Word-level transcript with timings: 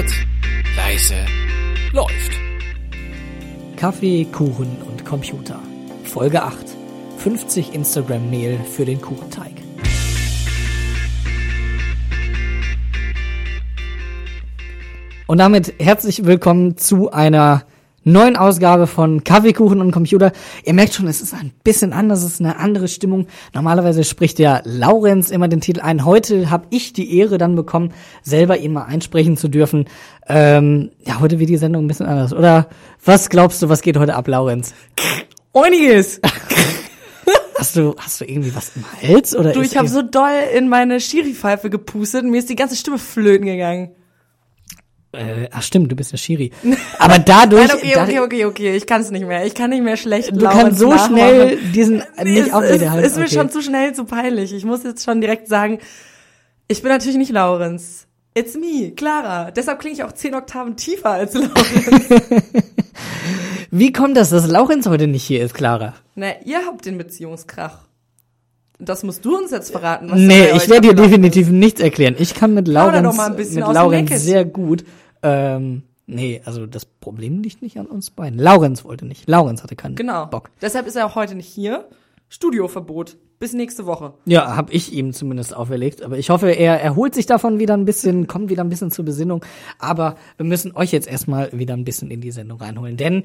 Laut, 0.00 0.12
leise, 0.76 1.14
läuft. 1.92 2.32
Kaffee, 3.76 4.24
Kuchen 4.24 4.78
und 4.88 5.04
Computer. 5.04 5.58
Folge 6.04 6.42
8. 6.42 6.56
50 7.18 7.74
Instagram-Mehl 7.74 8.60
für 8.60 8.86
den 8.86 8.98
Kuchenteig. 9.02 9.52
Und 15.26 15.36
damit 15.36 15.74
herzlich 15.78 16.24
willkommen 16.24 16.78
zu 16.78 17.10
einer 17.10 17.66
neuen 18.04 18.36
Ausgabe 18.36 18.86
von 18.86 19.24
Kaffeekuchen 19.24 19.80
und 19.80 19.90
Computer. 19.90 20.32
Ihr 20.64 20.74
merkt 20.74 20.94
schon, 20.94 21.06
es 21.06 21.20
ist 21.20 21.34
ein 21.34 21.52
bisschen 21.64 21.92
anders, 21.92 22.24
es 22.24 22.34
ist 22.34 22.40
eine 22.40 22.56
andere 22.56 22.88
Stimmung. 22.88 23.26
Normalerweise 23.54 24.04
spricht 24.04 24.38
ja 24.38 24.62
Laurenz 24.64 25.30
immer 25.30 25.48
den 25.48 25.60
Titel 25.60 25.80
ein. 25.80 26.04
Heute 26.04 26.50
habe 26.50 26.66
ich 26.70 26.92
die 26.92 27.18
Ehre 27.18 27.38
dann 27.38 27.56
bekommen, 27.56 27.92
selber 28.22 28.58
ihn 28.58 28.72
mal 28.72 28.84
einsprechen 28.84 29.36
zu 29.36 29.48
dürfen. 29.48 29.86
Ähm, 30.28 30.90
ja, 31.04 31.20
heute 31.20 31.38
wird 31.38 31.50
die 31.50 31.56
Sendung 31.56 31.84
ein 31.84 31.88
bisschen 31.88 32.06
anders. 32.06 32.32
Oder 32.32 32.68
was 33.04 33.28
glaubst 33.28 33.62
du, 33.62 33.68
was 33.68 33.82
geht 33.82 33.96
heute 33.96 34.14
ab, 34.14 34.28
Laurenz? 34.28 34.74
Einiges. 35.52 36.20
Hast 37.58 37.76
du, 37.76 37.94
hast 37.98 38.18
du 38.18 38.24
irgendwie 38.24 38.54
was 38.54 38.72
im 38.74 38.84
Hals? 39.02 39.36
Oder 39.36 39.52
Du, 39.52 39.60
ich 39.60 39.76
habe 39.76 39.86
so 39.86 40.00
doll 40.00 40.32
in 40.56 40.70
meine 40.70 40.98
Schiri-Pfeife 40.98 41.68
gepustet 41.68 42.24
und 42.24 42.30
mir 42.30 42.38
ist 42.38 42.48
die 42.48 42.56
ganze 42.56 42.74
Stimme 42.74 42.96
flöten 42.96 43.44
gegangen. 43.44 43.90
Äh, 45.12 45.48
ach 45.50 45.62
stimmt, 45.62 45.90
du 45.90 45.96
bist 45.96 46.12
ja 46.12 46.18
Schiri. 46.18 46.52
Aber 46.98 47.18
dadurch, 47.18 47.66
Nein, 47.68 47.76
okay, 47.76 47.98
okay, 47.98 48.20
okay, 48.20 48.44
okay, 48.44 48.76
ich 48.76 48.86
kann 48.86 49.00
es 49.02 49.10
nicht 49.10 49.26
mehr. 49.26 49.44
Ich 49.44 49.54
kann 49.54 49.70
nicht 49.70 49.82
mehr 49.82 49.96
schlecht 49.96 50.30
du 50.30 50.40
Laurens 50.40 50.62
kannst 50.62 50.78
so 50.78 50.90
nachmachen. 50.90 51.12
schnell 51.16 51.56
diesen 51.74 51.96
nicht 52.22 52.46
es, 52.46 52.52
auch 52.52 52.62
es, 52.62 52.74
wieder 52.80 52.92
halten. 52.92 53.06
ist 53.06 53.16
mir 53.16 53.24
Okay. 53.24 53.34
schon 53.34 53.50
zu 53.50 53.60
schnell, 53.62 53.92
zu 53.92 54.04
peinlich. 54.04 54.52
Ich 54.54 54.64
muss 54.64 54.84
jetzt 54.84 55.04
schon 55.04 55.20
direkt 55.20 55.48
sagen, 55.48 55.78
ich 56.68 56.82
bin 56.82 56.92
natürlich 56.92 57.18
nicht 57.18 57.32
Laurens. 57.32 58.06
It's 58.32 58.54
me, 58.54 58.92
Clara. 58.92 59.50
Deshalb 59.50 59.80
klinge 59.80 59.96
ich 59.96 60.04
auch 60.04 60.12
zehn 60.12 60.34
Oktaven 60.36 60.76
tiefer 60.76 61.10
als 61.10 61.34
Laurens. 61.34 62.04
Wie 63.72 63.92
kommt 63.92 64.16
das, 64.16 64.30
dass 64.30 64.46
Laurenz 64.46 64.86
heute 64.86 65.08
nicht 65.08 65.24
hier 65.24 65.44
ist, 65.44 65.54
Clara? 65.54 65.94
Na, 66.14 66.28
ihr 66.44 66.64
habt 66.66 66.86
den 66.86 66.98
Beziehungskrach. 66.98 67.78
Das 68.78 69.02
musst 69.02 69.24
du 69.24 69.36
uns 69.36 69.50
jetzt 69.50 69.70
verraten. 69.72 70.10
Was 70.10 70.18
nee, 70.18 70.50
ich 70.56 70.68
werde 70.70 70.88
dir 70.88 70.94
definitiv 70.94 71.50
nichts 71.50 71.80
erklären. 71.80 72.14
Ich 72.18 72.34
kann 72.34 72.54
mit 72.54 72.66
bisschen 72.66 73.66
mit 73.66 73.66
Nähkästchen. 74.00 74.18
sehr 74.18 74.44
gut. 74.46 74.84
Ähm, 75.22 75.82
nee, 76.06 76.40
also 76.44 76.66
das 76.66 76.84
Problem 76.84 77.42
liegt 77.42 77.62
nicht 77.62 77.78
an 77.78 77.86
uns 77.86 78.10
beiden. 78.10 78.38
Laurenz 78.38 78.84
wollte 78.84 79.06
nicht. 79.06 79.28
Laurenz 79.28 79.62
hatte 79.62 79.76
keinen 79.76 79.96
Genau. 79.96 80.26
Bock. 80.26 80.50
Deshalb 80.62 80.86
ist 80.86 80.96
er 80.96 81.06
auch 81.06 81.14
heute 81.14 81.34
nicht 81.34 81.48
hier. 81.48 81.88
Studioverbot. 82.28 83.16
Bis 83.38 83.54
nächste 83.54 83.86
Woche. 83.86 84.12
Ja, 84.26 84.54
habe 84.54 84.70
ich 84.74 84.92
ihm 84.92 85.14
zumindest 85.14 85.56
auferlegt. 85.56 86.02
Aber 86.02 86.18
ich 86.18 86.28
hoffe, 86.28 86.50
er 86.50 86.78
erholt 86.82 87.14
sich 87.14 87.24
davon 87.24 87.58
wieder 87.58 87.74
ein 87.74 87.86
bisschen, 87.86 88.26
kommt 88.28 88.50
wieder 88.50 88.62
ein 88.62 88.68
bisschen 88.68 88.90
zur 88.90 89.06
Besinnung. 89.06 89.42
Aber 89.78 90.16
wir 90.36 90.44
müssen 90.44 90.76
euch 90.76 90.92
jetzt 90.92 91.08
erstmal 91.08 91.50
wieder 91.58 91.72
ein 91.74 91.84
bisschen 91.84 92.10
in 92.10 92.20
die 92.20 92.32
Sendung 92.32 92.58
reinholen. 92.60 92.98
Denn 92.98 93.24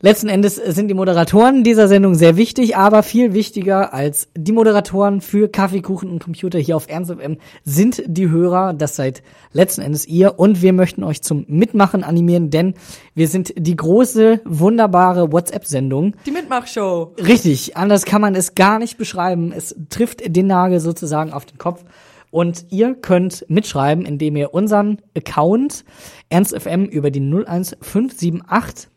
letzten 0.00 0.28
Endes 0.28 0.56
sind 0.56 0.88
die 0.88 0.94
Moderatoren 0.94 1.64
dieser 1.64 1.88
Sendung 1.88 2.14
sehr 2.14 2.36
wichtig, 2.36 2.76
aber 2.76 3.02
viel 3.02 3.32
wichtiger 3.32 3.94
als 3.94 4.28
die 4.36 4.52
Moderatoren 4.52 5.20
für 5.20 5.48
Kaffee, 5.48 5.80
Kuchen 5.80 6.10
und 6.10 6.22
Computer 6.22 6.58
hier 6.58 6.76
auf 6.76 6.88
Ernst 6.88 7.12
FM 7.12 7.38
sind 7.64 8.02
die 8.06 8.28
Hörer. 8.28 8.74
Das 8.74 8.96
seid 8.96 9.22
letzten 9.52 9.80
Endes 9.80 10.06
ihr. 10.06 10.38
Und 10.38 10.62
wir 10.62 10.72
möchten 10.72 11.02
euch 11.02 11.22
zum 11.22 11.44
Mitmachen 11.48 12.04
animieren, 12.04 12.50
denn 12.50 12.74
wir 13.14 13.28
sind 13.28 13.54
die 13.56 13.76
große, 13.76 14.40
wunderbare 14.44 15.32
WhatsApp-Sendung. 15.32 16.14
Die 16.26 16.30
Mitmachshow. 16.30 17.14
Richtig, 17.18 17.76
anders 17.76 18.04
kann 18.04 18.20
man 18.20 18.34
es 18.34 18.54
gar 18.54 18.78
nicht 18.78 18.98
beschreiben. 18.98 19.52
Es 19.52 19.74
trifft 19.88 20.22
den 20.24 20.46
Nagel 20.46 20.80
sozusagen 20.80 21.32
auf 21.32 21.46
den 21.46 21.58
Kopf. 21.58 21.84
Und 22.30 22.66
ihr 22.70 22.94
könnt 22.94 23.46
mitschreiben, 23.48 24.04
indem 24.04 24.36
ihr 24.36 24.52
unseren 24.52 24.98
Account 25.16 25.84
ErnstFM 26.28 26.84
über 26.84 27.10
die 27.10 27.20
01578 27.20 28.90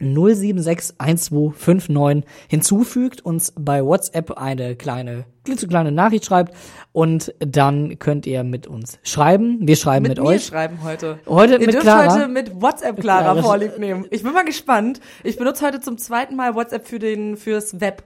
0761259 0.00 2.22
hinzufügt, 2.48 3.24
uns 3.24 3.52
bei 3.58 3.84
WhatsApp 3.84 4.38
eine 4.38 4.76
kleine, 4.76 5.24
klitzekleine 5.44 5.92
Nachricht 5.92 6.24
schreibt 6.24 6.54
und 6.92 7.34
dann 7.40 7.98
könnt 7.98 8.26
ihr 8.26 8.44
mit 8.44 8.66
uns 8.66 8.98
schreiben. 9.02 9.58
Wir 9.60 9.76
schreiben 9.76 10.04
mit, 10.04 10.18
Mit, 10.18 10.26
euch. 10.26 10.46
schreiben 10.46 10.78
heute. 10.82 11.18
Heute 11.26 11.54
Ihr 11.54 11.58
mit 11.60 11.72
dürft 11.74 11.82
Clara. 11.82 12.14
heute 12.14 12.28
mit 12.28 12.60
WhatsApp 12.60 13.00
Clara 13.00 13.22
Clara. 13.32 13.42
Vorlieb 13.42 13.78
nehmen. 13.78 14.06
Ich 14.10 14.22
bin 14.22 14.32
mal 14.32 14.44
gespannt. 14.44 15.00
Ich 15.24 15.36
benutze 15.36 15.66
heute 15.66 15.80
zum 15.80 15.98
zweiten 15.98 16.36
Mal 16.36 16.54
WhatsApp 16.54 16.86
für 16.86 16.98
den, 16.98 17.36
fürs 17.36 17.80
Web. 17.80 18.04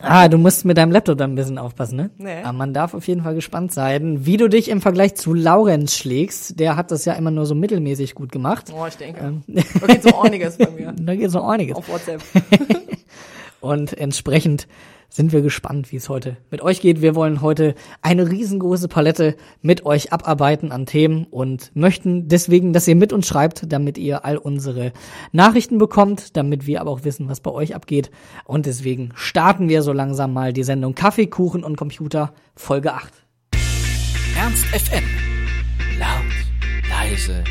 Ah, 0.00 0.28
du 0.28 0.38
musst 0.38 0.64
mit 0.64 0.76
deinem 0.76 0.92
Laptop 0.92 1.18
dann 1.18 1.32
ein 1.32 1.34
bisschen 1.34 1.58
aufpassen, 1.58 1.96
ne? 1.96 2.10
Nee. 2.18 2.42
Aber 2.42 2.52
man 2.52 2.74
darf 2.74 2.94
auf 2.94 3.06
jeden 3.06 3.22
Fall 3.22 3.34
gespannt 3.34 3.72
sein, 3.72 4.26
wie 4.26 4.36
du 4.36 4.48
dich 4.48 4.68
im 4.68 4.80
Vergleich 4.80 5.14
zu 5.14 5.34
Laurenz 5.34 5.96
schlägst. 5.96 6.58
Der 6.60 6.76
hat 6.76 6.90
das 6.90 7.04
ja 7.04 7.14
immer 7.14 7.30
nur 7.30 7.46
so 7.46 7.54
mittelmäßig 7.54 8.14
gut 8.14 8.32
gemacht. 8.32 8.72
Oh, 8.76 8.86
ich 8.86 8.96
denke. 8.96 9.20
Ähm. 9.20 9.42
Da 9.80 9.86
geht 9.86 10.02
so 10.02 10.20
einiges 10.20 10.58
bei 10.58 10.70
mir. 10.70 10.92
Da 11.04 11.14
geht 11.14 11.32
noch 11.32 11.48
einiges. 11.48 11.76
Auf 11.76 11.88
WhatsApp. 11.88 12.22
Und 13.64 13.96
entsprechend 13.96 14.68
sind 15.08 15.32
wir 15.32 15.40
gespannt, 15.40 15.90
wie 15.90 15.96
es 15.96 16.10
heute 16.10 16.36
mit 16.50 16.60
euch 16.60 16.82
geht. 16.82 17.00
Wir 17.00 17.14
wollen 17.14 17.40
heute 17.40 17.74
eine 18.02 18.30
riesengroße 18.30 18.88
Palette 18.88 19.36
mit 19.62 19.86
euch 19.86 20.12
abarbeiten 20.12 20.70
an 20.70 20.84
Themen 20.84 21.24
und 21.30 21.74
möchten 21.74 22.28
deswegen, 22.28 22.74
dass 22.74 22.86
ihr 22.86 22.94
mit 22.94 23.12
uns 23.12 23.26
schreibt, 23.26 23.72
damit 23.72 23.96
ihr 23.96 24.26
all 24.26 24.36
unsere 24.36 24.92
Nachrichten 25.32 25.78
bekommt, 25.78 26.36
damit 26.36 26.66
wir 26.66 26.82
aber 26.82 26.90
auch 26.90 27.04
wissen, 27.04 27.26
was 27.26 27.40
bei 27.40 27.52
euch 27.52 27.74
abgeht. 27.74 28.10
Und 28.44 28.66
deswegen 28.66 29.12
starten 29.14 29.70
wir 29.70 29.80
so 29.80 29.94
langsam 29.94 30.34
mal 30.34 30.52
die 30.52 30.64
Sendung 30.64 30.94
Kaffee, 30.94 31.26
Kuchen 31.26 31.64
und 31.64 31.76
Computer 31.76 32.34
Folge 32.54 32.92
8. 32.92 33.14
Ernst 34.36 34.66
FM. 34.66 35.04
Laut, 35.98 36.90
leise, 36.90 37.42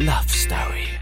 Love 0.00 0.28
Story. 0.28 0.99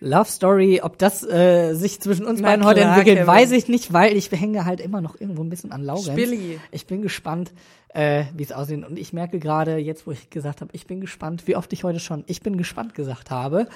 Love 0.00 0.30
Story, 0.30 0.80
ob 0.82 0.96
das 0.98 1.22
äh, 1.22 1.74
sich 1.74 2.00
zwischen 2.00 2.24
uns 2.24 2.40
Na 2.40 2.48
beiden 2.48 2.64
heute 2.64 2.80
klar, 2.80 2.96
entwickelt, 2.96 3.18
Kevin. 3.18 3.26
weiß 3.26 3.50
ich 3.52 3.68
nicht, 3.68 3.92
weil 3.92 4.16
ich 4.16 4.30
hänge 4.32 4.64
halt 4.64 4.80
immer 4.80 5.00
noch 5.02 5.20
irgendwo 5.20 5.42
ein 5.42 5.50
bisschen 5.50 5.72
an 5.72 5.82
Laurenz. 5.82 6.06
Spilli. 6.06 6.58
Ich 6.70 6.86
bin 6.86 7.02
gespannt, 7.02 7.52
äh, 7.88 8.24
wie 8.34 8.42
es 8.42 8.52
aussieht. 8.52 8.84
Und 8.84 8.98
ich 8.98 9.12
merke 9.12 9.38
gerade, 9.38 9.76
jetzt 9.76 10.06
wo 10.06 10.12
ich 10.12 10.30
gesagt 10.30 10.62
habe, 10.62 10.70
ich 10.72 10.86
bin 10.86 11.00
gespannt, 11.00 11.46
wie 11.46 11.56
oft 11.56 11.72
ich 11.72 11.84
heute 11.84 12.00
schon 12.00 12.24
ich 12.28 12.40
bin 12.40 12.56
gespannt 12.56 12.94
gesagt 12.94 13.30
habe. 13.30 13.68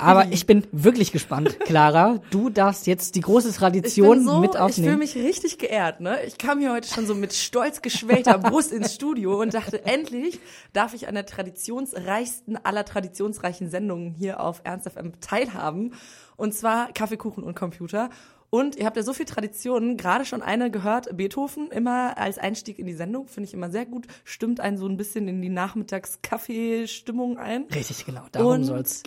Aber 0.00 0.32
ich 0.32 0.46
bin 0.46 0.66
wirklich 0.72 1.12
gespannt, 1.12 1.58
Clara. 1.64 2.20
Du 2.30 2.50
darfst 2.50 2.86
jetzt 2.86 3.14
die 3.14 3.20
große 3.20 3.52
Tradition 3.52 4.24
so, 4.24 4.40
mit 4.40 4.50
ich 4.50 4.56
fühle 4.56 4.64
aufnehmen. 4.64 4.98
mich 4.98 5.14
richtig 5.16 5.58
geehrt, 5.58 6.00
ne? 6.00 6.18
Ich 6.26 6.38
kam 6.38 6.58
hier 6.58 6.72
heute 6.72 6.88
schon 6.88 7.06
so 7.06 7.14
mit 7.14 7.32
stolz 7.32 7.82
geschwellter 7.82 8.38
Brust 8.38 8.72
ins 8.72 8.94
Studio 8.94 9.40
und 9.40 9.54
dachte, 9.54 9.84
endlich 9.84 10.40
darf 10.72 10.94
ich 10.94 11.08
an 11.08 11.14
der 11.14 11.26
traditionsreichsten 11.26 12.56
aller 12.64 12.84
traditionsreichen 12.84 13.70
Sendungen 13.70 14.14
hier 14.14 14.40
auf 14.40 14.60
Ernst 14.64 14.88
FM 14.88 15.12
teilhaben. 15.20 15.94
Und 16.36 16.54
zwar 16.54 16.92
Kaffeekuchen 16.92 17.44
und 17.44 17.54
Computer. 17.54 18.10
Und 18.50 18.76
ihr 18.76 18.86
habt 18.86 18.96
ja 18.96 19.02
so 19.02 19.12
viel 19.12 19.26
Traditionen, 19.26 19.96
gerade 19.96 20.24
schon 20.24 20.40
eine 20.40 20.70
gehört, 20.70 21.16
Beethoven, 21.16 21.72
immer 21.72 22.16
als 22.18 22.38
Einstieg 22.38 22.78
in 22.78 22.86
die 22.86 22.94
Sendung, 22.94 23.26
finde 23.26 23.48
ich 23.48 23.54
immer 23.54 23.68
sehr 23.68 23.84
gut, 23.84 24.06
stimmt 24.22 24.60
einen 24.60 24.76
so 24.76 24.86
ein 24.86 24.96
bisschen 24.96 25.26
in 25.26 25.42
die 25.42 25.48
Nachmittags-Kaffeestimmung 25.48 27.36
ein. 27.38 27.64
Richtig, 27.74 28.06
genau. 28.06 28.22
Darum 28.32 28.52
Und 28.52 28.64
soll's. 28.64 29.02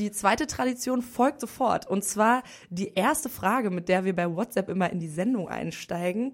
Die 0.00 0.10
zweite 0.10 0.46
Tradition 0.46 1.02
folgt 1.02 1.40
sofort. 1.40 1.86
Und 1.86 2.04
zwar 2.04 2.42
die 2.70 2.94
erste 2.94 3.28
Frage, 3.28 3.70
mit 3.70 3.90
der 3.90 4.06
wir 4.06 4.16
bei 4.16 4.34
WhatsApp 4.34 4.70
immer 4.70 4.90
in 4.90 4.98
die 4.98 5.08
Sendung 5.08 5.48
einsteigen. 5.50 6.32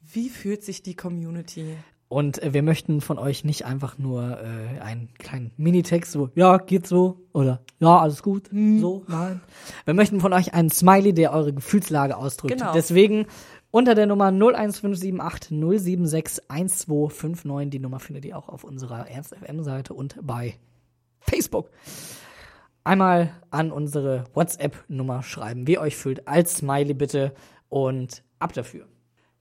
Wie 0.00 0.30
fühlt 0.30 0.62
sich 0.64 0.82
die 0.82 0.96
Community? 0.96 1.76
Und 2.08 2.42
äh, 2.42 2.54
wir 2.54 2.62
möchten 2.62 3.02
von 3.02 3.18
euch 3.18 3.44
nicht 3.44 3.66
einfach 3.66 3.98
nur 3.98 4.40
äh, 4.40 4.80
einen 4.80 5.12
kleinen 5.18 5.50
Minitext, 5.58 6.12
so, 6.12 6.30
ja, 6.34 6.56
geht 6.58 6.86
so, 6.86 7.26
oder 7.32 7.60
ja, 7.78 7.98
alles 7.98 8.22
gut, 8.22 8.50
Hm. 8.50 8.80
so, 8.80 9.04
nein. 9.08 9.40
Wir 9.84 9.94
möchten 9.94 10.20
von 10.20 10.32
euch 10.32 10.54
einen 10.54 10.70
Smiley, 10.70 11.12
der 11.12 11.32
eure 11.32 11.52
Gefühlslage 11.52 12.16
ausdrückt. 12.16 12.58
Genau. 12.58 12.72
Deswegen 12.72 13.26
unter 13.70 13.94
der 13.94 14.06
Nummer 14.06 14.26
01578 14.28 15.50
076 15.50 16.44
1259, 16.48 17.70
die 17.70 17.78
Nummer 17.80 18.00
findet 18.00 18.24
ihr 18.24 18.38
auch 18.38 18.48
auf 18.48 18.64
unserer 18.64 19.08
Ernst 19.10 19.34
FM-Seite 19.34 19.92
und 19.92 20.16
bei 20.22 20.54
Facebook. 21.20 21.70
Einmal 22.86 23.32
an 23.50 23.72
unsere 23.72 24.24
WhatsApp-Nummer 24.34 25.22
schreiben, 25.22 25.66
wie 25.66 25.72
ihr 25.72 25.80
euch 25.80 25.96
fühlt, 25.96 26.28
als 26.28 26.56
Smiley 26.56 26.92
bitte 26.92 27.32
und 27.70 28.22
ab 28.38 28.52
dafür. 28.52 28.86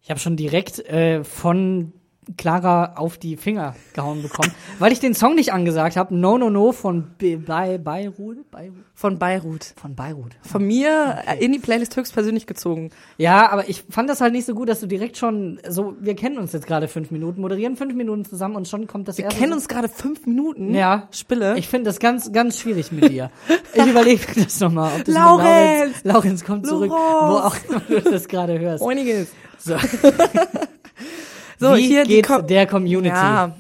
Ich 0.02 0.10
habe 0.10 0.20
schon 0.20 0.38
direkt 0.38 0.80
äh, 0.80 1.26
von 1.26 1.92
Clara 2.38 2.94
auf 2.96 3.18
die 3.18 3.38
Finger 3.38 3.76
gehauen 3.94 4.22
bekommen, 4.22 4.52
weil 4.80 4.92
ich 4.92 5.00
den 5.00 5.14
Song 5.14 5.36
nicht 5.36 5.54
angesagt 5.54 5.96
habe. 5.98 6.16
No 6.16 6.38
No 6.38 6.50
No 6.50 6.72
von 6.72 7.12
Be 7.18 7.38
Be 7.38 7.80
Beirut, 7.80 8.50
Beirut, 8.52 8.76
Von 8.96 9.20
Beirut. 9.20 9.74
von 9.80 9.96
Beirut. 9.96 10.32
Von 10.42 10.66
mir 10.66 11.20
äh, 11.28 11.44
in 11.44 11.52
die 11.52 11.60
Playlist 11.60 11.96
höchstpersönlich 11.96 12.48
gezogen. 12.48 12.90
Ja, 13.18 13.50
aber 13.52 13.68
ich 13.70 13.84
fand 13.90 14.10
das 14.10 14.22
halt 14.22 14.34
nicht 14.34 14.46
so 14.46 14.54
gut, 14.56 14.70
dass 14.70 14.80
du 14.80 14.88
direkt 14.88 15.18
schon 15.18 15.60
so. 15.68 15.96
Wir 16.00 16.16
kennen 16.16 16.38
uns 16.38 16.54
jetzt 16.54 16.68
gerade 16.68 16.88
fünf 16.88 17.12
Minuten, 17.12 17.42
moderieren 17.42 17.76
fünf 17.78 17.94
Minuten 17.94 18.26
zusammen 18.26 18.56
und 18.56 18.68
schon 18.68 18.88
kommt 18.88 19.08
das 19.08 19.18
Wir 19.18 19.26
erste. 19.26 19.40
kennen 19.40 19.54
uns 19.54 19.68
gerade 19.68 19.90
fünf 19.90 20.26
Minuten. 20.26 20.74
Ja. 20.74 21.08
Spille. 21.12 21.58
Ich 21.58 21.68
finde 21.68 21.90
das 21.90 22.00
ganz, 22.00 22.32
ganz 22.32 22.60
schwierig 22.60 22.92
mit 22.92 23.10
dir. 23.10 23.30
Ich 23.74 23.86
überlege 23.86 24.22
das 24.44 24.60
nochmal, 24.60 24.98
mit 24.98 25.08
Laurenz! 25.08 26.04
Laurenz, 26.04 26.44
kommt 26.44 26.66
zurück, 26.68 26.92
wo 26.92 26.96
auch 26.96 27.56
immer 27.70 27.82
du 27.88 28.02
das 28.12 28.28
gerade 28.28 28.60
hörst. 28.60 28.84
Einiges. 28.84 29.30
So. 29.58 29.76
So, 31.64 31.76
Wie 31.76 31.88
hier 31.88 32.04
die 32.04 32.16
geht's 32.16 32.28
Co- 32.28 32.42
der 32.42 32.68
Community? 32.68 33.16
Ja. 33.16 33.56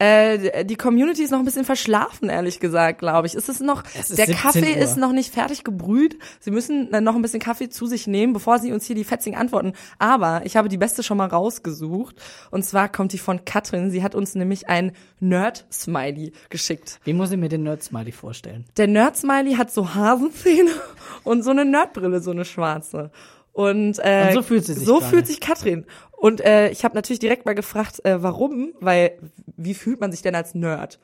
Äh, 0.00 0.64
die 0.64 0.74
Community 0.74 1.22
ist 1.22 1.30
noch 1.30 1.38
ein 1.38 1.44
bisschen 1.44 1.64
verschlafen, 1.64 2.28
ehrlich 2.28 2.58
gesagt, 2.58 2.98
glaube 2.98 3.28
ich. 3.28 3.34
Es 3.36 3.48
ist 3.48 3.60
noch, 3.62 3.84
Es 3.94 4.10
ist 4.10 4.18
der 4.18 4.26
17 4.26 4.42
Kaffee 4.42 4.72
Uhr. 4.76 4.82
ist 4.82 4.96
noch 4.96 5.12
nicht 5.12 5.32
fertig 5.32 5.62
gebrüht. 5.62 6.18
Sie 6.40 6.50
müssen 6.50 6.90
dann 6.90 7.04
noch 7.04 7.14
ein 7.14 7.22
bisschen 7.22 7.38
Kaffee 7.38 7.68
zu 7.68 7.86
sich 7.86 8.08
nehmen, 8.08 8.32
bevor 8.32 8.58
sie 8.58 8.72
uns 8.72 8.84
hier 8.86 8.96
die 8.96 9.04
fetzigen 9.04 9.38
antworten. 9.38 9.72
Aber 10.00 10.42
ich 10.44 10.56
habe 10.56 10.68
die 10.68 10.78
beste 10.78 11.04
schon 11.04 11.16
mal 11.16 11.28
rausgesucht. 11.28 12.16
Und 12.50 12.64
zwar 12.64 12.88
kommt 12.88 13.12
die 13.12 13.18
von 13.18 13.44
Katrin. 13.44 13.92
Sie 13.92 14.02
hat 14.02 14.16
uns 14.16 14.34
nämlich 14.34 14.68
ein 14.68 14.92
Nerd-Smiley 15.20 16.32
geschickt. 16.50 16.98
Wie 17.04 17.12
muss 17.12 17.30
ich 17.30 17.38
mir 17.38 17.48
den 17.48 17.62
Nerd-Smiley 17.62 18.10
vorstellen? 18.12 18.64
Der 18.76 18.88
Nerd-Smiley 18.88 19.54
hat 19.54 19.72
so 19.72 19.94
Hasenzähne 19.94 20.70
und 21.24 21.42
so 21.44 21.50
eine 21.50 21.64
Nerdbrille, 21.64 22.20
so 22.20 22.32
eine 22.32 22.44
schwarze. 22.44 23.12
Und, 23.52 24.00
äh, 24.00 24.26
Und 24.28 24.34
so 24.34 24.42
fühlt 24.42 24.64
sie 24.66 24.74
sich 24.74 24.84
So 24.84 25.00
fühlt 25.00 25.28
sich 25.28 25.38
Katrin. 25.40 25.84
Und 26.24 26.40
äh, 26.40 26.70
ich 26.70 26.84
habe 26.84 26.94
natürlich 26.94 27.18
direkt 27.18 27.44
mal 27.44 27.54
gefragt, 27.54 28.02
äh, 28.06 28.22
warum, 28.22 28.72
weil 28.80 29.18
wie 29.58 29.74
fühlt 29.74 30.00
man 30.00 30.10
sich 30.10 30.22
denn 30.22 30.34
als 30.34 30.54
Nerd? 30.54 30.98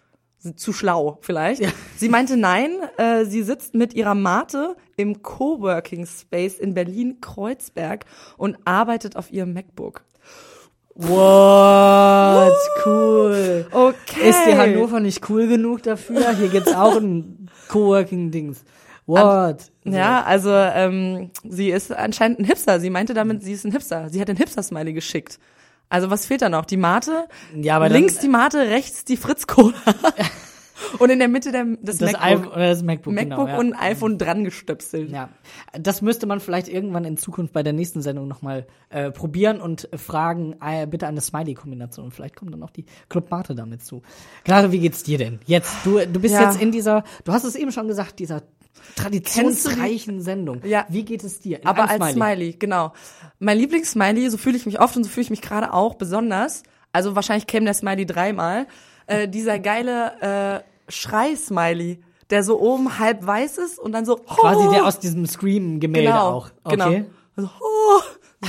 Zu 0.56 0.72
schlau 0.72 1.18
vielleicht. 1.20 1.62
Sie 1.98 2.08
meinte 2.08 2.38
nein, 2.38 2.70
äh, 2.96 3.26
sie 3.26 3.42
sitzt 3.42 3.74
mit 3.74 3.92
ihrer 3.92 4.14
Mate 4.14 4.76
im 4.96 5.22
Coworking 5.22 6.06
Space 6.06 6.58
in 6.58 6.72
Berlin 6.72 7.18
Kreuzberg 7.20 8.06
und 8.38 8.56
arbeitet 8.64 9.16
auf 9.16 9.30
ihrem 9.30 9.52
MacBook. 9.52 10.04
What? 10.94 12.56
Cool. 12.86 13.66
Okay. 13.72 14.30
Ist 14.30 14.46
die 14.46 14.56
Hannover 14.56 15.00
nicht 15.00 15.28
cool 15.28 15.48
genug 15.48 15.82
dafür? 15.82 16.34
Hier 16.34 16.48
gibt's 16.48 16.72
auch 16.72 16.96
ein 16.96 17.50
Coworking-Dings. 17.68 18.64
What? 19.10 19.70
Ja, 19.84 20.22
also 20.24 20.50
ähm, 20.52 21.30
sie 21.48 21.70
ist 21.70 21.92
anscheinend 21.92 22.38
ein 22.40 22.44
Hipster. 22.44 22.80
Sie 22.80 22.90
meinte 22.90 23.14
damit, 23.14 23.42
sie 23.42 23.52
ist 23.52 23.64
ein 23.64 23.72
Hipster. 23.72 24.08
Sie 24.10 24.20
hat 24.20 24.28
den 24.28 24.36
Hipster-Smiley 24.36 24.92
geschickt. 24.92 25.38
Also 25.88 26.10
was 26.10 26.26
fehlt 26.26 26.42
da 26.42 26.48
noch? 26.48 26.64
Die 26.66 26.76
Mate? 26.76 27.26
Ja, 27.54 27.76
aber 27.76 27.88
dann- 27.88 27.98
links 27.98 28.18
die 28.18 28.28
Mate, 28.28 28.58
rechts 28.58 29.04
die 29.04 29.16
Fritz 29.16 29.46
Cola. 29.46 29.74
und 30.98 31.10
in 31.10 31.18
der 31.18 31.28
Mitte 31.28 31.50
der, 31.50 31.66
das, 31.82 31.98
Das 31.98 32.12
MacBook. 32.12 32.22
iPhone, 32.30 32.46
oder 32.52 32.68
das 32.68 32.82
MacBook, 32.82 33.12
MacBook 33.14 33.38
genau, 33.38 33.48
ja. 33.48 33.58
und 33.58 33.72
ein 33.72 33.78
iPhone 33.80 34.16
dran 34.18 34.44
gestöpselt. 34.44 35.10
Ja, 35.10 35.30
das 35.78 36.00
müsste 36.00 36.26
man 36.26 36.40
vielleicht 36.40 36.68
irgendwann 36.68 37.04
in 37.04 37.16
Zukunft 37.16 37.52
bei 37.52 37.62
der 37.62 37.72
nächsten 37.72 38.02
Sendung 38.02 38.28
nochmal 38.28 38.66
äh, 38.90 39.10
probieren 39.10 39.60
und 39.60 39.88
fragen, 39.96 40.54
äh, 40.64 40.86
bitte 40.86 41.06
eine 41.06 41.20
Smiley-Kombination. 41.20 42.12
Vielleicht 42.12 42.36
kommt 42.36 42.52
dann 42.54 42.62
auch 42.62 42.70
die 42.70 42.84
Club 43.08 43.30
Mate 43.30 43.54
damit 43.54 43.82
zu. 43.84 44.02
Klare, 44.44 44.70
wie 44.72 44.78
geht's 44.78 45.02
dir 45.02 45.18
denn? 45.18 45.40
Jetzt, 45.46 45.74
du, 45.84 45.98
du 46.06 46.20
bist 46.20 46.34
Ja. 46.34 46.44
jetzt 46.50 46.60
in 46.62 46.70
dieser, 46.70 47.02
du 47.24 47.32
hast 47.32 47.44
es 47.44 47.56
eben 47.56 47.72
schon 47.72 47.88
gesagt, 47.88 48.18
dieser 48.20 48.42
traditionsreichen 48.96 50.20
Sendung. 50.20 50.62
Ja. 50.64 50.86
Wie 50.88 51.04
geht 51.04 51.24
es 51.24 51.40
dir? 51.40 51.60
In 51.60 51.66
Aber 51.66 51.88
als 51.88 52.12
Smiley. 52.12 52.54
genau. 52.58 52.92
Mein 53.38 53.58
Lieblings-Smiley, 53.58 54.30
so 54.30 54.36
fühle 54.36 54.56
ich 54.56 54.66
mich 54.66 54.80
oft 54.80 54.96
und 54.96 55.04
so 55.04 55.10
fühle 55.10 55.22
ich 55.22 55.30
mich 55.30 55.42
gerade 55.42 55.72
auch 55.72 55.94
besonders. 55.94 56.62
Also 56.92 57.14
wahrscheinlich 57.14 57.46
käme 57.46 57.64
der 57.64 57.74
Smiley 57.74 58.06
dreimal. 58.06 58.66
Äh, 59.06 59.28
dieser 59.28 59.58
geile 59.58 60.62
äh, 60.88 60.90
Schrei-Smiley, 60.90 62.02
der 62.30 62.42
so 62.42 62.60
oben 62.60 62.98
halb 62.98 63.26
weiß 63.26 63.58
ist 63.58 63.78
und 63.78 63.92
dann 63.92 64.04
so 64.04 64.16
Quasi 64.16 64.66
oh, 64.66 64.70
der 64.70 64.86
aus 64.86 64.98
diesem 64.98 65.26
Scream-Gemälde 65.26 66.08
genau, 66.08 66.28
auch. 66.28 66.50
Okay. 66.64 66.76
Genau. 66.76 67.06
Also, 67.36 67.50
oh, 67.60 68.00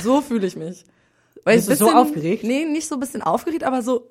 so 0.02 0.20
fühle 0.20 0.46
ich 0.46 0.56
mich. 0.56 0.84
Weil 1.44 1.56
Bist 1.56 1.70
ich 1.70 1.78
du 1.78 1.86
so 1.86 1.92
aufgeregt? 1.92 2.44
Nee, 2.44 2.64
nicht 2.64 2.86
so 2.86 2.96
ein 2.96 3.00
bisschen 3.00 3.22
aufgeregt, 3.22 3.64
aber 3.64 3.82
so 3.82 4.06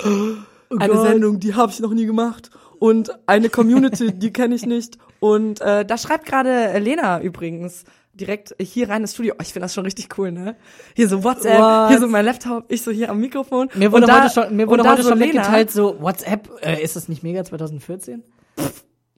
Oh 0.72 0.78
eine 0.78 0.94
Gott. 0.94 1.08
Sendung, 1.08 1.40
die 1.40 1.54
habe 1.54 1.72
ich 1.72 1.80
noch 1.80 1.94
nie 1.94 2.06
gemacht 2.06 2.50
und 2.82 3.12
eine 3.28 3.50
Community, 3.50 4.12
die 4.18 4.34
kenne 4.34 4.56
ich 4.56 4.66
nicht 4.66 4.98
und 5.20 5.62
äh, 5.62 5.86
da 5.86 5.98
schreibt 6.00 6.26
gerade 6.26 6.80
Lena 6.80 7.22
übrigens 7.22 7.84
direkt 8.14 8.56
hier 8.60 8.90
rein 8.90 9.04
ins 9.04 9.14
Studio. 9.14 9.36
Oh, 9.38 9.42
ich 9.42 9.54
finde 9.54 9.66
das 9.66 9.76
schon 9.76 9.86
richtig 9.86 10.18
cool, 10.18 10.32
ne? 10.32 10.56
Hier 10.96 11.08
so 11.08 11.24
WhatsApp, 11.24 11.60
What? 11.60 11.90
hier 11.90 12.00
so 12.00 12.08
mein 12.08 12.26
Laptop, 12.26 12.66
ich 12.70 12.82
so 12.82 12.90
hier 12.90 13.12
am 13.12 13.20
Mikrofon. 13.20 13.70
Mir 13.76 13.92
wurde 13.92 14.08
da, 14.08 14.24
heute 14.24 14.34
schon, 14.34 14.56
mir 14.56 14.68
wurde 14.68 14.84
heute 14.84 15.04
so 15.04 15.10
schon 15.10 15.20
mitgeteilt, 15.20 15.70
so 15.70 16.02
WhatsApp, 16.02 16.50
äh, 16.62 16.82
ist 16.82 16.96
das 16.96 17.08
nicht 17.08 17.22
mega 17.22 17.44
2014? 17.44 18.24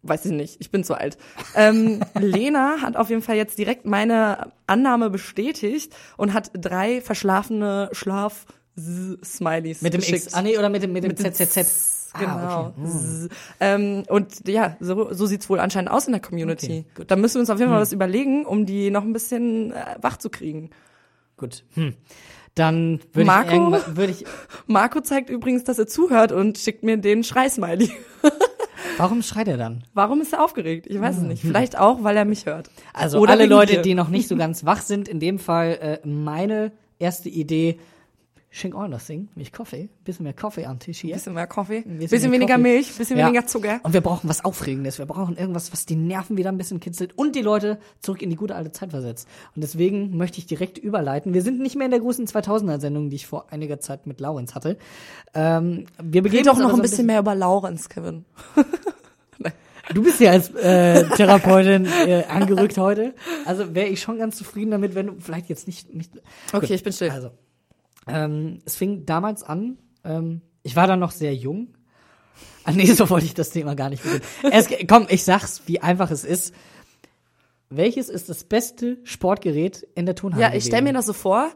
weiß 0.06 0.26
ich 0.26 0.32
nicht, 0.34 0.58
ich 0.60 0.70
bin 0.70 0.84
zu 0.84 0.96
alt. 0.96 1.18
Ähm, 1.56 2.02
Lena 2.20 2.82
hat 2.82 2.98
auf 2.98 3.10
jeden 3.10 3.22
Fall 3.22 3.38
jetzt 3.38 3.58
direkt 3.58 3.86
meine 3.86 4.52
Annahme 4.68 5.10
bestätigt 5.10 5.96
und 6.18 6.34
hat 6.34 6.52
drei 6.54 7.00
verschlafene 7.00 7.88
Schlaf-Smileys 7.94 9.82
Mit 9.82 9.94
dem 9.94 10.02
geschickt. 10.02 10.26
X, 10.26 10.34
ah 10.34 10.42
nee, 10.42 10.58
oder 10.58 10.68
mit 10.68 10.84
dem, 10.84 10.92
mit 10.92 11.06
dem 11.06 11.10
Mit 11.10 11.20
dem 11.20 11.34
ZZZ. 11.34 12.03
Genau. 12.20 12.32
Ah, 12.32 12.74
okay. 12.78 12.88
Z- 12.90 13.32
Ähm, 13.60 14.04
und 14.10 14.48
ja, 14.48 14.78
so, 14.80 15.14
so 15.14 15.26
sieht's 15.26 15.50
wohl 15.50 15.60
anscheinend 15.60 15.90
aus 15.92 16.06
in 16.06 16.14
der 16.14 16.22
Community. 16.22 16.86
Okay, 16.96 17.06
da 17.08 17.16
müssen 17.16 17.36
wir 17.36 17.40
uns 17.42 17.50
auf 17.50 17.60
jeden 17.60 17.72
Fall 17.72 17.82
was 17.82 17.92
überlegen, 17.94 18.46
um 18.46 18.66
die 18.66 18.92
noch 18.92 19.04
ein 19.04 19.14
bisschen 19.14 19.72
äh, 19.72 19.96
wach 20.02 20.18
zu 20.18 20.30
kriegen. 20.30 20.70
Gut. 21.38 21.64
Hm. 21.74 21.96
Dann 22.56 23.00
würde 23.14 23.22
ich 23.22 23.26
Marco? 23.26 23.96
würde 23.96 24.12
ich, 24.12 24.26
Marco 24.68 25.02
zeigt 25.02 25.30
übrigens, 25.32 25.64
dass 25.64 25.80
er 25.80 25.88
zuhört 25.88 26.32
und 26.32 26.58
schickt 26.60 26.84
mir 26.84 26.98
den 26.98 27.24
Schrei-Smiley. 27.24 27.90
warum 28.98 29.24
schreit 29.24 29.48
er 29.48 29.58
dann? 29.58 29.84
Warum 29.96 30.22
ist 30.22 30.34
er 30.34 30.44
aufgeregt? 30.44 30.86
Ich 30.88 31.00
weiß 31.02 31.18
es 31.18 31.24
nicht. 31.24 31.42
Vielleicht 31.42 31.80
auch, 31.80 32.04
weil 32.04 32.16
er 32.16 32.26
mich 32.26 32.46
hört. 32.46 32.70
Also 32.94 33.20
Oder 33.20 33.32
alle 33.32 33.48
Leute, 33.48 33.74
dir. 33.78 33.82
die 33.82 33.96
noch 33.96 34.10
nicht 34.10 34.28
so 34.28 34.36
ganz 34.36 34.66
wach 34.66 34.82
sind, 34.82 35.08
in 35.08 35.20
dem 35.20 35.40
Fall 35.40 36.00
äh, 36.04 36.08
meine 36.08 36.72
erste 37.00 37.30
Idee, 37.30 37.80
schenk 38.56 38.76
auch 38.76 38.88
das 38.88 39.08
Ding, 39.08 39.30
mich 39.34 39.52
Kaffee, 39.52 39.90
bisschen 40.06 40.24
mehr 40.24 40.34
Kaffee 40.34 40.66
am 40.66 40.78
Tisch 40.78 41.00
hier. 41.00 41.16
Bisschen 41.16 41.34
mehr 41.34 41.48
Kaffee, 41.48 41.82
bisschen, 41.82 41.98
bisschen 41.98 42.22
mehr 42.30 42.40
weniger 42.40 42.54
Kaffee. 42.56 42.62
Milch, 42.62 42.96
bisschen 42.96 43.18
Ja. 43.18 43.26
weniger 43.26 43.48
Zucker. 43.48 43.80
Und 43.82 43.94
wir 43.94 44.02
brauchen 44.02 44.30
was 44.30 44.46
Aufregendes, 44.46 45.00
wir 45.00 45.08
brauchen 45.08 45.36
irgendwas, 45.38 45.74
was 45.74 45.88
die 45.88 45.96
Nerven 45.96 46.38
wieder 46.38 46.52
ein 46.52 46.58
bisschen 46.58 46.80
kitzelt 46.80 47.18
und 47.18 47.36
die 47.36 47.42
Leute 47.42 47.80
zurück 48.00 48.22
in 48.22 48.30
die 48.30 48.36
gute 48.36 48.54
alte 48.54 48.72
Zeit 48.72 48.92
versetzt. 48.92 49.28
Und 49.56 49.64
deswegen 49.64 50.16
möchte 50.18 50.38
ich 50.38 50.46
direkt 50.46 50.78
überleiten. 50.78 51.34
Wir 51.34 51.42
sind 51.42 51.60
nicht 51.60 51.76
mehr 51.76 51.86
in 51.86 51.92
der 51.92 52.00
großen 52.00 52.28
2000er-Sendung, 52.28 53.10
die 53.10 53.16
ich 53.16 53.26
vor 53.26 53.52
einiger 53.52 53.80
Zeit 53.80 54.06
mit 54.06 54.20
Laurenz 54.20 54.54
hatte. 54.54 54.78
Ähm, 55.34 55.86
wir 56.02 56.22
begeben 56.22 56.46
Red 56.46 56.48
doch 56.48 56.60
noch 56.60 56.70
ein 56.70 56.76
so 56.76 56.82
bisschen 56.84 57.08
mehr 57.08 57.20
über 57.20 57.34
Laurenz, 57.34 57.90
Kevin. 57.90 58.24
Du 59.94 60.02
bist 60.02 60.22
ja 60.22 60.32
als 60.32 60.50
äh, 60.56 61.04
Therapeutin 61.10 61.86
äh, 61.86 62.24
angerückt 62.30 62.78
heute. 62.78 63.14
Also 63.46 63.76
wäre 63.76 63.88
ich 63.88 64.02
schon 64.02 64.18
ganz 64.18 64.38
zufrieden 64.38 64.72
damit, 64.72 64.96
wenn 64.96 65.08
du 65.08 65.16
vielleicht 65.20 65.50
jetzt 65.50 65.68
nicht. 65.68 65.94
nicht 65.94 66.12
Okay, 66.54 66.74
ich 66.74 66.84
bin 66.84 66.94
still. 66.94 67.10
Also, 67.10 67.32
ähm, 68.08 68.60
es 68.66 68.76
fing 68.76 69.06
damals 69.06 69.44
an. 69.44 69.78
Ähm, 70.04 70.42
ich 70.64 70.76
war 70.76 70.88
dann 70.88 71.00
noch 71.00 71.12
sehr 71.12 71.36
jung. 71.36 71.76
Ah, 72.64 72.72
nee, 72.72 72.86
so 72.94 73.10
wollte 73.10 73.26
ich 73.26 73.34
das 73.34 73.50
Thema 73.50 73.76
gar 73.76 73.90
nicht 73.90 74.04
beginnen. 74.04 74.24
Es, 74.52 74.68
komm, 74.88 75.08
ich 75.10 75.24
sag's, 75.24 75.64
wie 75.66 75.82
einfach 75.82 76.12
es 76.12 76.24
ist. 76.24 76.54
Welches 77.70 78.10
ist 78.10 78.30
das 78.30 78.44
beste 78.44 79.00
Sportgerät 79.04 79.88
in 79.96 80.06
der 80.06 80.16
Turnhalle? 80.16 80.44
Ja, 80.44 80.54
ich 80.54 80.66
stell 80.66 80.84
mir 80.84 80.94
das 80.94 81.08
so 81.08 81.14
vor. 81.14 81.52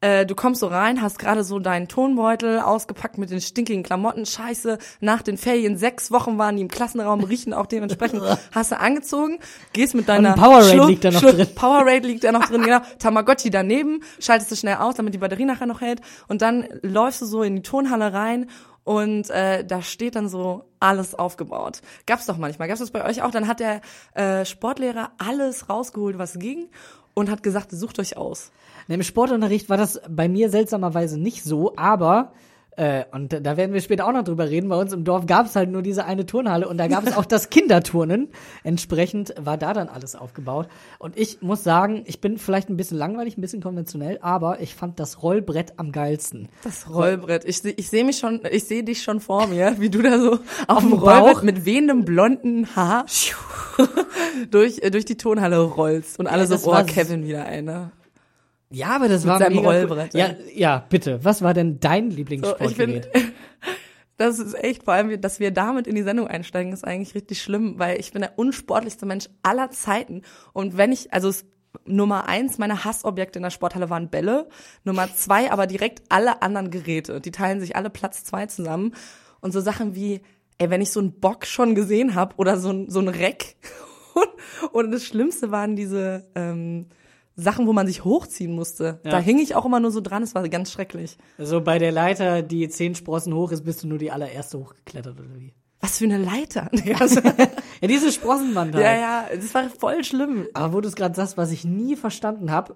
Äh, 0.00 0.26
du 0.26 0.36
kommst 0.36 0.60
so 0.60 0.68
rein, 0.68 1.02
hast 1.02 1.18
gerade 1.18 1.42
so 1.42 1.58
deinen 1.58 1.88
Tonbeutel 1.88 2.60
ausgepackt 2.60 3.18
mit 3.18 3.30
den 3.30 3.40
stinkigen 3.40 3.82
Klamotten. 3.82 4.26
Scheiße, 4.26 4.78
nach 5.00 5.22
den 5.22 5.36
Ferien 5.36 5.76
sechs 5.76 6.12
Wochen 6.12 6.38
waren 6.38 6.54
die 6.54 6.62
im 6.62 6.68
Klassenraum, 6.68 7.24
riechen 7.24 7.52
auch 7.52 7.66
dementsprechend. 7.66 8.22
hast 8.52 8.70
du 8.70 8.78
angezogen, 8.78 9.40
gehst 9.72 9.96
mit 9.96 10.08
deiner 10.08 10.34
Und 10.34 10.40
Powerade 10.40 10.70
Schlu- 10.70 10.86
liegt 10.86 11.04
da 11.04 11.10
noch 11.10 11.20
Schlu- 11.22 11.32
drin. 11.32 11.48
Powerade 11.54 12.06
liegt 12.06 12.22
da 12.22 12.30
noch 12.30 12.46
drin, 12.46 12.62
genau. 12.64 12.78
Tamagotchi 13.00 13.50
daneben, 13.50 14.02
schaltest 14.20 14.52
du 14.52 14.56
schnell 14.56 14.76
aus, 14.76 14.94
damit 14.94 15.14
die 15.14 15.18
Batterie 15.18 15.44
nachher 15.46 15.66
noch 15.66 15.80
hält. 15.80 16.00
Und 16.28 16.42
dann 16.42 16.68
läufst 16.82 17.20
du 17.22 17.26
so 17.26 17.42
in 17.42 17.56
die 17.56 17.62
Turnhalle 17.62 18.12
rein 18.12 18.48
und 18.84 19.28
äh, 19.30 19.64
da 19.64 19.82
steht 19.82 20.14
dann 20.14 20.28
so 20.28 20.64
alles 20.78 21.16
aufgebaut. 21.16 21.80
Gab's 22.06 22.26
doch 22.26 22.38
manchmal. 22.38 22.68
Gab's 22.68 22.78
das 22.80 22.92
bei 22.92 23.04
euch 23.04 23.22
auch? 23.22 23.32
Dann 23.32 23.48
hat 23.48 23.58
der 23.58 23.80
äh, 24.14 24.44
Sportlehrer 24.44 25.10
alles 25.18 25.68
rausgeholt, 25.68 26.18
was 26.18 26.38
ging 26.38 26.68
und 27.14 27.28
hat 27.30 27.42
gesagt, 27.42 27.72
sucht 27.72 27.98
euch 27.98 28.16
aus. 28.16 28.52
Im 28.88 29.02
Sportunterricht 29.02 29.68
war 29.68 29.76
das 29.76 30.00
bei 30.08 30.28
mir 30.28 30.50
seltsamerweise 30.50 31.20
nicht 31.20 31.44
so, 31.44 31.74
aber 31.76 32.32
äh, 32.78 33.06
und 33.10 33.32
da 33.32 33.56
werden 33.56 33.72
wir 33.72 33.80
später 33.80 34.06
auch 34.06 34.12
noch 34.12 34.22
drüber 34.22 34.48
reden. 34.48 34.68
Bei 34.68 34.76
uns 34.76 34.92
im 34.92 35.02
Dorf 35.02 35.26
gab 35.26 35.46
es 35.46 35.56
halt 35.56 35.68
nur 35.68 35.82
diese 35.82 36.04
eine 36.04 36.26
Turnhalle 36.26 36.68
und 36.68 36.78
da 36.78 36.86
gab 36.86 37.04
es 37.04 37.12
auch 37.16 37.24
das 37.24 37.50
Kinderturnen. 37.50 38.28
Entsprechend 38.62 39.34
war 39.36 39.58
da 39.58 39.72
dann 39.72 39.88
alles 39.88 40.14
aufgebaut. 40.14 40.68
Und 41.00 41.18
ich 41.18 41.42
muss 41.42 41.64
sagen, 41.64 42.04
ich 42.06 42.20
bin 42.20 42.38
vielleicht 42.38 42.70
ein 42.70 42.76
bisschen 42.76 42.96
langweilig, 42.96 43.36
ein 43.36 43.40
bisschen 43.40 43.60
konventionell, 43.60 44.20
aber 44.22 44.60
ich 44.60 44.76
fand 44.76 45.00
das 45.00 45.24
Rollbrett 45.24 45.72
am 45.76 45.90
geilsten. 45.90 46.48
Das 46.62 46.88
Rollbrett. 46.88 47.44
Ich, 47.46 47.64
ich 47.64 47.90
sehe 47.90 48.04
mich 48.04 48.18
schon, 48.18 48.42
ich 48.48 48.64
sehe 48.64 48.84
dich 48.84 49.02
schon 49.02 49.18
vor 49.18 49.48
mir, 49.48 49.74
wie 49.80 49.90
du 49.90 50.00
da 50.00 50.20
so 50.20 50.38
auf 50.68 50.78
dem 50.78 50.90
dem 50.90 51.00
Bauch? 51.00 51.24
Rollbrett 51.24 51.42
mit 51.42 51.64
wehendem 51.64 52.04
blonden 52.04 52.76
Haar 52.76 53.06
durch, 54.52 54.78
äh, 54.82 54.92
durch 54.92 55.04
die 55.04 55.16
Tonhalle 55.16 55.58
rollst 55.58 56.20
und 56.20 56.28
alle 56.28 56.44
Ja, 56.44 56.56
so, 56.56 56.72
oh, 56.72 56.84
Kevin 56.84 57.26
wieder 57.26 57.44
einer. 57.44 57.90
Ja, 58.70 58.88
aber 58.88 59.08
das 59.08 59.26
war 59.26 59.38
seinem 59.38 59.56
mega 59.56 59.70
Rollbrett. 59.70 60.14
Ja, 60.14 60.34
ja. 60.54 60.84
bitte. 60.88 61.24
Was 61.24 61.42
war 61.42 61.54
denn 61.54 61.80
dein 61.80 62.04
So, 62.04 62.10
ich 62.10 62.16
Lieblingssportgerät? 62.16 63.12
bin, 63.12 63.22
das 64.18 64.38
ist 64.38 64.54
echt, 64.54 64.82
vor 64.82 64.94
allem, 64.94 65.20
dass 65.20 65.40
wir 65.40 65.50
damit 65.50 65.86
in 65.86 65.94
die 65.94 66.02
Sendung 66.02 66.28
einsteigen, 66.28 66.72
ist 66.72 66.86
eigentlich 66.86 67.14
richtig 67.14 67.42
schlimm, 67.42 67.78
weil 67.78 67.98
ich 67.98 68.12
bin 68.12 68.20
der 68.20 68.38
unsportlichste 68.38 69.06
Mensch 69.06 69.28
aller 69.42 69.70
Zeiten. 69.70 70.22
Und 70.52 70.76
wenn 70.76 70.92
ich, 70.92 71.12
also 71.12 71.28
es, 71.28 71.46
Nummer 71.84 72.28
eins 72.28 72.58
meiner 72.58 72.84
Hassobjekte 72.84 73.38
in 73.38 73.42
der 73.42 73.50
Sporthalle 73.50 73.90
waren 73.90 74.10
Bälle. 74.10 74.48
Nummer 74.84 75.08
zwei 75.14 75.50
aber 75.50 75.66
direkt 75.66 76.02
alle 76.08 76.42
anderen 76.42 76.70
Geräte. 76.70 77.20
Die 77.20 77.30
teilen 77.30 77.60
sich 77.60 77.76
alle 77.76 77.90
Platz 77.90 78.24
zwei 78.24 78.46
zusammen. 78.46 78.94
Und 79.40 79.52
so 79.52 79.60
Sachen 79.60 79.94
wie, 79.94 80.20
ey, 80.58 80.70
wenn 80.70 80.80
ich 80.80 80.90
so 80.90 81.00
einen 81.00 81.20
Bock 81.20 81.46
schon 81.46 81.74
gesehen 81.74 82.14
habe 82.14 82.34
oder 82.36 82.58
so 82.58 82.70
ein, 82.70 82.90
so 82.90 83.00
ein 83.00 83.08
Reck. 83.08 83.56
Und, 84.14 84.72
und 84.72 84.90
das 84.90 85.04
Schlimmste 85.04 85.50
waren 85.50 85.76
diese, 85.76 86.28
ähm, 86.34 86.86
Sachen, 87.40 87.66
wo 87.68 87.72
man 87.72 87.86
sich 87.86 88.04
hochziehen 88.04 88.52
musste. 88.52 89.00
Ja. 89.04 89.12
Da 89.12 89.18
hing 89.20 89.38
ich 89.38 89.54
auch 89.54 89.64
immer 89.64 89.78
nur 89.78 89.92
so 89.92 90.00
dran, 90.00 90.24
es 90.24 90.34
war 90.34 90.46
ganz 90.48 90.72
schrecklich. 90.72 91.16
So 91.38 91.60
bei 91.60 91.78
der 91.78 91.92
Leiter, 91.92 92.42
die 92.42 92.68
zehn 92.68 92.96
Sprossen 92.96 93.32
hoch 93.32 93.52
ist, 93.52 93.64
bist 93.64 93.84
du 93.84 93.86
nur 93.86 93.98
die 93.98 94.10
allererste 94.10 94.58
hochgeklettert 94.58 95.18
oder 95.20 95.38
wie? 95.38 95.54
Was 95.80 95.98
für 95.98 96.04
eine 96.06 96.18
Leiter. 96.18 96.68
Also, 96.98 97.20
Ja, 97.80 97.86
diese 97.86 98.10
Sprossenwand 98.10 98.74
halt. 98.74 98.84
ja, 98.84 98.94
ja, 98.96 99.24
das 99.32 99.54
war 99.54 99.70
voll 99.70 100.02
schlimm. 100.02 100.48
Aber 100.52 100.72
wo 100.72 100.80
du 100.80 100.88
es 100.88 100.96
gerade 100.96 101.14
sagst, 101.14 101.36
was 101.36 101.52
ich 101.52 101.64
nie 101.64 101.94
verstanden 101.94 102.50
habe, 102.50 102.74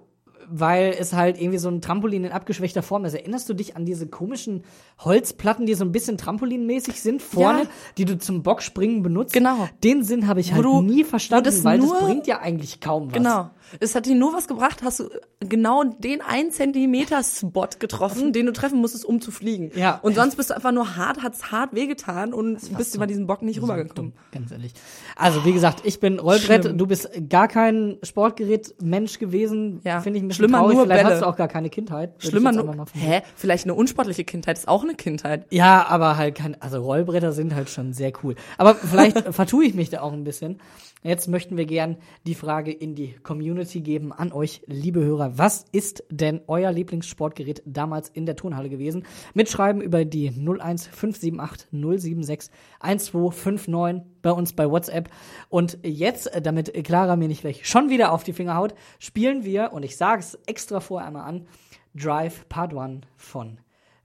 weil 0.49 0.93
es 0.99 1.13
halt 1.13 1.39
irgendwie 1.39 1.57
so 1.57 1.69
ein 1.69 1.81
Trampolin 1.81 2.25
in 2.25 2.31
abgeschwächter 2.31 2.83
Form 2.83 3.05
ist. 3.05 3.13
Erinnerst 3.13 3.47
du 3.49 3.53
dich 3.53 3.75
an 3.77 3.85
diese 3.85 4.07
komischen 4.07 4.63
Holzplatten, 4.99 5.65
die 5.65 5.73
so 5.73 5.85
ein 5.85 5.91
bisschen 5.93 6.17
trampolinmäßig 6.17 7.01
sind 7.01 7.21
vorne, 7.21 7.63
Ja. 7.63 7.69
die 7.97 8.05
du 8.05 8.17
zum 8.17 8.43
Bockspringen 8.43 9.03
benutzt? 9.03 9.33
Genau. 9.33 9.67
Den 9.83 10.03
Sinn 10.03 10.27
habe 10.27 10.41
ich 10.41 10.53
halt 10.53 10.65
nie 10.83 11.03
verstanden, 11.05 11.45
das 11.45 11.63
weil 11.63 11.79
das 11.79 11.89
bringt 11.99 12.27
ja 12.27 12.39
eigentlich 12.41 12.81
kaum 12.81 13.07
was. 13.07 13.13
Genau. 13.13 13.49
Es 13.79 13.95
hat 13.95 14.05
dir 14.05 14.15
nur 14.15 14.33
was 14.33 14.47
gebracht, 14.47 14.81
hast 14.83 14.99
du 14.99 15.09
genau 15.39 15.83
den 15.83 16.21
1 16.21 16.55
Zentimeter 16.55 17.21
Spot 17.23 17.67
getroffen, 17.79 18.33
den 18.33 18.45
du 18.45 18.53
treffen 18.53 18.79
musstest, 18.79 19.05
um 19.05 19.21
zu 19.21 19.31
fliegen. 19.31 19.71
Ja. 19.75 19.99
Und 20.01 20.15
sonst 20.15 20.35
bist 20.35 20.49
du 20.49 20.55
einfach 20.55 20.71
nur 20.71 20.95
hart, 20.95 21.21
hat's 21.23 21.51
hart 21.51 21.73
wehgetan 21.73 22.33
und 22.33 22.59
bist 22.77 22.95
über 22.95 23.07
diesen 23.07 23.27
Bock 23.27 23.41
nicht 23.41 23.61
rübergekommen. 23.61 24.13
Ganz 24.31 24.51
ehrlich. 24.51 24.73
Also, 25.15 25.45
wie 25.45 25.53
gesagt, 25.53 25.81
ich 25.83 25.99
bin 25.99 26.19
Rollbrett, 26.19 26.63
Schlimm. 26.63 26.77
du 26.77 26.87
bist 26.87 27.09
gar 27.29 27.47
kein 27.47 27.97
Sportgerät-Mensch 28.03 29.19
gewesen. 29.19 29.81
Ja. 29.83 30.01
Finde 30.01 30.17
ich 30.17 30.23
ein 30.23 30.27
bisschen 30.27 30.45
Schlimmer 30.45 30.59
traurig. 30.59 30.75
nur 30.75 30.85
Vielleicht 30.85 31.03
Bälle. 31.03 31.15
hast 31.15 31.21
du 31.21 31.27
auch 31.27 31.35
gar 31.35 31.47
keine 31.47 31.69
Kindheit. 31.69 32.13
Schlimmer 32.19 32.51
nur, 32.51 32.85
hä? 32.93 33.21
Vielleicht 33.35 33.65
eine 33.65 33.73
unsportliche 33.73 34.23
Kindheit 34.23 34.57
ist 34.57 34.67
auch 34.67 34.83
eine 34.83 34.95
Kindheit. 34.95 35.45
Ja, 35.49 35.85
aber 35.87 36.17
halt 36.17 36.35
kein, 36.35 36.59
also 36.61 36.81
Rollbretter 36.81 37.31
sind 37.31 37.53
halt 37.55 37.69
schon 37.69 37.93
sehr 37.93 38.11
cool. 38.23 38.35
Aber 38.57 38.75
vielleicht 38.75 39.17
vertue 39.33 39.65
ich 39.65 39.73
mich 39.73 39.89
da 39.89 40.01
auch 40.01 40.13
ein 40.13 40.23
bisschen. 40.23 40.59
Jetzt 41.03 41.27
möchten 41.27 41.57
wir 41.57 41.65
gern 41.65 41.97
die 42.25 42.33
Frage 42.33 42.71
in 42.71 42.95
die 42.95 43.13
Community 43.23 43.81
geben 43.81 44.13
an 44.13 44.31
euch, 44.31 44.61
liebe 44.67 45.03
Hörer. 45.03 45.37
Was 45.37 45.65
ist 45.73 46.05
denn 46.09 46.41
euer 46.47 46.71
Lieblingssportgerät 46.71 47.61
damals 47.65 48.07
in 48.07 48.25
der 48.25 48.37
Turnhalle 48.37 48.69
gewesen? 48.69 49.05
Mitschreiben 49.33 49.81
über 49.81 50.05
die 50.05 50.29
01578 50.29 51.67
076 51.71 52.51
1259 52.79 54.03
bei 54.21 54.31
uns 54.31 54.53
bei 54.53 54.69
WhatsApp. 54.69 55.09
Und 55.49 55.77
jetzt, 55.83 56.31
damit 56.41 56.73
Clara 56.85 57.17
mir 57.17 57.27
nicht 57.27 57.41
gleich 57.41 57.67
schon 57.67 57.89
wieder 57.89 58.13
auf 58.13 58.23
die 58.23 58.33
Finger 58.33 58.55
haut, 58.55 58.73
spielen 58.97 59.43
wir, 59.43 59.73
und 59.73 59.83
ich 59.83 59.97
sage 59.97 60.21
es 60.21 60.39
extra 60.45 60.79
vorher 60.79 61.07
einmal 61.07 61.27
an, 61.27 61.47
Drive 61.93 62.47
Part 62.47 62.73
1 62.73 63.05
von 63.17 63.59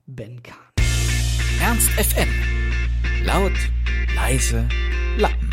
Ben 0.05 0.43
Kahn. 0.43 0.57
Ernst 1.61 1.89
FM. 1.91 2.29
Laut, 3.25 3.53
leise, 4.15 4.67
Lappen. 5.17 5.48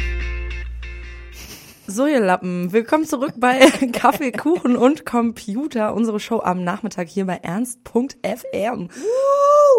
So, 1.88 2.04
ihr 2.04 2.18
Lappen, 2.18 2.72
willkommen 2.72 3.04
zurück 3.04 3.34
bei 3.36 3.60
Kaffee, 3.92 4.32
Kuchen 4.32 4.74
und 4.74 5.06
Computer, 5.06 5.94
unsere 5.94 6.18
Show 6.18 6.40
am 6.40 6.64
Nachmittag 6.64 7.06
hier 7.06 7.26
bei 7.26 7.36
ernst.fm. 7.36 8.88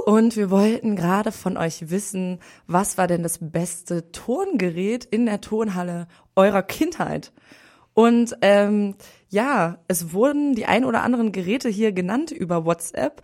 Und 0.06 0.38
wir 0.38 0.50
wollten 0.50 0.96
gerade 0.96 1.34
von 1.34 1.58
euch 1.58 1.90
wissen, 1.90 2.40
was 2.66 2.98
war 2.98 3.08
denn 3.08 3.24
das 3.24 3.40
beste 3.42 4.10
Turngerät 4.14 5.04
in 5.04 5.26
der 5.26 5.42
Turnhalle 5.42 6.08
eurer 6.38 6.64
Kindheit? 6.64 7.34
Und 7.94 8.38
ähm, 8.42 8.96
ja, 9.28 9.80
es 9.90 10.14
wurden 10.14 10.56
die 10.56 10.66
ein 10.66 10.86
oder 10.86 11.04
anderen 11.04 11.34
Geräte 11.34 11.68
hier 11.68 11.92
genannt 11.92 12.32
über 12.32 12.64
WhatsApp. 12.64 13.22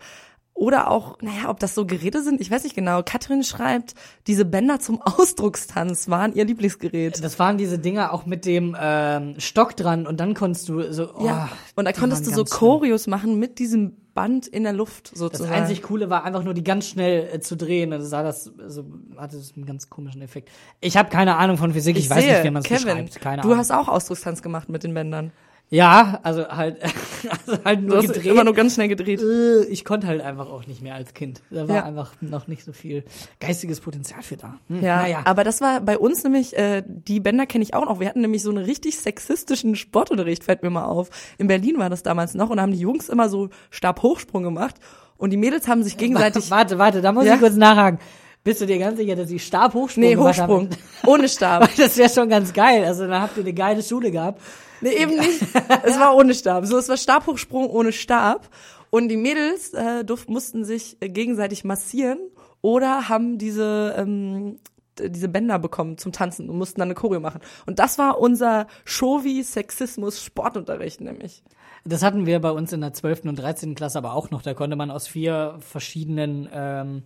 Oder 0.54 0.88
auch, 0.88 1.18
naja, 1.20 1.50
ob 1.50 1.58
das 1.58 1.74
so 1.74 1.84
Geräte 1.84 2.22
sind, 2.22 2.40
ich 2.40 2.48
weiß 2.48 2.62
nicht 2.62 2.76
genau. 2.76 3.02
Katrin 3.02 3.42
schreibt, 3.42 3.94
diese 4.28 4.44
Bänder 4.44 4.78
zum 4.78 5.02
Ausdruckstanz 5.02 6.08
waren 6.08 6.32
ihr 6.32 6.44
Lieblingsgerät. 6.44 7.22
Das 7.22 7.40
waren 7.40 7.58
diese 7.58 7.78
Dinger 7.80 8.12
auch 8.12 8.24
mit 8.24 8.44
dem 8.46 8.76
ähm, 8.80 9.34
Stock 9.38 9.76
dran 9.76 10.06
und 10.06 10.20
dann 10.20 10.34
konntest 10.34 10.68
du 10.68 10.92
so. 10.92 11.10
Oh, 11.16 11.26
Ja, 11.26 11.48
und 11.74 11.86
da 11.86 11.92
konntest 11.92 12.26
du 12.26 12.30
so. 12.30 12.44
Choreos 12.44 13.08
machen 13.08 13.40
mit 13.40 13.58
diesem 13.58 13.96
Band 14.14 14.46
in 14.46 14.62
der 14.62 14.72
Luft 14.72 15.10
Das 15.10 15.18
sozusagen. 15.18 15.52
einzig 15.52 15.82
Coole 15.82 16.08
war 16.08 16.22
einfach 16.22 16.44
nur 16.44 16.54
die 16.54 16.62
ganz 16.62 16.86
schnell 16.86 17.28
äh, 17.32 17.40
zu 17.40 17.56
drehen. 17.56 17.92
Und 17.92 18.00
sah 18.02 18.22
das, 18.22 18.44
so, 18.44 18.84
hatte 19.16 19.36
das 19.36 19.54
einen 19.56 19.66
ganz 19.66 19.90
komischen 19.90 20.22
Effekt. 20.22 20.50
Ich 20.80 20.96
habe 20.96 21.10
keine 21.10 21.34
Ahnung 21.36 21.56
von 21.58 21.72
Physik, 21.72 21.98
ich, 21.98 22.08
weiß 22.08 22.22
sehe, 22.22 22.32
nicht, 22.34 22.44
wie 22.44 22.50
man 22.50 22.62
es 22.62 22.68
beschreibt. 22.68 23.20
Keine 23.20 23.42
du 23.42 23.48
Ahnung. 23.48 23.58
hast 23.58 23.72
auch 23.72 23.88
Ausdruckstanz 23.88 24.40
gemacht 24.40 24.68
mit 24.68 24.84
den 24.84 24.94
Bändern. 24.94 25.32
Ja, 25.70 26.20
also 26.22 26.46
halt, 26.48 26.76
also 27.46 27.64
halt 27.64 27.80
Du 27.80 27.86
nur 27.86 27.96
hast 27.98 28.06
gedreht. 28.12 28.26
immer 28.26 28.44
nur 28.44 28.54
ganz 28.54 28.74
schnell 28.74 28.88
gedreht. 28.88 29.20
Äh, 29.20 29.64
ich 29.64 29.84
konnte 29.84 30.06
halt 30.06 30.20
einfach 30.20 30.48
auch 30.48 30.66
nicht 30.66 30.82
mehr 30.82 30.94
als 30.94 31.14
Kind. 31.14 31.42
Da 31.50 31.66
war 31.68 31.74
Ja. 31.76 31.84
einfach 31.84 32.12
noch 32.20 32.46
nicht 32.46 32.64
so 32.64 32.72
viel 32.72 33.02
geistiges 33.40 33.80
Potenzial 33.80 34.22
für 34.22 34.36
da. 34.36 34.58
Hm, 34.68 34.82
Ja, 34.82 35.02
naja. 35.02 35.22
aber 35.24 35.42
das 35.42 35.60
war 35.60 35.80
bei 35.80 35.98
uns 35.98 36.22
nämlich, 36.22 36.56
äh, 36.56 36.82
die 36.86 37.18
Bänder 37.18 37.46
kenne 37.46 37.64
ich 37.64 37.74
auch 37.74 37.86
noch. 37.86 37.98
Wir 37.98 38.08
hatten 38.08 38.20
nämlich 38.20 38.42
so 38.42 38.50
einen 38.50 38.64
richtig 38.64 38.98
sexistischen 38.98 39.74
Sportunterricht, 39.74 40.44
fällt 40.44 40.62
mir 40.62 40.70
mal 40.70 40.84
auf. 40.84 41.10
In 41.38 41.48
Berlin 41.48 41.78
war 41.78 41.90
das 41.90 42.02
damals 42.04 42.34
noch 42.34 42.50
und 42.50 42.58
da 42.58 42.62
haben 42.62 42.72
die 42.72 42.78
Jungs 42.78 43.08
immer 43.08 43.28
so 43.28 43.48
Stabhochsprung 43.70 44.42
gemacht 44.44 44.76
und 45.16 45.30
die 45.30 45.36
Mädels 45.36 45.66
haben 45.66 45.82
sich 45.82 45.96
gegenseitig. 45.96 46.50
Warte, 46.50 46.78
warte, 46.78 47.00
da 47.02 47.10
muss 47.12 47.24
Ja? 47.24 47.34
ich 47.34 47.40
kurz 47.40 47.56
nachhaken. 47.56 47.98
Bist 48.44 48.60
du 48.60 48.66
dir 48.66 48.78
ganz 48.78 48.98
sicher, 48.98 49.16
dass 49.16 49.28
sie 49.28 49.38
Stabhochsprung 49.38 50.04
Nee, 50.04 50.16
Hochsprung. 50.18 50.68
Ohne 51.06 51.28
Stab. 51.30 51.70
Das 51.78 51.96
wäre 51.96 52.10
schon 52.10 52.28
ganz 52.28 52.52
geil. 52.52 52.84
Also 52.84 53.06
dann 53.06 53.22
habt 53.22 53.38
ihr 53.38 53.42
eine 53.42 53.54
geile 53.54 53.82
Schule 53.82 54.10
gehabt. 54.10 54.40
Nee, 54.84 55.02
eben 55.02 55.16
nicht. 55.16 55.42
Es 55.84 55.98
war 55.98 56.14
ohne 56.14 56.34
Stab. 56.34 56.66
So, 56.66 56.76
es 56.76 56.90
war 56.90 56.98
Stabhochsprung 56.98 57.70
ohne 57.70 57.92
Stab. 57.92 58.50
Und 58.90 59.08
die 59.08 59.16
Mädels 59.16 59.72
äh, 59.72 60.04
durften, 60.04 60.32
mussten 60.32 60.64
sich 60.64 60.98
äh, 61.00 61.08
gegenseitig 61.08 61.64
massieren 61.64 62.18
oder 62.60 63.08
haben 63.08 63.38
diese, 63.38 63.94
ähm, 63.96 64.58
diese 64.98 65.28
Bänder 65.28 65.58
bekommen 65.58 65.96
zum 65.98 66.12
Tanzen 66.12 66.48
und 66.50 66.58
mussten 66.58 66.80
dann 66.80 66.88
eine 66.88 66.94
Choreo 66.94 67.18
machen. 67.18 67.40
Und 67.66 67.78
das 67.78 67.96
war 67.98 68.20
unser 68.20 68.66
Shovi-Sexismus-Sportunterricht 68.84 71.00
nämlich. 71.00 71.42
Das 71.84 72.02
hatten 72.02 72.26
wir 72.26 72.38
bei 72.40 72.50
uns 72.50 72.70
in 72.72 72.82
der 72.82 72.92
12. 72.92 73.24
und 73.24 73.38
13. 73.38 73.74
Klasse 73.74 73.96
aber 73.98 74.14
auch 74.14 74.30
noch. 74.30 74.42
Da 74.42 74.54
konnte 74.54 74.76
man 74.76 74.90
aus 74.90 75.08
vier 75.08 75.56
verschiedenen 75.60 76.46
ähm, 76.52 77.04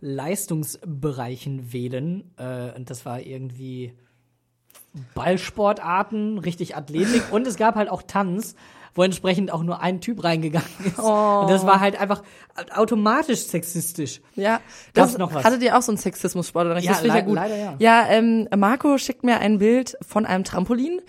Leistungsbereichen 0.00 1.72
wählen. 1.72 2.34
Äh, 2.36 2.72
und 2.76 2.90
das 2.90 3.06
war 3.06 3.20
irgendwie 3.20 3.94
Ballsportarten, 5.14 6.38
richtig 6.38 6.76
Athletik. 6.76 7.22
und 7.30 7.46
es 7.46 7.56
gab 7.56 7.74
halt 7.76 7.90
auch 7.90 8.02
Tanz, 8.02 8.54
wo 8.94 9.02
entsprechend 9.02 9.52
auch 9.52 9.62
nur 9.62 9.80
ein 9.82 10.00
Typ 10.00 10.24
reingegangen 10.24 10.66
ist. 10.84 10.98
Und 10.98 11.50
das 11.50 11.66
war 11.66 11.80
halt 11.80 12.00
einfach 12.00 12.22
automatisch 12.74 13.40
sexistisch. 13.40 14.22
Ja, 14.36 14.60
Gab's 14.94 15.12
das 15.12 15.18
noch 15.18 15.34
was? 15.34 15.44
hattet 15.44 15.62
ihr 15.62 15.76
auch 15.76 15.82
so 15.82 15.92
einen 15.92 15.98
Sexismus-Sportunterricht? 15.98 16.86
Ja, 16.86 16.92
das 16.94 17.02
ich 17.02 17.08
ja 17.08 17.14
le- 17.16 17.22
gut. 17.24 17.34
leider 17.34 17.56
ja. 17.56 17.74
Ja, 17.78 18.06
ähm, 18.08 18.48
Marco 18.56 18.96
schickt 18.96 19.22
mir 19.22 19.38
ein 19.40 19.58
Bild 19.58 19.96
von 20.06 20.24
einem 20.24 20.44
Trampolin. 20.44 21.00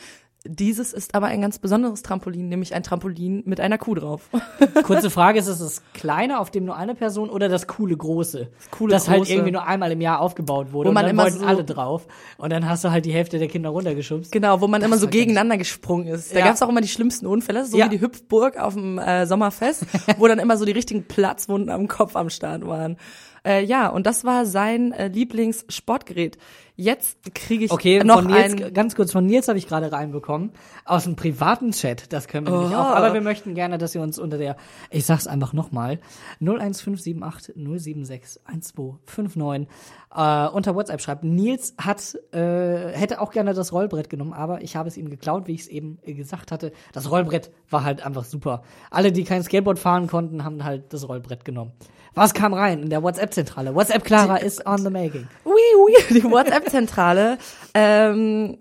Dieses 0.50 0.94
ist 0.94 1.16
aber 1.16 1.28
ein 1.28 1.42
ganz 1.42 1.60
besonderes 1.60 2.02
Trampolin, 2.04 2.50
nämlich 2.50 2.74
ein 2.74 2.84
Trampolin 2.84 3.44
mit 3.46 3.60
einer 3.60 3.78
Kuh 3.78 3.96
drauf. 3.96 4.30
Kurze 4.84 5.10
Frage, 5.10 5.40
ist 5.40 5.48
es 5.48 5.60
das 5.60 5.82
kleine, 5.94 6.40
auf 6.40 6.50
dem 6.52 6.66
nur 6.66 6.76
eine 6.76 6.96
Person 6.96 7.30
oder 7.30 7.50
das 7.50 7.68
coole 7.68 7.96
große? 7.96 8.48
Das 8.58 8.72
coole 8.72 8.92
das 8.92 9.08
halt 9.10 9.20
große. 9.20 9.34
irgendwie 9.34 9.52
nur 9.52 9.66
einmal 9.66 9.92
im 9.92 10.02
Jahr 10.02 10.20
aufgebaut 10.22 10.72
wurde 10.74 10.86
Wo 10.86 10.90
und 10.90 10.94
man 10.96 11.04
dann 11.04 11.12
immer 11.12 11.24
wollten 11.24 11.40
so- 11.40 11.46
alle 11.46 11.64
drauf 11.64 12.08
und 12.38 12.52
dann 12.52 12.68
hast 12.68 12.84
du 12.84 12.92
halt 12.92 13.06
die 13.06 13.14
Hälfte 13.14 13.40
der 13.40 13.48
Kinder 13.48 13.70
runtergeschubst. 13.70 14.32
Genau, 14.32 14.62
wo 14.62 14.68
man 14.68 14.82
immer 14.82 14.98
so 14.98 15.08
gegeneinander 15.08 15.58
gesprungen 15.58 16.08
ist. 16.08 16.34
Da 16.36 16.40
Ja. 16.40 16.46
gab's 16.46 16.62
auch 16.62 16.70
immer 16.70 16.82
die 16.82 16.88
schlimmsten 16.88 17.26
Unfälle, 17.28 17.66
so 17.66 17.78
Ja. 17.78 17.86
wie 17.86 17.90
die 17.98 18.02
Hüpfburg 18.02 18.58
auf 18.58 18.74
dem 18.74 18.98
äh, 19.00 19.26
Sommerfest, 19.26 19.86
wo 20.18 20.28
dann 20.28 20.40
immer 20.40 20.58
so 20.58 20.66
die 20.66 20.72
richtigen 20.72 21.04
Platzwunden 21.04 21.70
am 21.70 21.88
Kopf 21.88 22.16
am 22.16 22.30
Start 22.30 22.66
waren. 22.68 22.98
Äh, 23.46 23.64
ja, 23.64 23.88
und 23.88 24.06
das 24.08 24.26
war 24.26 24.46
sein 24.46 24.92
äh, 24.92 25.08
Lieblingssportgerät. 25.08 26.38
Jetzt 26.80 27.34
kriege 27.34 27.66
ich 27.66 27.72
Okay, 27.72 28.04
noch 28.04 28.18
von 28.22 28.28
Nils, 28.28 28.54
ein 28.62 28.72
ganz 28.72 28.94
kurz, 28.94 29.12
von 29.12 29.26
Nils 29.26 29.48
habe 29.48 29.58
ich 29.58 29.68
gerade 29.68 29.92
reinbekommen, 29.92 30.52
aus 30.86 31.06
dem 31.06 31.16
privaten 31.16 31.72
Chat, 31.72 32.14
das 32.14 32.28
können 32.28 32.46
wir 32.46 32.54
Oh. 32.54 32.66
auch, 32.68 32.96
aber 32.96 33.16
wir 33.16 33.22
möchten 33.22 33.56
gerne, 33.56 33.80
dass 33.80 33.96
ihr 33.96 34.02
uns 34.02 34.20
unter 34.20 34.38
der, 34.38 34.58
ich 34.92 35.04
sag's 35.04 35.26
einfach 35.26 35.54
nochmal, 35.54 36.00
01578 36.40 37.56
076 37.56 38.42
1259 38.46 39.68
äh, 40.16 40.48
unter 40.50 40.76
WhatsApp 40.76 41.02
schreibt. 41.02 41.24
Nils 41.24 41.74
hat, 41.80 42.16
äh, 42.32 42.92
hätte 42.94 43.22
auch 43.22 43.32
gerne 43.32 43.56
das 43.56 43.74
Rollbrett 43.74 44.10
genommen, 44.12 44.34
aber 44.34 44.62
ich 44.62 44.76
habe 44.76 44.88
es 44.88 44.98
ihm 44.98 45.10
geklaut, 45.10 45.48
wie 45.48 45.54
ich 45.54 45.62
es 45.62 45.68
eben 45.68 45.98
gesagt 46.06 46.52
hatte. 46.52 46.72
Das 46.94 47.10
Rollbrett 47.10 47.52
war 47.72 47.84
halt 47.84 48.06
einfach 48.06 48.24
super. 48.24 48.62
Alle, 48.92 49.12
die 49.12 49.24
kein 49.24 49.42
Skateboard 49.42 49.80
fahren 49.80 50.06
konnten, 50.06 50.44
haben 50.44 50.64
halt 50.64 50.94
das 50.94 51.10
Rollbrett 51.10 51.44
genommen. 51.44 51.72
Was 52.18 52.34
kam 52.34 52.54
rein 52.54 52.84
in 52.84 52.90
der 52.90 53.04
WhatsApp-Zentrale? 53.04 53.74
WhatsApp 53.76 54.04
Clara 54.04 54.38
is 54.38 54.66
on 54.66 54.80
the 54.80 54.90
making. 54.90 55.28
Ui, 55.46 55.54
ui, 55.54 55.94
die 56.10 56.24
WhatsApp-Zentrale. 56.24 57.38
ähm, 57.74 58.58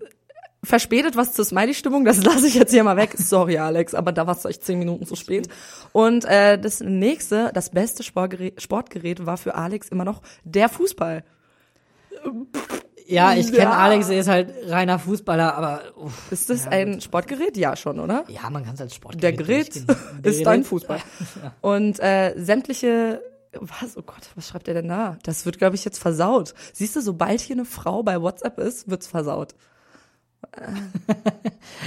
verspätet 0.63 1.15
was 1.15 1.33
zur 1.33 1.45
Smiley-Stimmung, 1.45 2.03
das 2.05 2.23
lasse 2.23 2.47
ich 2.47 2.55
jetzt 2.55 2.71
hier 2.71 2.83
mal 2.83 2.97
weg. 2.97 3.13
Sorry, 3.17 3.57
Alex, 3.57 3.93
aber 3.93 4.11
da 4.11 4.27
war's 4.27 4.45
euch 4.45 4.59
zehn 4.61 4.79
Minuten 4.79 5.05
zu 5.05 5.15
spät. 5.15 5.47
Und 5.93 6.25
äh, 6.25 6.57
das 6.59 6.81
nächste, 6.81 7.51
das 7.53 7.69
beste 7.69 8.03
Sportgerät, 8.03 8.61
Sportgerät 8.61 9.25
war 9.25 9.37
für 9.37 9.55
Alex 9.55 9.87
immer 9.89 10.03
noch 10.05 10.21
der 10.43 10.67
Fußball. 10.69 11.23
Ja, 13.05 13.33
ich 13.33 13.47
kenne 13.47 13.63
Ja. 13.63 13.71
Alex, 13.71 14.09
er 14.09 14.19
ist 14.19 14.27
halt 14.27 14.53
reiner 14.67 14.99
Fußballer, 14.99 15.55
aber 15.55 15.81
uff, 15.95 16.31
Ist 16.31 16.49
das 16.49 16.67
ein 16.67 16.99
Sportgerät? 16.99 17.55
Ja, 17.55 17.75
schon, 17.77 17.99
oder? 17.99 18.25
ja, 18.27 18.49
man 18.49 18.65
kann 18.65 18.73
es 18.73 18.81
als 18.81 18.95
Sport. 18.95 19.23
Der 19.23 19.31
Gerät 19.31 19.75
ist 20.23 20.45
dein 20.45 20.63
Fußball. 20.65 20.99
Und 21.61 21.99
äh, 22.01 22.33
sämtliche 22.35 23.21
was, 23.61 23.97
oh 23.97 24.01
Gott, 24.03 24.29
was 24.35 24.47
schreibt 24.49 24.67
er 24.67 24.73
denn 24.73 24.87
da? 24.87 25.17
Das 25.23 25.45
wird, 25.45 25.57
glaube 25.57 25.75
ich, 25.75 25.85
jetzt 25.85 25.99
versaut. 25.99 26.53
Siehst 26.73 26.95
du, 26.95 27.01
sobald 27.01 27.41
hier 27.41 27.55
eine 27.55 27.65
Frau 27.65 28.03
bei 28.03 28.21
WhatsApp 28.21 28.59
ist, 28.59 28.89
wird's 28.89 29.07
versaut. 29.07 29.55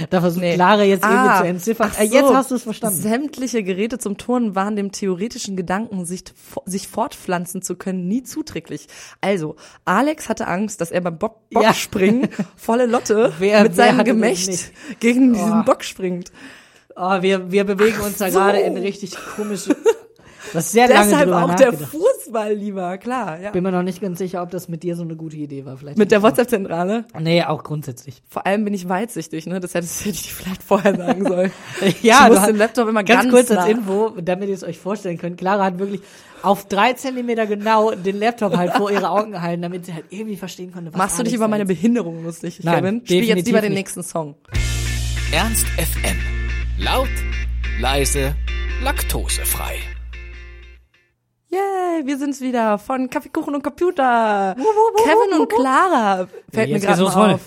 Da 0.09 0.21
versucht 0.21 0.41
Nee. 0.43 0.55
Clara 0.55 0.83
jetzt 0.83 1.03
irgendwie 1.03 1.27
Ah, 1.29 1.39
zu 1.41 1.47
entziffern. 1.47 1.91
Äh, 1.97 2.03
jetzt 2.05 2.27
so. 2.27 2.35
hast 2.35 2.51
du 2.51 2.55
es 2.55 2.63
verstanden. 2.63 2.99
Sämtliche 2.99 3.63
Geräte 3.63 3.97
zum 3.97 4.17
Turnen 4.17 4.55
waren 4.55 4.75
dem 4.75 4.91
theoretischen 4.91 5.55
Gedanken, 5.55 6.05
sich, 6.05 6.23
sich 6.65 6.87
fortpflanzen 6.87 7.61
zu 7.61 7.75
können, 7.75 8.07
nie 8.07 8.23
zuträglich. 8.23 8.87
Also, 9.21 9.55
Alex 9.85 10.29
hatte 10.29 10.47
Angst, 10.47 10.81
dass 10.81 10.91
er 10.91 11.01
beim 11.01 11.17
Bock, 11.17 11.37
Ja. 11.49 11.61
Bockspringen 11.61 12.29
volle 12.55 12.85
Lotte 12.85 13.33
Wer- 13.39 13.63
mit 13.63 13.75
seinem 13.75 14.03
Gemächt 14.05 14.71
gegen 14.99 15.31
Oh. 15.31 15.35
diesen 15.35 15.65
Bock 15.65 15.83
springt. 15.83 16.31
Oh, 16.95 17.21
wir, 17.21 17.51
wir 17.51 17.63
bewegen 17.63 17.99
uns 18.01 18.17
da 18.17 18.29
so. 18.29 18.39
gerade 18.39 18.59
in 18.59 18.77
richtig 18.77 19.15
komische. 19.35 19.75
Das 20.53 20.65
ist 20.65 20.71
sehr 20.73 20.87
lange 20.87 21.09
Deshalb 21.09 21.31
auch 21.31 21.53
der. 21.55 21.73
Fußball 21.73 22.53
lieber, 22.53 22.97
klar. 22.97 23.39
Ja. 23.39 23.51
Bin 23.51 23.63
mir 23.63 23.71
noch 23.71 23.83
nicht 23.83 24.01
ganz 24.01 24.17
sicher, 24.17 24.41
ob 24.41 24.49
das 24.51 24.67
mit 24.67 24.83
dir 24.83 24.95
so 24.95 25.03
eine 25.03 25.15
gute 25.15 25.37
Idee 25.37 25.65
war. 25.65 25.77
Vielleicht 25.77 25.97
Mit 25.97 26.11
der. 26.11 26.21
WhatsApp-Zentrale. 26.23 27.05
Nee, 27.19 27.43
auch 27.43 27.63
grundsätzlich. 27.63 28.21
Vor 28.29 28.45
allem 28.45 28.63
bin 28.65 28.73
ich 28.73 28.89
weitsichtig, 28.89 29.45
ne? 29.45 29.59
Das 29.59 29.73
hättest 29.75 30.01
hätte 30.01 30.09
ich 30.15 30.33
vielleicht 30.33 30.63
vorher 30.63 30.95
sagen 30.95 31.25
sollen. 31.27 31.51
Ja, 32.01 32.21
ich 32.21 32.25
du 32.25 32.29
muss 32.33 32.39
hast- 32.39 32.47
den 32.49 32.55
Laptop 32.57 32.89
immer 32.89 33.03
Ganz 33.03 33.23
ganz, 33.23 33.33
kurz 33.33 33.49
nah. 33.49 33.61
als 33.61 33.69
Info, 33.71 34.09
damit 34.21 34.49
ihr 34.49 34.55
es 34.55 34.63
euch 34.63 34.77
vorstellen 34.79 35.17
könnt. 35.17 35.37
Clara 35.37 35.63
hat 35.65 35.79
wirklich 35.79 36.01
auf 36.41 36.67
drei 36.67 36.93
Zentimeter 36.93 37.45
genau 37.45 37.91
den 37.91 38.17
Laptop 38.19 38.57
halt 38.57 38.73
vor 38.73 38.89
ihre 38.91 39.09
Augen 39.09 39.31
gehalten, 39.31 39.61
damit 39.61 39.85
sie 39.85 39.93
halt 39.93 40.05
irgendwie 40.09 40.37
verstehen 40.37 40.71
konnte, 40.73 40.91
was 40.91 40.97
Machst 40.97 41.19
du 41.19 41.23
dich 41.23 41.33
über 41.35 41.47
meine 41.47 41.65
Behinderung 41.65 42.23
lustig, 42.23 42.59
Nein, 42.63 42.75
Kevin? 42.83 43.01
Spiel 43.05 43.23
jetzt 43.25 43.45
lieber 43.45 43.61
den 43.61 43.69
nicht. 43.73 43.79
nächsten 43.79 44.01
Song. 44.03 44.35
Ernst 45.31 45.67
FM. 45.77 46.17
Laut, 46.79 47.07
leise, 47.79 48.35
laktosefrei. 48.83 49.75
Yay, 51.51 52.05
wir 52.05 52.17
sind's 52.17 52.39
wieder 52.39 52.77
von 52.77 53.09
Kaffeekuchen 53.09 53.53
und 53.53 53.61
Computer. 53.61 54.55
Kevin 54.55 55.41
und 55.41 55.49
Clara 55.49 56.27
fällt 56.53 56.69
Ja, 56.69 56.75
mir 56.77 56.79
gerade 56.79 57.05
auf. 57.05 57.41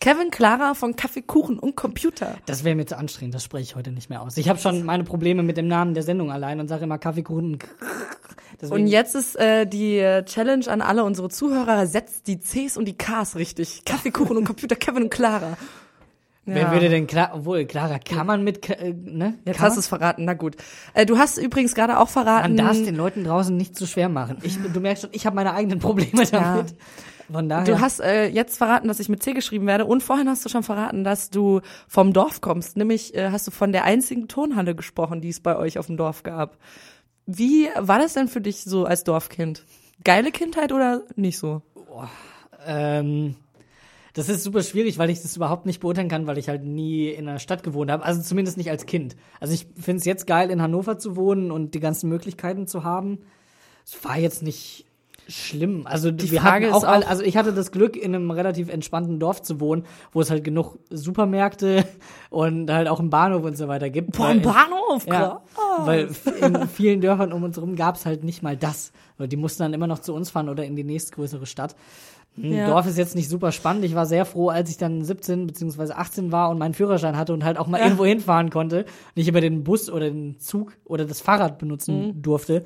Kevin, 0.00 0.30
Clara 0.30 0.74
von 0.74 0.96
Kaffeekuchen 0.96 1.58
und 1.58 1.76
Computer. 1.76 2.36
Das 2.46 2.64
wäre 2.64 2.74
mir 2.74 2.84
zu 2.84 2.98
anstrengend, 2.98 3.34
das 3.34 3.44
spreche 3.44 3.62
ich 3.62 3.76
heute 3.76 3.90
nicht 3.90 4.10
mehr 4.10 4.20
aus. 4.20 4.36
Ich 4.36 4.48
habe 4.48 4.58
schon 4.58 4.82
meine 4.84 5.04
Probleme 5.04 5.42
mit 5.42 5.56
dem 5.56 5.68
Namen 5.68 5.94
der 5.94 6.02
Sendung 6.02 6.30
allein 6.30 6.60
und 6.60 6.68
sage 6.68 6.84
immer 6.84 6.98
Kaffeekuchen. 6.98 7.58
Deswegen, 8.60 8.82
Und 8.82 8.86
jetzt 8.88 9.14
ist 9.14 9.36
äh, 9.36 9.66
die 9.66 9.98
äh, 9.98 10.24
Challenge 10.24 10.66
an 10.68 10.80
alle 10.82 11.04
unsere 11.04 11.28
Zuhörer, 11.28 11.86
setzt 11.86 12.26
die 12.26 12.38
Cs 12.38 12.76
und 12.76 12.84
die 12.86 12.98
Ks 12.98 13.36
richtig. 13.36 13.84
Kaffeekuchen 13.84 14.36
und 14.36 14.44
Computer, 14.44 14.76
Kevin 14.76 15.04
und 15.04 15.10
Clara. 15.10 15.56
Wer 16.46 16.72
würde 16.72 16.88
denn 16.90 17.06
klar, 17.06 17.30
obwohl, 17.34 17.64
Clara, 17.64 17.98
kann 17.98 18.26
man 18.26 18.44
mit, 18.44 18.68
äh, 18.68 18.92
ne? 18.92 19.38
Jetzt 19.44 19.56
kann 19.56 19.66
hast 19.66 19.76
du 19.76 19.80
es 19.80 19.86
verraten, 19.86 20.24
na 20.24 20.34
gut. 20.34 20.56
Äh, 20.92 21.06
du 21.06 21.16
hast 21.16 21.38
übrigens 21.38 21.74
gerade 21.74 21.98
auch 21.98 22.08
verraten. 22.08 22.54
Man 22.54 22.66
darf 22.66 22.76
es 22.76 22.84
den 22.84 22.96
Leuten 22.96 23.24
draußen 23.24 23.56
nicht 23.56 23.76
zu 23.76 23.86
schwer 23.86 24.08
machen. 24.08 24.38
Ich, 24.42 24.58
du 24.60 24.80
merkst 24.80 25.02
schon, 25.02 25.10
ich 25.12 25.24
habe 25.24 25.36
meine 25.36 25.54
eigenen 25.54 25.78
Probleme 25.78 26.26
damit. 26.30 26.74
Von 27.32 27.48
daher. 27.48 27.64
Du 27.64 27.80
hast 27.80 28.00
äh, 28.00 28.26
jetzt 28.26 28.58
verraten, 28.58 28.88
dass 28.88 29.00
ich 29.00 29.08
mit 29.08 29.22
C 29.22 29.32
geschrieben 29.32 29.66
werde 29.66 29.86
und 29.86 30.02
vorhin 30.02 30.28
hast 30.28 30.44
du 30.44 30.50
schon 30.50 30.62
verraten, 30.62 31.04
dass 31.04 31.30
du 31.30 31.62
vom 31.88 32.12
Dorf 32.12 32.42
kommst. 32.42 32.76
Nämlich 32.76 33.14
äh, 33.14 33.30
hast 33.30 33.46
du 33.46 33.50
von 33.50 33.72
der 33.72 33.84
einzigen 33.84 34.28
Turnhalle 34.28 34.74
gesprochen, 34.74 35.22
die 35.22 35.30
es 35.30 35.40
bei 35.40 35.56
euch 35.56 35.78
auf 35.78 35.86
dem 35.86 35.96
Dorf 35.96 36.22
gab. 36.22 36.58
Wie 37.26 37.68
war 37.78 37.98
das 37.98 38.12
denn 38.12 38.28
für 38.28 38.42
dich 38.42 38.64
so 38.64 38.84
als 38.84 39.04
Dorfkind? 39.04 39.64
Geile 40.04 40.30
Kindheit 40.32 40.72
oder 40.72 41.02
nicht 41.16 41.38
so? 41.38 41.62
Ähm, 42.66 43.36
das 44.14 44.28
ist 44.28 44.42
super 44.44 44.62
schwierig, 44.62 44.96
weil 44.98 45.10
ich 45.10 45.20
das 45.22 45.36
überhaupt 45.36 45.66
nicht 45.66 45.80
beurteilen 45.80 46.08
kann, 46.08 46.26
weil 46.26 46.38
ich 46.38 46.48
halt 46.48 46.64
nie 46.64 47.08
in 47.08 47.28
einer 47.28 47.38
Stadt 47.38 47.62
gewohnt 47.62 47.90
habe. 47.90 48.04
Also 48.04 48.22
zumindest 48.22 48.56
nicht 48.56 48.70
als 48.70 48.86
Kind. 48.86 49.16
Also 49.40 49.52
ich 49.54 49.66
finde 49.78 49.98
es 49.98 50.04
jetzt 50.06 50.26
geil, 50.26 50.50
in 50.50 50.62
Hannover 50.62 50.98
zu 50.98 51.16
wohnen 51.16 51.50
und 51.50 51.74
die 51.74 51.80
ganzen 51.80 52.08
Möglichkeiten 52.08 52.66
zu 52.66 52.84
haben. 52.84 53.18
Es 53.84 54.02
war 54.04 54.16
jetzt 54.18 54.42
nicht 54.42 54.86
schlimm. 55.26 55.86
Also 55.86 56.10
Die 56.10 56.30
wir 56.30 56.40
Frage 56.42 56.72
auch, 56.74 56.82
ist 56.82 56.84
auch- 56.88 57.08
also 57.08 57.22
ich 57.22 57.36
hatte 57.38 57.52
das 57.54 57.72
Glück, 57.72 57.96
in 57.96 58.14
einem 58.14 58.30
relativ 58.30 58.68
entspannten 58.68 59.18
Dorf 59.18 59.40
zu 59.42 59.58
wohnen, 59.58 59.84
wo 60.12 60.20
es 60.20 60.30
halt 60.30 60.44
genug 60.44 60.78
Supermärkte 60.90 61.84
und 62.30 62.70
halt 62.70 62.88
auch 62.88 63.00
einen 63.00 63.08
Bahnhof 63.10 63.42
und 63.42 63.56
so 63.56 63.66
weiter 63.66 63.88
gibt. 63.90 64.12
Boah, 64.12 64.24
Weil 64.26 64.30
im 64.32 64.36
in- 64.38 64.42
Bahnhof, 64.44 65.06
ja, 65.06 65.12
klar. 65.12 65.44
weil 65.86 66.08
in 66.40 66.68
vielen 66.68 67.00
Dörfern 67.00 67.32
um 67.32 67.42
uns 67.42 67.56
herum 67.56 67.74
gab's 67.74 68.04
halt 68.04 68.22
nicht 68.22 68.42
mal 68.42 68.56
das. 68.56 68.92
Weil 69.16 69.28
Die 69.28 69.36
mussten 69.36 69.62
dann 69.62 69.72
immer 69.72 69.86
noch 69.86 70.00
zu 70.00 70.12
uns 70.14 70.28
fahren 70.30 70.48
oder 70.48 70.64
in 70.64 70.76
die 70.76 70.84
nächstgrößere 70.84 71.46
Stadt. 71.46 71.74
Ein 72.36 72.52
Ja. 72.52 72.66
Dorf 72.68 72.86
ist 72.86 72.98
jetzt 72.98 73.14
nicht 73.14 73.28
super 73.28 73.52
spannend. 73.52 73.84
Ich 73.84 73.94
war 73.94 74.06
sehr 74.06 74.24
froh, 74.24 74.48
als 74.48 74.68
ich 74.70 74.76
dann 74.76 75.04
17 75.04 75.46
beziehungsweise 75.46 75.96
18 75.96 76.32
war 76.32 76.50
und 76.50 76.58
meinen 76.58 76.74
Führerschein 76.74 77.16
hatte 77.16 77.32
und 77.32 77.44
halt 77.44 77.58
auch 77.58 77.66
mal 77.68 77.80
irgendwo 77.80 78.04
hinfahren 78.04 78.50
konnte. 78.50 78.86
Nicht 79.14 79.28
über 79.28 79.40
den 79.40 79.62
Bus 79.62 79.88
oder 79.88 80.10
den 80.10 80.38
Zug 80.40 80.72
oder 80.84 81.04
das 81.04 81.20
Fahrrad 81.20 81.58
benutzen 81.58 82.06
Mhm. 82.08 82.22
durfte. 82.22 82.64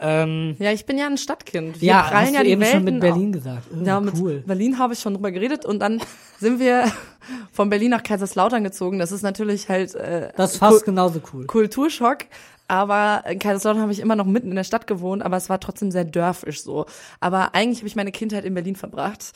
Ähm, 0.00 0.56
Ja, 0.58 0.72
ich 0.72 0.86
bin 0.86 0.98
ja 0.98 1.06
ein 1.06 1.18
Stadtkind. 1.18 1.80
Wir 1.80 1.88
ja, 1.88 2.02
prallen 2.02 2.26
hast 2.28 2.32
ja 2.34 2.38
du 2.40 2.44
die 2.46 2.50
eben 2.52 2.64
schon 2.64 2.84
mit 2.84 2.94
Welten 2.94 3.00
Berlin 3.00 3.32
gesagt. 3.32 3.66
Oh, 3.72 3.84
Ja, 3.84 4.00
mit 4.00 4.14
cool. 4.18 4.42
Berlin 4.46 4.78
habe 4.78 4.94
ich 4.94 5.00
schon 5.00 5.14
drüber 5.14 5.30
geredet 5.30 5.64
und 5.66 5.78
dann 5.80 6.00
sind 6.38 6.58
wir 6.58 6.84
von 7.52 7.68
Berlin 7.70 7.90
nach 7.90 8.02
Kaiserslautern 8.02 8.64
gezogen. 8.64 8.98
Das 8.98 9.12
ist 9.12 9.22
natürlich 9.22 9.68
halt 9.68 9.94
äh, 9.94 10.32
Das 10.36 10.52
ist 10.52 10.58
fast 10.58 10.84
genauso 10.84 11.20
cool. 11.32 11.46
Kulturschock. 11.46 12.18
Aber 12.66 13.24
in 13.28 13.40
Kaiserslautern 13.40 13.82
habe 13.82 13.92
ich 13.92 13.98
immer 13.98 14.14
noch 14.14 14.26
mitten 14.26 14.50
in 14.50 14.56
der 14.56 14.62
Stadt 14.64 14.86
gewohnt, 14.86 15.22
aber 15.24 15.36
es 15.36 15.48
war 15.48 15.58
trotzdem 15.58 15.90
sehr 15.90 16.04
dörfisch 16.04 16.62
so. 16.62 16.86
Aber 17.18 17.54
eigentlich 17.54 17.78
habe 17.80 17.88
ich 17.88 17.96
meine 17.96 18.12
Kindheit 18.12 18.44
in 18.44 18.54
Berlin 18.54 18.76
verbracht. 18.76 19.32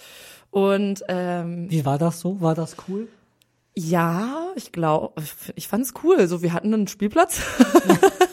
Und 0.52 1.02
ähm, 1.08 1.66
Wie 1.68 1.84
war 1.84 1.98
das 1.98 2.20
so? 2.20 2.40
War 2.40 2.54
das 2.54 2.76
cool? 2.88 3.08
ja, 3.76 4.52
ich 4.54 4.70
glaube, 4.70 5.20
ich 5.56 5.66
fand 5.66 5.84
es 5.84 5.94
cool. 6.04 6.28
So, 6.28 6.42
wir 6.42 6.52
hatten 6.52 6.72
einen 6.72 6.86
Spielplatz. 6.86 7.40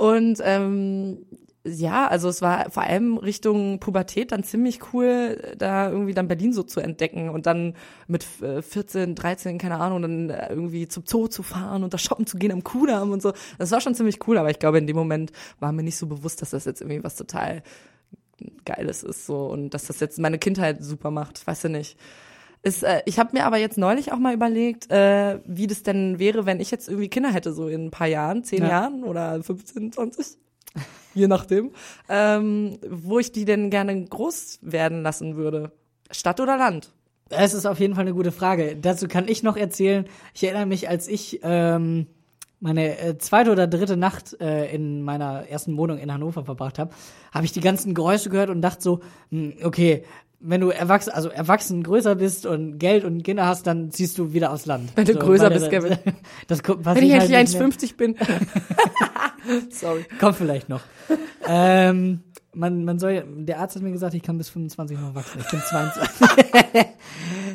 Und 0.00 0.40
ähm, 0.42 1.26
ja, 1.62 2.08
also 2.08 2.30
es 2.30 2.40
war 2.40 2.70
vor 2.70 2.84
allem 2.84 3.18
Richtung 3.18 3.80
Pubertät 3.80 4.32
dann 4.32 4.42
ziemlich 4.42 4.80
cool, 4.94 5.54
da 5.58 5.90
irgendwie 5.90 6.14
dann 6.14 6.26
Berlin 6.26 6.54
so 6.54 6.62
zu 6.62 6.80
entdecken 6.80 7.28
und 7.28 7.44
dann 7.44 7.74
mit 8.06 8.24
äh, 8.40 8.62
14, 8.62 9.14
13, 9.14 9.58
keine 9.58 9.78
Ahnung, 9.78 10.00
dann 10.00 10.30
äh, 10.30 10.48
irgendwie 10.48 10.88
zum 10.88 11.02
Zoo 11.06 11.28
zu 11.28 11.42
fahren 11.42 11.84
und 11.84 11.92
da 11.92 11.98
shoppen 11.98 12.26
zu 12.26 12.38
gehen 12.38 12.50
am 12.50 12.64
Kudamm 12.64 13.10
und 13.10 13.20
so. 13.20 13.34
Das 13.58 13.72
war 13.72 13.82
schon 13.82 13.94
ziemlich 13.94 14.26
cool, 14.26 14.38
aber 14.38 14.48
ich 14.48 14.58
glaube, 14.58 14.78
in 14.78 14.86
dem 14.86 14.96
Moment 14.96 15.32
war 15.58 15.70
mir 15.70 15.82
nicht 15.82 15.98
so 15.98 16.06
bewusst, 16.06 16.40
dass 16.40 16.48
das 16.48 16.64
jetzt 16.64 16.80
irgendwie 16.80 17.04
was 17.04 17.16
total 17.16 17.62
Geiles 18.64 19.02
ist 19.02 19.26
so 19.26 19.48
und 19.48 19.74
dass 19.74 19.84
das 19.84 20.00
jetzt 20.00 20.18
meine 20.18 20.38
Kindheit 20.38 20.82
super 20.82 21.10
macht, 21.10 21.46
weiß 21.46 21.64
ich 21.64 21.70
nicht. 21.72 21.98
Ist, 22.62 22.82
äh, 22.82 23.02
ich 23.06 23.18
habe 23.18 23.30
mir 23.32 23.46
aber 23.46 23.56
jetzt 23.56 23.78
neulich 23.78 24.12
auch 24.12 24.18
mal 24.18 24.34
überlegt, 24.34 24.90
äh, 24.90 25.40
wie 25.46 25.66
das 25.66 25.82
denn 25.82 26.18
wäre, 26.18 26.44
wenn 26.44 26.60
ich 26.60 26.70
jetzt 26.70 26.88
irgendwie 26.88 27.08
Kinder 27.08 27.32
hätte, 27.32 27.52
so 27.54 27.68
in 27.68 27.86
ein 27.86 27.90
paar 27.90 28.06
Jahren, 28.06 28.44
zehn 28.44 28.62
Ja. 28.62 28.68
Jahren 28.68 29.02
oder 29.04 29.42
15, 29.42 29.92
20, 29.92 30.36
je 31.14 31.26
nachdem, 31.26 31.70
ähm, 32.08 32.76
wo 32.88 33.18
ich 33.18 33.32
die 33.32 33.46
denn 33.46 33.70
gerne 33.70 34.04
groß 34.04 34.58
werden 34.62 35.02
lassen 35.02 35.36
würde. 35.36 35.72
Stadt 36.10 36.38
oder 36.40 36.58
Land? 36.58 36.92
Es 37.30 37.54
ist 37.54 37.64
auf 37.64 37.78
jeden 37.78 37.94
Fall 37.94 38.02
eine 38.02 38.12
gute 38.14 38.32
Frage. 38.32 38.76
Dazu 38.76 39.06
kann 39.08 39.28
ich 39.28 39.42
noch 39.42 39.56
erzählen. 39.56 40.04
Ich 40.34 40.42
erinnere 40.44 40.66
mich, 40.66 40.88
als 40.88 41.06
ich 41.08 41.40
ähm, 41.44 42.08
meine 42.58 42.98
äh, 42.98 43.18
zweite 43.18 43.52
oder 43.52 43.68
dritte 43.68 43.96
Nacht 43.96 44.38
äh, 44.40 44.70
in 44.74 45.02
meiner 45.02 45.48
ersten 45.48 45.76
Wohnung 45.78 45.98
in 45.98 46.12
Hannover 46.12 46.44
verbracht 46.44 46.78
habe, 46.78 46.92
habe 47.32 47.44
ich 47.44 47.52
die 47.52 47.60
ganzen 47.60 47.94
Geräusche 47.94 48.28
gehört 48.30 48.50
und 48.50 48.60
dachte 48.60 48.82
so, 48.82 49.00
hm, 49.30 49.54
okay, 49.62 50.04
wenn 50.40 50.60
du 50.62 50.70
erwachsen, 50.70 51.10
also 51.10 51.28
erwachsen 51.28 51.82
größer 51.82 52.14
bist 52.14 52.46
und 52.46 52.78
Geld 52.78 53.04
und 53.04 53.22
Kinder 53.22 53.46
hast, 53.46 53.66
dann 53.66 53.90
ziehst 53.90 54.16
du 54.18 54.32
wieder 54.32 54.52
aufs 54.52 54.64
Land. 54.66 54.90
Wenn 54.96 55.04
du 55.04 55.12
so, 55.12 55.18
größer 55.18 55.50
bist, 55.50 55.64
das- 55.66 55.70
Kevin. 55.70 55.98
Das, 56.48 56.60
was 56.66 56.96
Wenn 56.96 57.04
ich 57.04 57.12
halt 57.12 57.30
nicht 57.30 57.58
mehr- 57.58 57.68
1,50 57.68 57.96
bin. 57.96 58.16
Sorry. 59.70 60.04
Kommt 60.18 60.36
vielleicht 60.36 60.68
noch. 60.68 60.80
ähm, 61.46 62.20
man, 62.52 62.84
man 62.84 62.98
soll, 62.98 63.24
der 63.28 63.60
Arzt 63.60 63.76
hat 63.76 63.82
mir 63.82 63.92
gesagt, 63.92 64.14
ich 64.14 64.22
kann 64.22 64.36
bis 64.38 64.48
25 64.48 64.98
noch 64.98 65.14
wachsen. 65.14 65.40
Ich 65.40 65.48
bin 65.50 65.60
22. 65.60 66.10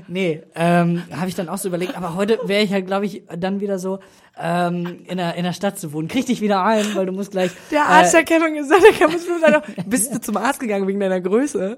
nee, 0.08 0.42
ähm, 0.56 1.04
habe 1.12 1.28
ich 1.28 1.36
dann 1.36 1.50
auch 1.50 1.58
so 1.58 1.68
überlegt. 1.68 1.98
Aber 1.98 2.16
heute 2.16 2.40
wäre 2.46 2.64
ich 2.64 2.72
halt, 2.72 2.86
glaube 2.88 3.06
ich, 3.06 3.24
dann 3.38 3.60
wieder 3.60 3.78
so 3.80 4.00
ähm, 4.38 5.00
in, 5.08 5.18
der, 5.18 5.36
in 5.36 5.44
der 5.44 5.54
Stadt 5.54 5.78
zu 5.80 5.92
wohnen. 5.92 6.08
Krieg 6.08 6.26
dich 6.28 6.40
wieder 6.42 6.64
ein, 6.64 6.86
weil 6.96 7.06
du 7.06 7.12
musst 7.12 7.32
gleich. 7.32 7.52
Der 7.72 7.86
Arzt 7.86 8.14
äh, 8.14 8.20
hat 8.20 8.26
Kevin 8.28 8.56
gesagt, 8.56 8.84
er 8.84 8.94
kann 8.98 9.12
bis 9.12 9.26
25. 9.26 9.86
Bist 9.86 10.14
du 10.14 10.22
zum 10.22 10.38
Arzt 10.38 10.60
gegangen 10.60 10.88
wegen 10.88 11.00
deiner 11.00 11.20
Größe? 11.20 11.78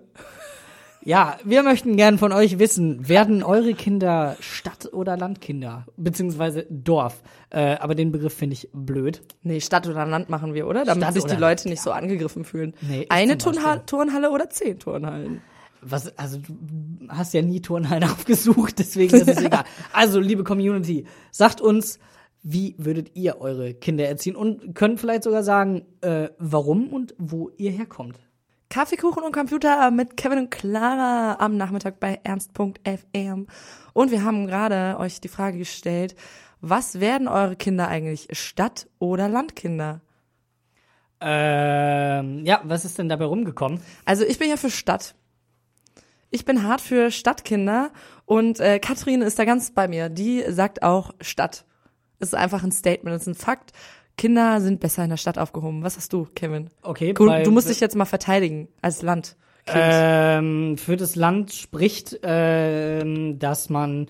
Ja, 1.08 1.38
wir 1.46 1.63
möchten 1.63 1.96
gern 1.96 2.17
von 2.17 2.34
euch 2.34 2.60
wissen, 2.60 3.08
werden 3.08 3.41
eure 3.41 3.74
Kinder 3.74 4.36
Stadt- 4.41 4.91
oder 4.91 5.15
Landkinder? 5.15 5.86
Beziehungsweise 5.96 6.65
Dorf. 6.70 7.24
Äh, 7.50 7.78
aber 7.78 7.96
den 7.96 8.12
Begriff 8.12 8.34
finde 8.34 8.56
ich 8.56 8.67
blöd. 8.74 9.22
Nee, 9.41 9.62
Stadt 9.62 9.88
oder 9.88 10.06
Land 10.06 10.30
machen 10.30 10.54
wir, 10.54 10.67
oder? 10.67 10.84
Damit 10.84 11.06
Stadt 11.06 11.13
sich 11.13 11.24
die 11.24 11.38
Leute 11.38 11.70
nicht 11.70 11.82
so 11.82 11.91
angegriffen 11.91 12.43
fühlen. 12.43 12.74
Nee, 12.82 13.06
Eine 13.08 13.38
Turnha. 13.38 13.78
Turnhalle 13.78 14.32
oder 14.32 14.50
zehn 14.50 14.80
Turnhallen? 14.80 15.39
Was, 15.80 16.17
also 16.17 16.39
du 16.39 17.08
hast 17.08 17.34
ja 17.34 17.41
nie 17.41 17.62
Turnhallen 17.62 18.04
aufgesucht, 18.12 18.78
deswegen 18.78 19.15
ist 19.15 19.30
es 19.30 19.41
egal. 19.46 19.63
Also, 19.93 20.20
liebe 20.20 20.43
Community, 20.43 21.06
sagt 21.32 21.62
uns, 21.62 22.00
wie 22.43 22.76
würdet 22.78 23.12
ihr 23.13 23.39
eure 23.39 23.74
Kinder 23.74 24.06
erziehen 24.06 24.36
und 24.36 24.76
könnt 24.76 25.00
vielleicht 25.00 25.24
sogar 25.24 25.43
sagen, 25.43 25.86
äh, 26.02 26.28
warum 26.38 26.89
und 26.89 27.15
wo 27.17 27.50
ihr 27.56 27.72
herkommt. 27.72 28.20
Kaffeekuchen 28.69 29.23
und 29.23 29.32
Computer 29.32 29.89
mit 29.91 30.17
Kevin 30.17 30.39
und 30.39 30.51
Clara 30.51 31.38
am 31.39 31.58
Nachmittag 31.58 31.99
bei 31.99 32.19
ernst.fm. 32.23 33.47
Und 33.93 34.12
wir 34.12 34.23
haben 34.23 34.47
gerade 34.47 34.97
euch 34.99 35.21
die 35.21 35.30
Frage 35.30 35.60
gestellt, 35.60 36.15
was 36.60 36.99
werden 36.99 37.27
eure 37.27 37.56
Kinder 37.56 37.88
eigentlich, 37.88 38.27
Stadt- 38.32 38.88
oder 38.99 39.30
Landkinder? 39.30 40.01
Ähm, 41.19 42.45
ja, 42.45 42.62
was 42.63 42.86
ist 42.86 42.97
denn 42.97 43.10
dabei 43.10 43.25
rumgekommen? 43.25 43.82
Also 44.06 44.23
ich 44.23 44.38
bin 44.38 44.49
ja 44.49 44.58
für 44.58 44.69
Stadt. 44.69 45.15
Ich 46.30 46.43
bin 46.43 46.63
hart 46.63 46.82
für 46.82 47.10
Stadtkinder 47.10 47.91
und 48.25 48.60
äh, 48.60 48.80
Katrin 48.80 49.21
ist 49.21 49.39
da 49.39 49.45
ganz 49.45 49.71
bei 49.71 49.88
mir. 49.88 50.10
Die 50.10 50.43
sagt 50.49 50.84
auch 50.84 51.13
Stadt. 51.21 51.65
Es 52.19 52.30
ist 52.30 52.36
einfach 52.36 52.63
ein 52.63 52.71
Statement, 52.71 53.15
es 53.15 53.21
ist 53.23 53.27
ein 53.27 53.36
Fakt. 53.36 53.71
Kinder 54.17 54.60
sind 54.62 54.80
besser 54.80 55.03
in 55.03 55.10
der 55.12 55.17
Stadt 55.17 55.38
aufgehoben. 55.38 55.84
Was 55.84 55.95
hast 55.95 56.12
du, 56.13 56.27
Kevin? 56.36 56.69
Okay, 56.82 57.13
Du, 57.13 57.25
bei- 57.27 57.43
du 57.43 57.51
musst 57.51 57.69
dich 57.69 57.80
jetzt 57.80 57.95
mal 57.95 58.06
verteidigen 58.06 58.67
als 58.82 59.01
Land. 59.01 59.36
Ähm, 59.67 60.77
für 60.77 60.95
das 60.97 61.15
Land 61.15 61.53
spricht, 61.53 62.19
ähm, 62.23 63.38
dass 63.39 63.69
man 63.69 64.08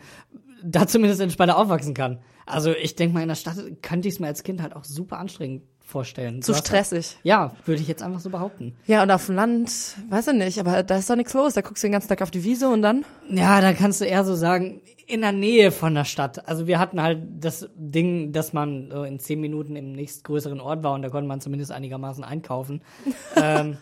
da 0.64 0.88
zumindest 0.88 1.22
entspannter 1.22 1.58
aufwachsen 1.58 1.94
kann. 1.94 2.20
Also 2.46 2.72
ich 2.72 2.96
denke 2.96 3.14
mal, 3.16 3.22
in 3.22 3.28
der 3.28 3.36
Stadt 3.36 3.58
könnte 3.82 4.08
ich 4.08 4.16
es 4.16 4.20
mir 4.20 4.28
als 4.28 4.44
Kind 4.44 4.62
halt 4.62 4.76
auch 4.76 4.84
super 4.86 5.18
anstrengend 5.20 5.64
vorstellen. 5.82 6.42
Zu 6.42 6.54
stressig. 6.54 7.18
Ja, 7.24 7.54
würde 7.66 7.82
ich 7.82 7.88
jetzt 7.88 8.04
einfach 8.04 8.20
so 8.20 8.30
behaupten. 8.30 8.76
Ja, 8.88 9.04
und 9.04 9.12
auf 9.12 9.26
dem 9.26 9.36
Land, 9.36 9.72
weiß 10.10 10.28
ich 10.28 10.34
nicht, 10.34 10.60
aber 10.60 10.84
da 10.84 10.98
ist 10.98 11.10
doch 11.10 11.16
nichts 11.16 11.34
los. 11.34 11.54
Da 11.56 11.62
guckst 11.62 11.84
du 11.84 11.88
den 11.88 11.94
ganzen 11.94 12.10
Tag 12.10 12.22
auf 12.22 12.32
die 12.32 12.44
Wiese 12.44 12.70
und 12.70 12.82
dann? 12.82 13.06
Ja, 13.30 13.60
da 13.62 13.74
kannst 13.74 14.00
du 14.02 14.06
eher 14.06 14.24
so 14.26 14.36
sagen, 14.36 14.82
in 15.08 15.22
der 15.22 15.32
Nähe 15.32 15.72
von 15.72 15.96
der 15.96 16.04
Stadt. 16.06 16.48
Also 16.48 16.68
wir 16.68 16.80
hatten 16.80 17.02
halt 17.02 17.20
das 17.40 17.70
Ding, 17.76 18.34
dass 18.34 18.54
man 18.54 18.90
so 18.92 19.04
in 19.04 19.20
zehn 19.20 19.40
Minuten 19.40 19.76
im 19.76 19.94
nächstgrößeren 19.94 20.60
Ort 20.60 20.84
war 20.84 20.94
und 20.94 21.02
da 21.02 21.10
konnte 21.10 21.28
man 21.28 21.40
zumindest 21.42 21.72
einigermaßen 21.72 22.24
einkaufen. 22.24 22.82
ähm, 23.36 23.78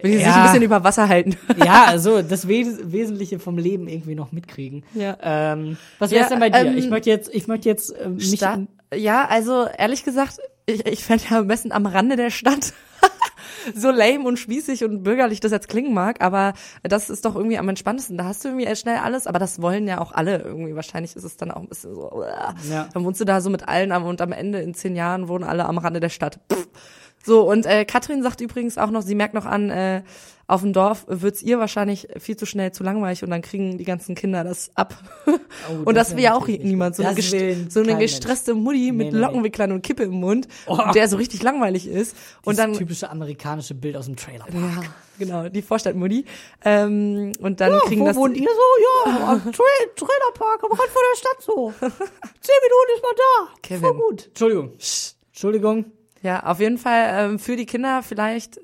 Will 0.00 0.10
die 0.10 0.18
sich 0.18 0.26
Ja. 0.26 0.36
ein 0.36 0.42
bisschen 0.42 0.62
über 0.62 0.84
Wasser 0.84 1.08
halten. 1.08 1.36
ja, 1.56 1.84
also 1.86 2.20
das 2.20 2.46
Wes 2.46 2.92
Wesentliche 2.92 3.38
vom 3.38 3.56
Leben 3.56 3.88
irgendwie 3.88 4.14
noch 4.14 4.30
mitkriegen. 4.30 4.84
Ja. 4.94 5.16
Ähm, 5.22 5.78
was 5.98 6.10
Ja, 6.10 6.18
wär's 6.18 6.28
denn 6.28 6.40
bei 6.40 6.50
dir? 6.50 6.66
ähm, 6.66 6.76
ich 6.76 6.90
möchte 6.90 7.08
jetzt, 7.08 7.34
ich 7.34 7.48
möchte 7.48 7.68
jetzt 7.70 7.90
äh, 7.98 8.08
mich 8.10 8.38
ja, 8.94 9.26
also 9.26 9.66
ehrlich 9.76 10.04
gesagt, 10.04 10.38
ich, 10.66 10.86
ich 10.86 11.02
fände 11.02 11.24
ja 11.30 11.38
am 11.38 11.48
besten 11.48 11.72
am 11.72 11.86
Rande 11.86 12.16
der 12.16 12.30
Stadt. 12.30 12.72
so 13.74 13.90
lame 13.90 14.24
und 14.24 14.38
spießig 14.38 14.84
und 14.84 15.02
bürgerlich 15.02 15.40
das 15.40 15.52
jetzt 15.52 15.68
klingen 15.68 15.94
mag, 15.94 16.22
aber 16.22 16.54
das 16.82 17.10
ist 17.10 17.24
doch 17.24 17.34
irgendwie 17.34 17.58
am 17.58 17.68
entspanntesten. 17.68 18.16
Da 18.16 18.24
hast 18.24 18.44
du 18.44 18.48
irgendwie 18.48 18.74
schnell 18.76 18.98
alles, 18.98 19.26
aber 19.26 19.38
das 19.38 19.60
wollen 19.60 19.86
ja 19.86 20.00
auch 20.00 20.12
alle 20.12 20.38
irgendwie. 20.38 20.74
Wahrscheinlich 20.74 21.16
ist 21.16 21.24
es 21.24 21.36
dann 21.36 21.50
auch 21.50 21.62
ein 21.62 21.68
bisschen 21.68 21.94
so, 21.94 22.10
uah. 22.12 22.54
Ja. 22.70 22.88
dann 22.92 23.04
wohnst 23.04 23.20
du 23.20 23.24
da 23.24 23.40
so 23.40 23.50
mit 23.50 23.68
allen 23.68 23.92
am- 23.92 24.04
und 24.04 24.20
am 24.20 24.32
Ende 24.32 24.60
in 24.60 24.74
zehn 24.74 24.96
Jahren 24.96 25.28
wohnen 25.28 25.44
alle 25.44 25.66
am 25.66 25.78
Rande 25.78 26.00
der 26.00 26.08
Stadt. 26.10 26.40
Pff. 26.52 26.68
So, 27.24 27.50
und 27.50 27.66
äh, 27.66 27.84
Katrin 27.84 28.22
sagt 28.22 28.40
übrigens 28.40 28.78
auch 28.78 28.90
noch, 28.90 29.02
sie 29.02 29.16
merkt 29.16 29.34
noch 29.34 29.46
an, 29.46 29.68
äh, 29.70 30.02
auf 30.48 30.60
dem 30.62 30.72
Dorf 30.72 31.04
wird's 31.08 31.42
ihr 31.42 31.58
wahrscheinlich 31.58 32.08
viel 32.18 32.36
zu 32.36 32.46
schnell 32.46 32.70
zu 32.72 32.84
langweilig 32.84 33.24
und 33.24 33.30
dann 33.30 33.42
kriegen 33.42 33.78
die 33.78 33.84
ganzen 33.84 34.14
Kinder 34.14 34.44
das 34.44 34.70
ab. 34.76 34.94
und 35.84 35.94
das 35.96 36.08
das 36.08 36.16
will 36.16 36.22
ja 36.24 36.34
auch 36.34 36.46
niemand. 36.46 36.94
So 36.96 37.02
eine, 37.02 37.20
so 37.20 37.36
eine 37.36 37.56
kein 37.68 37.84
Mensch. 37.98 37.98
gestresste 38.12 38.54
Mutti 38.54 38.92
mit 38.92 39.08
Nee, 39.08 39.12
nee, 39.12 39.18
Lockenwicklern 39.18 39.72
und 39.72 39.82
Kippe 39.82 40.04
im 40.04 40.12
Mund, 40.20 40.46
Oh. 40.66 40.78
der 40.94 41.08
so 41.08 41.16
richtig 41.16 41.42
langweilig 41.42 41.88
ist. 41.88 42.16
Und 42.44 42.50
und 42.52 42.58
dann 42.58 42.70
das 42.70 42.78
typische 42.78 43.10
amerikanische 43.10 43.74
Bild 43.74 43.96
aus 43.96 44.06
dem 44.06 44.16
Trailer. 44.16 44.46
ja, 44.52 44.82
genau, 45.18 45.48
die 45.48 45.62
Vorstadtmutti. 45.62 46.24
Ähm, 46.64 47.32
und 47.40 47.60
dann 47.60 47.78
kriegen 47.80 48.04
das 48.04 48.16
ihr 48.16 48.22
so? 48.22 48.28
Ja, 49.06 49.34
Trail, 49.44 49.90
Trailerpark 49.96 50.62
am 50.64 50.70
Rand 50.70 50.90
von 50.90 51.02
der 51.12 51.16
Stadt 51.18 51.40
so. 51.40 51.72
Zehn 51.80 51.90
Minuten 51.90 52.94
ist 52.94 53.02
man 53.02 53.12
da. 53.16 53.54
Kevin. 53.62 53.80
Voll 53.80 53.94
gut. 53.94 54.26
Entschuldigung. 54.28 54.72
Entschuldigung. 55.32 55.84
Ja, 56.22 56.44
auf 56.44 56.60
jeden 56.60 56.78
Fall 56.78 57.30
ähm, 57.30 57.38
für 57.38 57.56
die 57.56 57.66
Kinder 57.66 58.02
vielleicht 58.02 58.56
äh, 58.58 58.62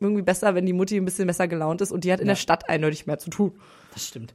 irgendwie 0.00 0.22
besser, 0.22 0.54
wenn 0.54 0.66
die 0.66 0.72
Mutti 0.72 0.96
ein 0.96 1.04
bisschen 1.04 1.26
besser 1.26 1.48
gelaunt 1.48 1.80
ist 1.80 1.92
und 1.92 2.04
die 2.04 2.12
hat 2.12 2.20
in 2.20 2.26
der 2.28 2.36
Stadt 2.36 2.68
eindeutig 2.68 3.06
mehr 3.06 3.18
zu 3.18 3.30
tun. 3.30 3.52
Das 3.94 4.06
stimmt. 4.06 4.34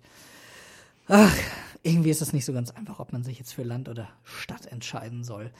Ach, 1.07 1.35
irgendwie 1.83 2.09
ist 2.09 2.21
das 2.21 2.33
nicht 2.33 2.45
so 2.45 2.53
ganz 2.53 2.71
einfach, 2.71 2.99
ob 2.99 3.11
man 3.11 3.23
sich 3.23 3.37
jetzt 3.39 3.53
für 3.53 3.63
Land 3.63 3.89
oder 3.89 4.07
Stadt 4.23 4.65
entscheiden 4.71 5.23
soll. 5.23 5.51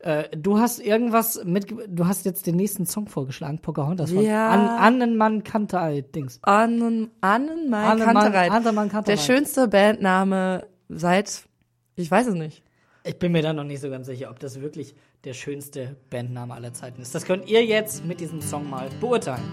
Äh, 0.00 0.34
du 0.36 0.58
hast 0.58 0.78
irgendwas 0.78 1.42
mit, 1.44 1.70
du 1.88 2.06
hast 2.06 2.24
jetzt 2.24 2.46
den 2.46 2.56
nächsten 2.56 2.86
Song 2.86 3.06
vorgeschlagen, 3.06 3.58
Pocahontas 3.58 4.12
von 4.12 4.22
Ja. 4.22 4.48
An 4.50 4.60
Annenmann 4.94 5.44
Kanterei 5.44 6.02
Dings. 6.02 6.38
Annen, 6.42 7.10
Annenmann- 7.20 7.98
Kantereit. 7.98 8.50
Annenmann 8.50 8.88
Der 8.88 8.92
Kantereit. 8.92 9.20
schönste 9.20 9.68
Bandname 9.68 10.66
seit, 10.88 11.42
ich 11.96 12.10
weiß 12.10 12.28
es 12.28 12.34
nicht. 12.34 12.62
Ich 13.04 13.18
bin 13.18 13.32
mir 13.32 13.42
da 13.42 13.52
noch 13.54 13.64
nicht 13.64 13.80
so 13.80 13.88
ganz 13.90 14.06
sicher, 14.06 14.30
ob 14.30 14.38
das 14.38 14.60
wirklich 14.60 14.94
der 15.24 15.34
schönste 15.34 15.96
Bandname 16.08 16.54
aller 16.54 16.72
Zeiten 16.72 17.02
ist. 17.02 17.14
Das 17.14 17.24
könnt 17.24 17.48
ihr 17.48 17.64
jetzt 17.64 18.04
mit 18.04 18.20
diesem 18.20 18.40
Song 18.40 18.68
mal 18.70 18.88
beurteilen. 19.00 19.44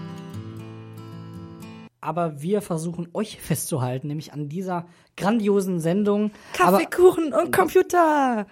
Aber 2.00 2.40
wir 2.40 2.62
versuchen 2.62 3.08
euch 3.12 3.40
festzuhalten, 3.40 4.06
nämlich 4.06 4.32
an 4.32 4.48
dieser 4.48 4.86
grandiosen 5.16 5.80
Sendung. 5.80 6.30
Aber, 6.58 6.78
Kaffee, 6.78 6.86
Kuchen 6.86 7.34
und 7.34 7.54
Computer. 7.54 8.46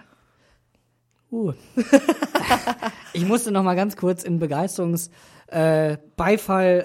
uh. 1.31 1.53
ich 3.13 3.25
musste 3.25 3.51
noch 3.51 3.63
mal 3.63 3.75
ganz 3.75 3.95
kurz 3.95 4.23
in 4.23 4.37
Begeisterungs 4.37 5.09
äh, 5.47 5.97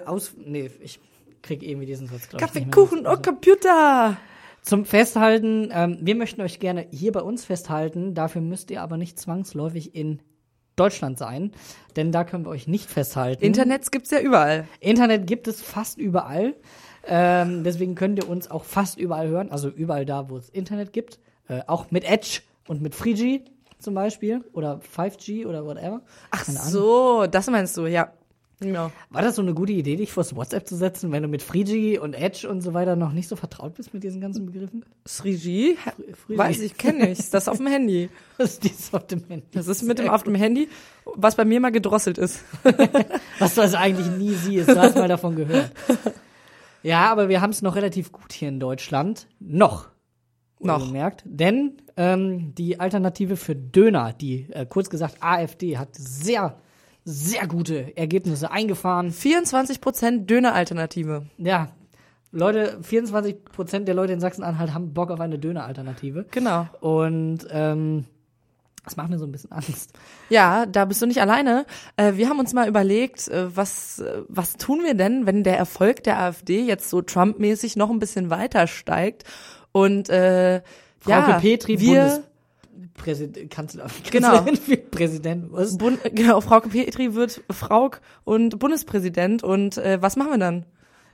aus. 0.07 0.35
Nee, 0.37 0.71
ich 0.81 1.01
krieg 1.43 1.63
irgendwie 1.63 1.87
diesen 1.87 2.07
Satz, 2.07 2.29
glaube 2.29 2.45
ich. 2.45 2.49
Kaffee, 2.49 2.61
nicht 2.61 2.77
mehr. 2.77 2.85
Kuchen 2.87 3.07
und 3.07 3.23
Computer. 3.23 4.17
Zum 4.63 4.85
Festhalten, 4.85 5.71
ähm, 5.73 5.99
wir 6.01 6.15
möchten 6.15 6.41
euch 6.41 6.61
gerne 6.61 6.87
hier 6.91 7.11
bei 7.11 7.21
uns 7.21 7.45
festhalten. 7.45 8.15
Dafür 8.15 8.41
müsst 8.41 8.71
ihr 8.71 8.81
aber 8.81 8.97
nicht 8.97 9.19
zwangsläufig 9.19 9.95
in 9.95 10.21
Deutschland 10.77 11.19
sein, 11.19 11.53
denn 11.97 12.13
da 12.13 12.25
können 12.25 12.45
wir 12.45 12.51
euch 12.51 12.69
nicht 12.69 12.89
festhalten. 12.89 13.45
Internets 13.45 13.91
gibt's 13.91 14.11
ja 14.11 14.21
überall. 14.21 14.67
Internet 14.81 15.27
gibt 15.27 15.49
es 15.49 15.61
fast 15.61 15.99
überall. 15.99 16.55
Ähm, 17.07 17.65
deswegen 17.65 17.97
könnt 17.97 18.21
ihr 18.21 18.29
uns 18.29 18.51
auch 18.51 18.65
fast 18.65 18.99
überall 18.99 19.29
hören. 19.29 19.51
Also 19.51 19.69
überall 19.69 20.07
da, 20.07 20.31
wo 20.31 20.37
es 20.37 20.49
Internet 20.49 20.93
gibt. 20.93 21.19
Äh, 21.49 21.63
auch 21.67 21.91
mit 21.91 22.05
Edge 22.05 22.41
und 22.69 22.81
mit 22.81 22.95
3G 22.95 23.43
zum 23.81 23.95
Beispiel. 23.95 24.45
Oder 24.53 24.81
5G 24.97 25.47
oder 25.47 25.67
whatever. 25.67 26.03
Ach 26.31 26.45
so, 26.45 27.27
das 27.27 27.51
meinst 27.51 27.77
du, 27.77 27.87
ja. 27.87 28.13
Genau. 28.63 28.91
War 29.11 29.23
das 29.23 29.37
so 29.37 29.43
eine 29.43 29.55
gute 29.55 29.73
Idee, 29.73 29.97
dich 29.97 30.13
vors 30.13 30.35
WhatsApp 30.35 30.67
zu 30.67 30.77
setzen, 30.77 31.13
wenn 31.13 31.23
du 31.23 31.29
mit 31.29 31.43
3G 31.43 31.99
und 31.99 32.15
Edge 32.15 32.49
und 32.49 32.61
so 32.61 32.75
weiter 32.75 32.97
noch 32.97 33.13
nicht 33.13 33.29
so 33.29 33.37
vertraut 33.37 33.75
bist 33.75 33.93
mit 33.93 34.03
diesen 34.03 34.21
ganzen 34.21 34.47
Begriffen? 34.47 34.85
Frühji. 35.07 35.77
Weiß 36.29 36.61
ich, 36.61 36.77
kenne 36.77 37.11
ich. 37.11 37.19
Das 37.31 37.43
ist 37.45 37.49
auf 37.49 37.59
dem 37.59 37.67
Handy. 37.67 38.09
Was 38.39 38.59
ist 38.59 38.95
auf 38.95 39.07
dem 39.07 39.25
Handy? 39.29 39.47
Das 39.53 39.67
ist 39.67 39.83
mit 39.83 39.99
dem 39.99 40.09
auf 40.09 40.23
dem 40.23 40.35
Handy, 40.35 40.69
was 41.17 41.35
bei 41.35 41.45
mir 41.45 41.61
mal 41.61 41.71
gedrosselt 41.71 42.19
ist. 42.19 42.43
Was 43.39 43.55
du 43.55 43.61
also 43.61 43.77
eigentlich 43.77 44.07
nie 44.07 44.35
siehst. 44.35 44.69
Du 44.69 44.77
hast 44.77 44.97
mal 44.97 45.09
davon 45.09 45.37
gehört. 45.37 45.71
Ja, 46.83 47.11
aber 47.11 47.29
wir 47.29 47.41
haben 47.41 47.51
es 47.51 47.63
noch 47.63 47.77
relativ 47.77 48.11
gut 48.13 48.33
hier 48.33 48.49
in 48.49 48.59
Deutschland. 48.59 49.29
Noch. 49.39 49.89
Noch. 50.61 50.87
Gemerkt. 50.87 51.23
Denn 51.25 51.79
ähm, 51.97 52.55
die 52.55 52.81
Alternative 52.81 53.37
für 53.37 53.55
Döner, 53.55 54.13
die 54.13 54.47
äh, 54.51 54.67
kurz 54.67 54.91
gesagt 54.91 55.17
AfD, 55.21 55.79
hat 55.79 55.91
sehr, 55.93 56.57
sehr 57.05 57.47
gute 57.47 57.97
Ergebnisse 57.97 58.51
eingefahren. 58.51 59.11
24% 59.11 60.27
Döner-Alternative. 60.27 61.27
Ja, 61.39 61.73
Leute, 62.33 62.79
24 62.83 63.45
Prozent 63.45 63.89
der 63.89 63.95
Leute 63.95 64.15
in 64.15 64.21
Sachsen-Anhalt 64.21 64.73
haben 64.73 64.95
Bock 64.95 65.11
auf 65.11 65.21
eine 65.21 65.39
Döner-Alternative. 65.39 66.27
Genau. 66.31 66.67
Und 66.81 67.47
ähm, 67.51 68.07
das 68.85 68.97
macht 68.97 69.11
mir 69.11 69.19
so 69.19 69.27
ein 69.27 69.33
bisschen 69.33 69.53
Angst. 69.53 69.93
Ja, 70.31 70.67
da 70.67 70.87
bist 70.87 71.03
du 71.03 71.07
nicht 71.07 71.21
alleine. 71.21 71.67
Äh, 71.97 72.15
wir 72.15 72.29
haben 72.29 72.41
uns 72.41 72.55
mal 72.55 72.67
überlegt, 72.69 73.29
äh, 73.29 73.55
was, 73.55 73.99
äh, 73.99 74.23
was 74.29 74.57
tun 74.57 74.83
wir 74.83 74.95
denn, 74.95 75.27
wenn 75.27 75.45
der 75.45 75.59
Erfolg 75.59 76.03
der 76.05 76.19
AfD 76.19 76.63
jetzt 76.63 76.89
so 76.89 77.03
Trump-mäßig 77.03 77.77
noch 77.77 77.91
ein 77.91 77.99
bisschen 77.99 78.31
weiter 78.31 78.67
steigt 78.67 79.25
und 79.73 80.09
äh, 80.09 80.63
Frauke 81.01 81.31
ja, 81.31 81.39
Petri, 81.39 81.81
wir, 81.81 82.25
Bundespräsident, 82.83 83.51
Kanzler, 83.51 83.87
Genau. 84.11 84.29
Kanzlerin 84.29 84.57
für 84.57 84.77
Präsident. 84.77 85.47
Was? 85.51 85.79
Bund, 85.79 86.01
genau, 86.15 86.41
Frauke 86.41 86.69
Petri 86.69 87.15
wird 87.15 87.43
Frauk 87.51 88.01
und 88.25 88.59
Bundespräsident 88.59 89.43
und 89.43 89.77
äh, 89.79 90.01
was 90.01 90.17
machen 90.17 90.31
wir 90.33 90.39
dann 90.39 90.67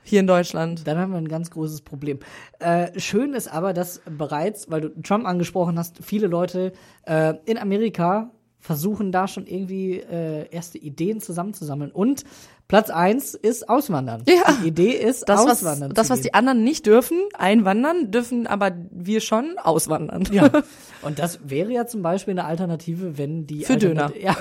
hier 0.03 0.19
in 0.21 0.27
Deutschland? 0.27 0.87
Dann 0.87 0.97
haben 0.97 1.11
wir 1.11 1.17
ein 1.17 1.27
ganz 1.27 1.51
großes 1.51 1.81
Problem. 1.81 2.19
Äh, 2.59 2.99
schön 2.99 3.33
ist 3.33 3.47
aber, 3.47 3.73
dass 3.73 4.01
bereits, 4.09 4.69
weil 4.71 4.81
du 4.81 4.89
Trump 5.01 5.25
angesprochen 5.25 5.77
hast, 5.77 6.03
viele 6.03 6.27
Leute 6.27 6.73
äh, 7.05 7.35
in 7.45 7.57
Amerika 7.57 8.31
versuchen 8.59 9.11
da 9.11 9.27
schon 9.27 9.47
irgendwie 9.47 9.95
äh, 9.99 10.47
erste 10.51 10.77
Ideen 10.77 11.21
zusammenzusammeln. 11.21 11.91
Und 11.91 12.23
Platz 12.67 12.89
eins 12.91 13.33
ist 13.33 13.67
Auswandern. 13.67 14.23
Ja. 14.27 14.57
Die 14.61 14.67
Idee 14.67 14.91
ist 14.91 15.27
Das, 15.27 15.45
was, 15.45 15.63
Auswandern. 15.63 15.93
das, 15.93 16.07
zu 16.07 16.13
was 16.13 16.21
die 16.21 16.33
anderen 16.35 16.63
nicht 16.63 16.85
dürfen, 16.85 17.17
einwandern, 17.37 18.11
dürfen 18.11 18.45
aber 18.45 18.71
wir 18.91 19.21
schon 19.21 19.57
auswandern. 19.57 20.27
Ja. 20.31 20.49
Und 21.01 21.17
das 21.17 21.39
wäre 21.49 21.71
ja 21.71 21.87
zum 21.87 22.01
Beispiel 22.03 22.33
eine 22.33 22.45
Alternative, 22.45 23.17
wenn 23.17 23.47
die 23.47 23.63
Für 23.63 23.73
Alternat- 23.73 24.13
Ja, 24.21 24.35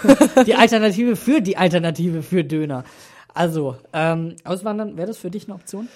die 0.44 0.54
Alternative 0.56 1.16
für 1.16 1.40
die 1.40 1.56
Alternative 1.56 2.22
für 2.22 2.44
Döner. 2.44 2.84
Also, 3.32 3.76
ähm, 3.92 4.34
Auswandern, 4.44 4.96
wäre 4.96 5.06
das 5.06 5.16
für 5.18 5.30
dich 5.30 5.44
eine 5.46 5.54
Option? 5.54 5.88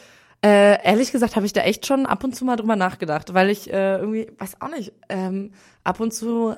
Äh, 0.45 0.83
ehrlich 0.85 1.13
gesagt 1.13 1.37
habe 1.37 1.45
ich 1.47 1.53
da 1.53 1.61
echt 1.63 1.87
schon 1.87 2.07
ab 2.07 2.25
und 2.25 2.35
zu 2.35 2.45
mal 2.45 2.57
drüber 2.57 2.77
nachgedacht, 2.77 3.35
weil 3.35 3.51
ich 3.51 3.71
äh, 3.73 3.99
irgendwie, 3.99 4.29
weiß 4.39 4.57
auch 4.61 4.71
nicht, 4.71 4.93
ähm, 5.09 5.53
ab 5.85 6.01
und 6.01 6.13
zu, 6.15 6.55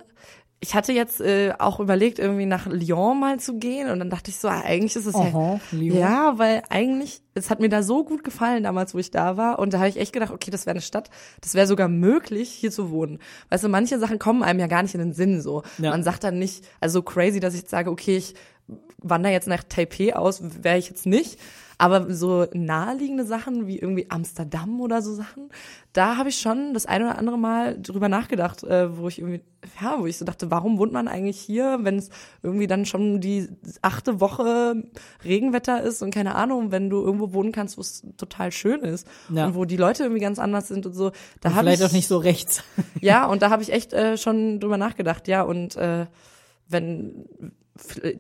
ich 0.65 0.75
hatte 0.75 0.95
jetzt 0.95 1.21
äh, 1.21 1.53
auch 1.59 1.79
überlegt, 1.79 2.19
irgendwie 2.19 2.47
nach 2.47 2.65
Lyon 2.65 3.21
mal 3.21 3.39
zu 3.39 3.59
gehen 3.59 3.91
und 3.91 3.99
dann 3.99 4.09
dachte 4.09 4.31
ich 4.31 4.39
so, 4.39 4.49
ah, 4.49 4.63
eigentlich 4.65 4.97
ist 4.97 5.05
es 5.05 5.15
Aha, 5.15 5.61
ja, 5.73 5.79
Lyon. 5.79 5.99
ja, 5.99 6.39
weil 6.39 6.63
eigentlich, 6.71 7.21
es 7.35 7.51
hat 7.51 7.61
mir 7.61 7.69
da 7.69 7.83
so 7.83 8.03
gut 8.03 8.25
gefallen 8.25 8.63
damals, 8.63 8.95
wo 8.95 8.99
ich 8.99 9.11
da 9.11 9.37
war 9.37 9.59
und 9.59 9.75
da 9.75 9.79
habe 9.81 9.91
ich 9.91 9.99
echt 9.99 10.15
gedacht, 10.15 10.33
okay, 10.33 10.51
das 10.51 10.65
wäre 10.65 10.73
eine 10.73 10.81
Stadt, 10.81 11.11
das 11.43 11.53
wäre 11.53 11.67
sogar 11.67 11.89
möglich, 11.89 12.49
hier 12.49 12.71
zu 12.71 12.91
wohnen. 12.91 13.19
Weißt 13.51 13.63
du, 13.63 13.69
manche 13.69 13.99
Sachen 13.99 14.19
kommen 14.19 14.43
einem 14.43 14.59
ja 14.59 14.67
gar 14.67 14.83
nicht 14.83 14.95
in 14.95 15.01
den 15.01 15.13
Sinn 15.13 15.43
so. 15.43 15.65
Ja. 15.77 15.91
Man 15.91 16.03
sagt 16.03 16.25
dann 16.25 16.39
nicht, 16.39 16.65
also 16.81 17.01
so 17.01 17.03
crazy, 17.03 17.41
dass 17.41 17.53
ich 17.53 17.61
jetzt 17.61 17.71
sage, 17.71 17.91
okay, 17.91 18.17
ich 18.17 18.35
wandere 19.03 19.35
jetzt 19.35 19.49
nach 19.49 19.65
Taipei 19.65 20.17
aus, 20.17 20.41
wäre 20.63 20.79
ich 20.79 20.89
jetzt 20.89 21.05
nicht. 21.05 21.39
Aber 21.77 22.13
so 22.15 22.47
naheliegende 22.53 23.25
Sachen 23.25 23.67
wie 23.67 23.79
irgendwie 23.79 24.07
Amsterdam 24.09 24.81
oder 24.81 25.03
so 25.03 25.13
Sachen, 25.15 25.51
da 25.93 26.17
habe 26.17 26.29
ich 26.29 26.39
schon 26.39 26.73
das 26.73 26.87
eine 26.87 27.07
oder 27.07 27.19
andere 27.19 27.39
Mal 27.39 27.81
drüber 27.81 28.09
nachgedacht, 28.09 28.63
äh, 28.65 28.97
wo 28.97 29.09
ich 29.09 29.19
irgendwie, 29.19 29.43
ja, 29.81 29.97
wo 29.99 30.07
ich 30.07 30.17
so 30.19 30.25
dachte, 30.25 30.51
warum 30.51 30.79
wohnt 30.79 30.93
man 30.93 31.09
eigentlich 31.09 31.39
hier, 31.41 31.79
wenn 31.83 31.97
es 31.97 32.11
irgendwie 32.43 32.67
dann 32.67 32.87
schon 32.87 33.21
die 33.21 33.49
achte 33.83 34.21
Woche 34.21 34.85
Regenwetter 35.25 35.83
ist 35.83 36.03
und 36.03 36.13
keine 36.15 36.35
Ahnung, 36.37 36.71
wenn 36.71 36.91
du 36.91 37.03
irgendwo 37.03 37.33
wohnen 37.33 37.53
kannst, 37.53 37.77
wo 37.77 37.81
es 37.81 38.03
total 38.17 38.53
schön 38.53 38.81
ist 38.81 39.07
Ja. 39.29 39.47
und 39.47 39.55
wo 39.55 39.65
die 39.65 39.77
Leute 39.77 40.05
irgendwie 40.05 40.23
ganz 40.23 40.39
anders 40.39 40.69
sind 40.69 40.87
und 40.87 40.93
so. 40.95 41.11
Da 41.41 41.51
habe 41.51 41.61
Vielleicht 41.61 41.81
ich 41.83 41.89
auch 41.89 41.93
nicht 41.93 42.09
so 42.09 42.19
rechts. 42.19 42.63
ja, 43.01 43.27
und 43.27 43.43
da 43.43 43.51
habe 43.51 43.63
ich 43.63 43.73
echt 43.73 43.93
äh, 43.93 44.17
schon 44.17 44.61
drüber 44.61 44.77
nachgedacht, 44.79 45.27
ja, 45.29 45.43
und 45.43 45.77
äh, 45.77 46.07
wenn 46.69 47.27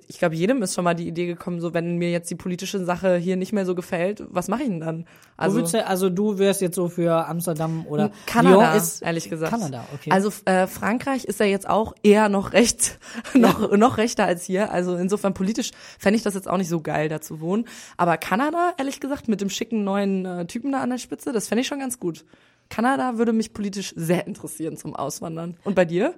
ich 0.08 0.18
glaube, 0.18 0.34
jedem 0.34 0.62
ist 0.62 0.74
schon 0.74 0.82
mal 0.82 0.94
die 0.94 1.06
Idee 1.06 1.26
gekommen, 1.26 1.60
so 1.60 1.72
wenn 1.74 1.96
mir 1.96 2.10
jetzt 2.10 2.28
die 2.28 2.34
politische 2.34 2.84
Sache 2.84 3.16
hier 3.16 3.36
nicht 3.36 3.52
mehr 3.52 3.64
so 3.64 3.76
gefällt, 3.76 4.24
was 4.28 4.48
mache 4.48 4.62
ich 4.62 4.68
denn 4.68 4.80
dann? 4.80 5.06
Also, 5.36 5.62
du, 5.62 5.86
also 5.86 6.10
du 6.10 6.38
wärst 6.38 6.60
jetzt 6.60 6.74
so 6.74 6.88
für 6.88 7.28
Amsterdam 7.28 7.86
oder 7.86 8.10
Kanada, 8.26 8.56
Lyon 8.56 8.76
ist 8.76 9.02
ehrlich 9.02 9.30
gesagt. 9.30 9.52
Kanada, 9.52 9.84
okay. 9.94 10.10
Also 10.10 10.32
äh, 10.46 10.66
Frankreich 10.66 11.24
ist 11.24 11.38
ja 11.38 11.46
jetzt 11.46 11.68
auch 11.68 11.94
eher 12.02 12.28
noch 12.28 12.52
rechts, 12.52 12.98
noch, 13.34 13.70
noch 13.76 13.96
rechter 13.96 14.24
als 14.24 14.44
hier. 14.44 14.72
Also 14.72 14.96
insofern 14.96 15.34
politisch 15.34 15.70
fände 16.00 16.16
ich 16.16 16.24
das 16.24 16.34
jetzt 16.34 16.48
auch 16.48 16.58
nicht 16.58 16.68
so 16.68 16.80
geil, 16.80 17.08
da 17.08 17.20
zu 17.20 17.40
wohnen. 17.40 17.66
Aber 17.96 18.16
Kanada, 18.16 18.74
ehrlich 18.76 18.98
gesagt, 18.98 19.28
mit 19.28 19.40
dem 19.40 19.50
schicken 19.50 19.84
neuen 19.84 20.26
äh, 20.26 20.46
Typen 20.46 20.72
da 20.72 20.82
an 20.82 20.90
der 20.90 20.98
Spitze, 20.98 21.32
das 21.32 21.46
fände 21.46 21.62
ich 21.62 21.68
schon 21.68 21.78
ganz 21.78 22.00
gut. 22.00 22.24
Kanada 22.70 23.18
würde 23.18 23.32
mich 23.32 23.52
politisch 23.52 23.92
sehr 23.94 24.26
interessieren 24.26 24.76
zum 24.76 24.96
Auswandern. 24.96 25.56
Und 25.62 25.76
bei 25.76 25.84
dir? 25.84 26.14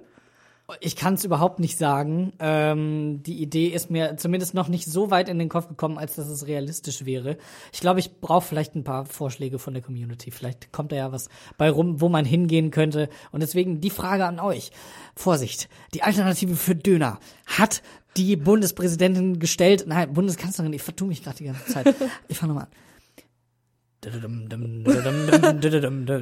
Ich 0.81 0.97
kann 0.97 1.13
es 1.13 1.23
überhaupt 1.23 1.59
nicht 1.59 1.77
sagen. 1.77 2.33
Ähm, 2.39 3.23
die 3.23 3.41
Idee 3.41 3.67
ist 3.67 3.89
mir 3.89 4.17
zumindest 4.17 4.53
noch 4.53 4.67
nicht 4.67 4.85
so 4.85 5.11
weit 5.11 5.29
in 5.29 5.39
den 5.39 5.47
Kopf 5.47 5.69
gekommen, 5.69 5.97
als 5.97 6.15
dass 6.15 6.27
es 6.27 6.45
realistisch 6.45 7.05
wäre. 7.05 7.37
Ich 7.71 7.79
glaube, 7.79 8.01
ich 8.01 8.19
brauche 8.19 8.45
vielleicht 8.45 8.75
ein 8.75 8.83
paar 8.83 9.05
Vorschläge 9.05 9.59
von 9.59 9.73
der 9.73 9.81
Community. 9.81 10.29
Vielleicht 10.29 10.73
kommt 10.73 10.91
da 10.91 10.97
ja 10.97 11.11
was 11.13 11.29
bei 11.57 11.69
rum, 11.69 12.01
wo 12.01 12.09
man 12.09 12.25
hingehen 12.25 12.69
könnte. 12.69 13.07
Und 13.31 13.41
deswegen 13.41 13.79
die 13.79 13.89
Frage 13.89 14.25
an 14.25 14.41
euch. 14.41 14.71
Vorsicht, 15.15 15.69
die 15.93 16.03
Alternative 16.03 16.57
für 16.57 16.75
Döner 16.75 17.19
hat 17.45 17.81
die 18.17 18.35
Bundespräsidentin 18.35 19.39
gestellt. 19.39 19.85
Nein, 19.87 20.11
Bundeskanzlerin, 20.11 20.73
ich 20.73 20.83
vertue 20.83 21.07
mich 21.07 21.23
gerade 21.23 21.37
die 21.37 21.45
ganze 21.45 21.65
Zeit. 21.65 21.95
Ich 22.27 22.37
fange 22.37 22.53
nochmal 22.53 22.65
an. 22.65 22.86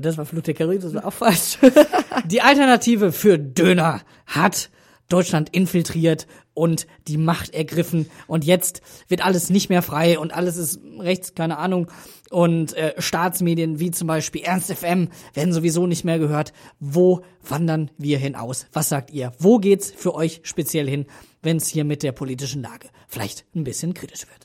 Das 0.02 0.18
war 0.18 0.26
Flut 0.26 0.48
der 0.48 0.54
Karibik, 0.54 0.82
das 0.82 0.94
war 0.94 1.06
auch 1.06 1.14
falsch. 1.14 1.58
Die 2.26 2.42
Alternative 2.42 3.12
für 3.12 3.38
Döner 3.38 4.02
hat 4.26 4.70
Deutschland 5.10 5.50
infiltriert 5.50 6.26
und 6.54 6.88
die 7.08 7.18
Macht 7.18 7.54
ergriffen 7.54 8.10
und 8.28 8.44
jetzt 8.44 8.82
wird 9.08 9.24
alles 9.24 9.50
nicht 9.50 9.70
mehr 9.70 9.82
frei 9.82 10.18
und 10.18 10.34
alles 10.34 10.58
ist 10.58 10.80
rechts, 11.00 11.36
keine 11.36 11.58
Ahnung. 11.58 11.92
Und 12.32 12.74
äh, 12.74 13.00
Staatsmedien 13.00 13.80
wie 13.80 13.92
zum 13.92 14.08
Beispiel 14.08 14.42
Ernst 14.42 14.74
FM 14.74 15.10
werden 15.34 15.54
sowieso 15.54 15.86
nicht 15.86 16.06
mehr 16.06 16.18
gehört. 16.18 16.54
Wo 16.80 17.22
wandern 17.48 17.92
wir 17.98 18.18
hinaus? 18.18 18.66
Was 18.74 18.90
sagt 18.90 19.12
ihr? 19.12 19.34
Wo 19.38 19.60
geht's 19.60 19.92
für 19.96 20.16
euch 20.16 20.42
speziell 20.44 20.90
hin, 20.90 21.06
wenn 21.44 21.58
es 21.58 21.68
hier 21.68 21.84
mit 21.84 22.02
der 22.02 22.14
politischen 22.14 22.64
Lage 22.64 22.90
vielleicht 23.08 23.46
ein 23.54 23.64
bisschen 23.64 23.94
kritisch 23.94 24.26
wird? 24.28 24.45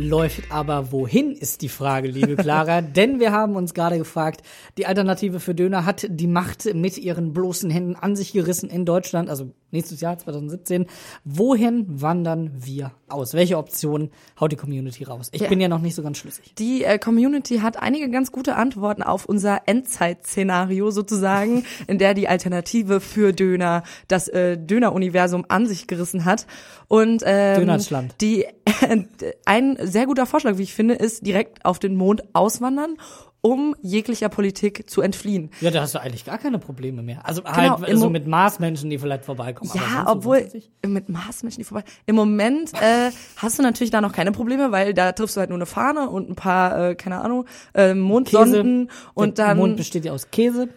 Läuft 0.00 0.52
aber 0.52 0.92
wohin, 0.92 1.32
ist 1.32 1.60
die 1.62 1.68
Frage, 1.68 2.06
liebe 2.08 2.36
Clara. 2.36 2.80
Denn 2.82 3.18
wir 3.18 3.32
haben 3.32 3.56
uns 3.56 3.74
gerade 3.74 3.98
gefragt, 3.98 4.42
die 4.76 4.86
Alternative 4.86 5.40
für 5.40 5.56
Döner 5.56 5.84
hat 5.84 6.06
die 6.08 6.28
Macht 6.28 6.72
mit 6.72 6.96
ihren 6.98 7.32
bloßen 7.32 7.68
Händen 7.68 7.96
an 7.96 8.14
sich 8.14 8.32
gerissen 8.32 8.70
in 8.70 8.84
Deutschland, 8.84 9.28
also 9.28 9.50
nächstes 9.72 10.00
Jahr 10.00 10.16
2017. 10.16 10.86
Wohin 11.24 12.00
wandern 12.00 12.52
wir 12.54 12.92
aus? 13.08 13.34
Welche 13.34 13.58
Optionen 13.58 14.10
haut 14.40 14.52
die 14.52 14.56
Community 14.56 15.02
raus? 15.02 15.30
Ich 15.32 15.40
Ja. 15.42 15.48
bin 15.48 15.60
ja 15.60 15.66
noch 15.68 15.80
nicht 15.80 15.96
so 15.96 16.02
ganz 16.04 16.18
schlüssig. 16.18 16.54
Die 16.58 16.84
äh, 16.84 16.98
Community 16.98 17.58
hat 17.58 17.76
einige 17.82 18.08
ganz 18.08 18.30
gute 18.30 18.54
Antworten 18.54 19.02
auf 19.02 19.24
unser 19.26 19.62
Endzeit-Szenario 19.66 20.92
sozusagen, 20.92 21.64
in 21.88 21.98
der 21.98 22.14
die 22.14 22.28
Alternative 22.28 23.00
für 23.00 23.32
Döner 23.32 23.82
das 24.06 24.28
äh, 24.28 24.56
Döner-Universum 24.56 25.44
an 25.48 25.66
sich 25.66 25.88
gerissen 25.88 26.24
hat. 26.24 26.46
Und 26.86 27.22
ähm, 27.26 27.58
Dönersland. 27.60 28.14
die 28.20 28.46
ein 29.44 29.76
sehr 29.80 30.06
guter 30.06 30.26
Vorschlag, 30.26 30.58
wie 30.58 30.62
ich 30.62 30.74
finde, 30.74 30.94
ist 30.94 31.26
direkt 31.26 31.64
auf 31.64 31.78
den 31.78 31.96
Mond 31.96 32.22
auswandern, 32.34 32.96
um 33.40 33.76
jeglicher 33.82 34.28
Politik 34.28 34.90
zu 34.90 35.00
entfliehen. 35.00 35.50
Ja, 35.60 35.70
da 35.70 35.82
hast 35.82 35.94
du 35.94 36.00
eigentlich 36.00 36.24
gar 36.24 36.38
keine 36.38 36.58
Probleme 36.58 37.02
mehr. 37.02 37.24
Also 37.24 37.42
Genau, 37.42 37.80
halt 37.80 37.96
so 37.96 38.06
Mo- 38.06 38.10
mit 38.10 38.26
Marsmenschen, 38.26 38.90
die 38.90 38.98
vielleicht 38.98 39.24
vorbeikommen. 39.24 39.70
Ja, 39.74 40.04
so 40.06 40.12
obwohl 40.12 40.48
mit 40.84 41.08
Marsmenschen, 41.08 41.60
die 41.60 41.64
vorbei. 41.64 41.84
Im 42.06 42.16
Moment 42.16 42.72
äh, 42.74 43.10
hast 43.36 43.58
du 43.58 43.62
natürlich 43.62 43.90
da 43.90 44.00
noch 44.00 44.12
keine 44.12 44.32
Probleme, 44.32 44.72
weil 44.72 44.92
da 44.92 45.12
triffst 45.12 45.36
du 45.36 45.40
halt 45.40 45.50
nur 45.50 45.58
eine 45.58 45.66
Fahne 45.66 46.10
und 46.10 46.28
ein 46.28 46.34
paar, 46.34 46.90
äh, 46.90 46.94
keine 46.96 47.20
Ahnung, 47.20 47.44
äh, 47.74 47.94
Mondsonden 47.94 48.90
und 49.14 49.38
der 49.38 49.46
dann 49.48 49.56
Mond 49.58 49.76
besteht 49.76 50.04
ja 50.04 50.12
aus 50.12 50.30
Käse. 50.32 50.68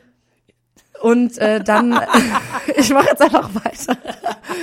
Und 1.02 1.38
äh, 1.38 1.64
dann 1.64 2.00
ich 2.76 2.90
mache 2.92 3.08
jetzt 3.08 3.22
einfach 3.22 3.54
weiter. 3.56 3.98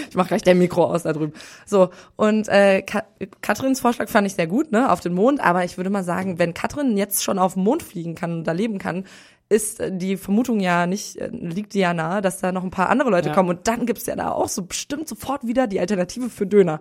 Ich 0.09 0.17
mache 0.17 0.29
gleich 0.29 0.43
der 0.43 0.55
Mikro 0.55 0.85
aus 0.85 1.03
da 1.05 1.13
drüben. 1.13 1.33
So 1.67 1.91
und 2.17 2.49
äh, 2.49 2.83
Ka 2.83 3.05
Katrins 3.43 3.81
Vorschlag 3.81 4.09
fand 4.09 4.27
ich 4.27 4.35
sehr 4.35 4.47
gut, 4.47 4.71
ne, 4.73 4.91
auf 4.93 5.01
den 5.01 5.15
Mond. 5.15 5.41
Aber 5.41 5.65
ich 5.65 5.77
würde 5.77 5.91
mal 5.91 6.05
sagen, 6.05 6.39
wenn 6.39 6.55
Katrin 6.55 6.97
jetzt 6.97 7.25
schon 7.25 7.39
auf 7.39 7.55
den 7.55 7.65
Mond 7.65 7.83
fliegen 7.83 8.15
kann 8.15 8.33
und 8.39 8.45
da 8.45 8.53
leben 8.53 8.79
kann, 8.79 9.05
ist 9.51 9.81
die 9.89 10.17
Vermutung 10.19 10.61
ja 10.61 10.87
nicht, 10.87 11.17
äh, 11.17 11.29
liegt 11.33 11.73
die 11.75 11.79
ja 11.81 11.95
nahe, 11.95 12.21
dass 12.21 12.39
da 12.39 12.53
noch 12.53 12.63
ein 12.65 12.71
paar 12.71 12.91
andere 12.91 13.11
Leute 13.11 13.31
Ja. 13.31 13.35
kommen 13.35 13.49
und 13.49 13.67
dann 13.67 13.87
gibt's 13.87 14.07
ja 14.07 14.15
da 14.15 14.31
auch 14.31 14.49
so 14.49 14.63
bestimmt 14.63 15.09
sofort 15.09 15.47
wieder 15.47 15.67
die 15.67 15.81
Alternative 15.81 16.29
für 16.29 16.47
Döner. 16.47 16.81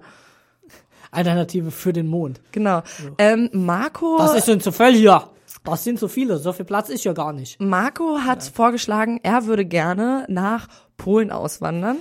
Alternative 1.11 1.71
für 1.71 1.93
den 1.93 2.07
Mond. 2.07 2.41
Genau. 2.51 2.81
Ähm, 3.17 3.49
Marco, 3.53 4.17
Was 4.19 4.35
ist 4.35 4.47
denn 4.49 4.59
zu 4.59 4.73
viel 4.73 4.93
hier? 4.93 5.23
Das 5.71 5.83
sind 5.83 5.99
zu 5.99 6.07
viele. 6.07 6.37
So 6.37 6.53
viel 6.53 6.65
Platz 6.65 6.89
ist 6.89 7.03
ja 7.03 7.13
gar 7.13 7.33
nicht. 7.33 7.59
Marco 7.61 8.19
hat 8.25 8.43
vorgeschlagen, 8.43 9.19
er 9.23 9.45
würde 9.45 9.65
gerne 9.65 10.25
nach 10.29 10.67
Polen 10.97 11.29
auswandern. 11.29 11.97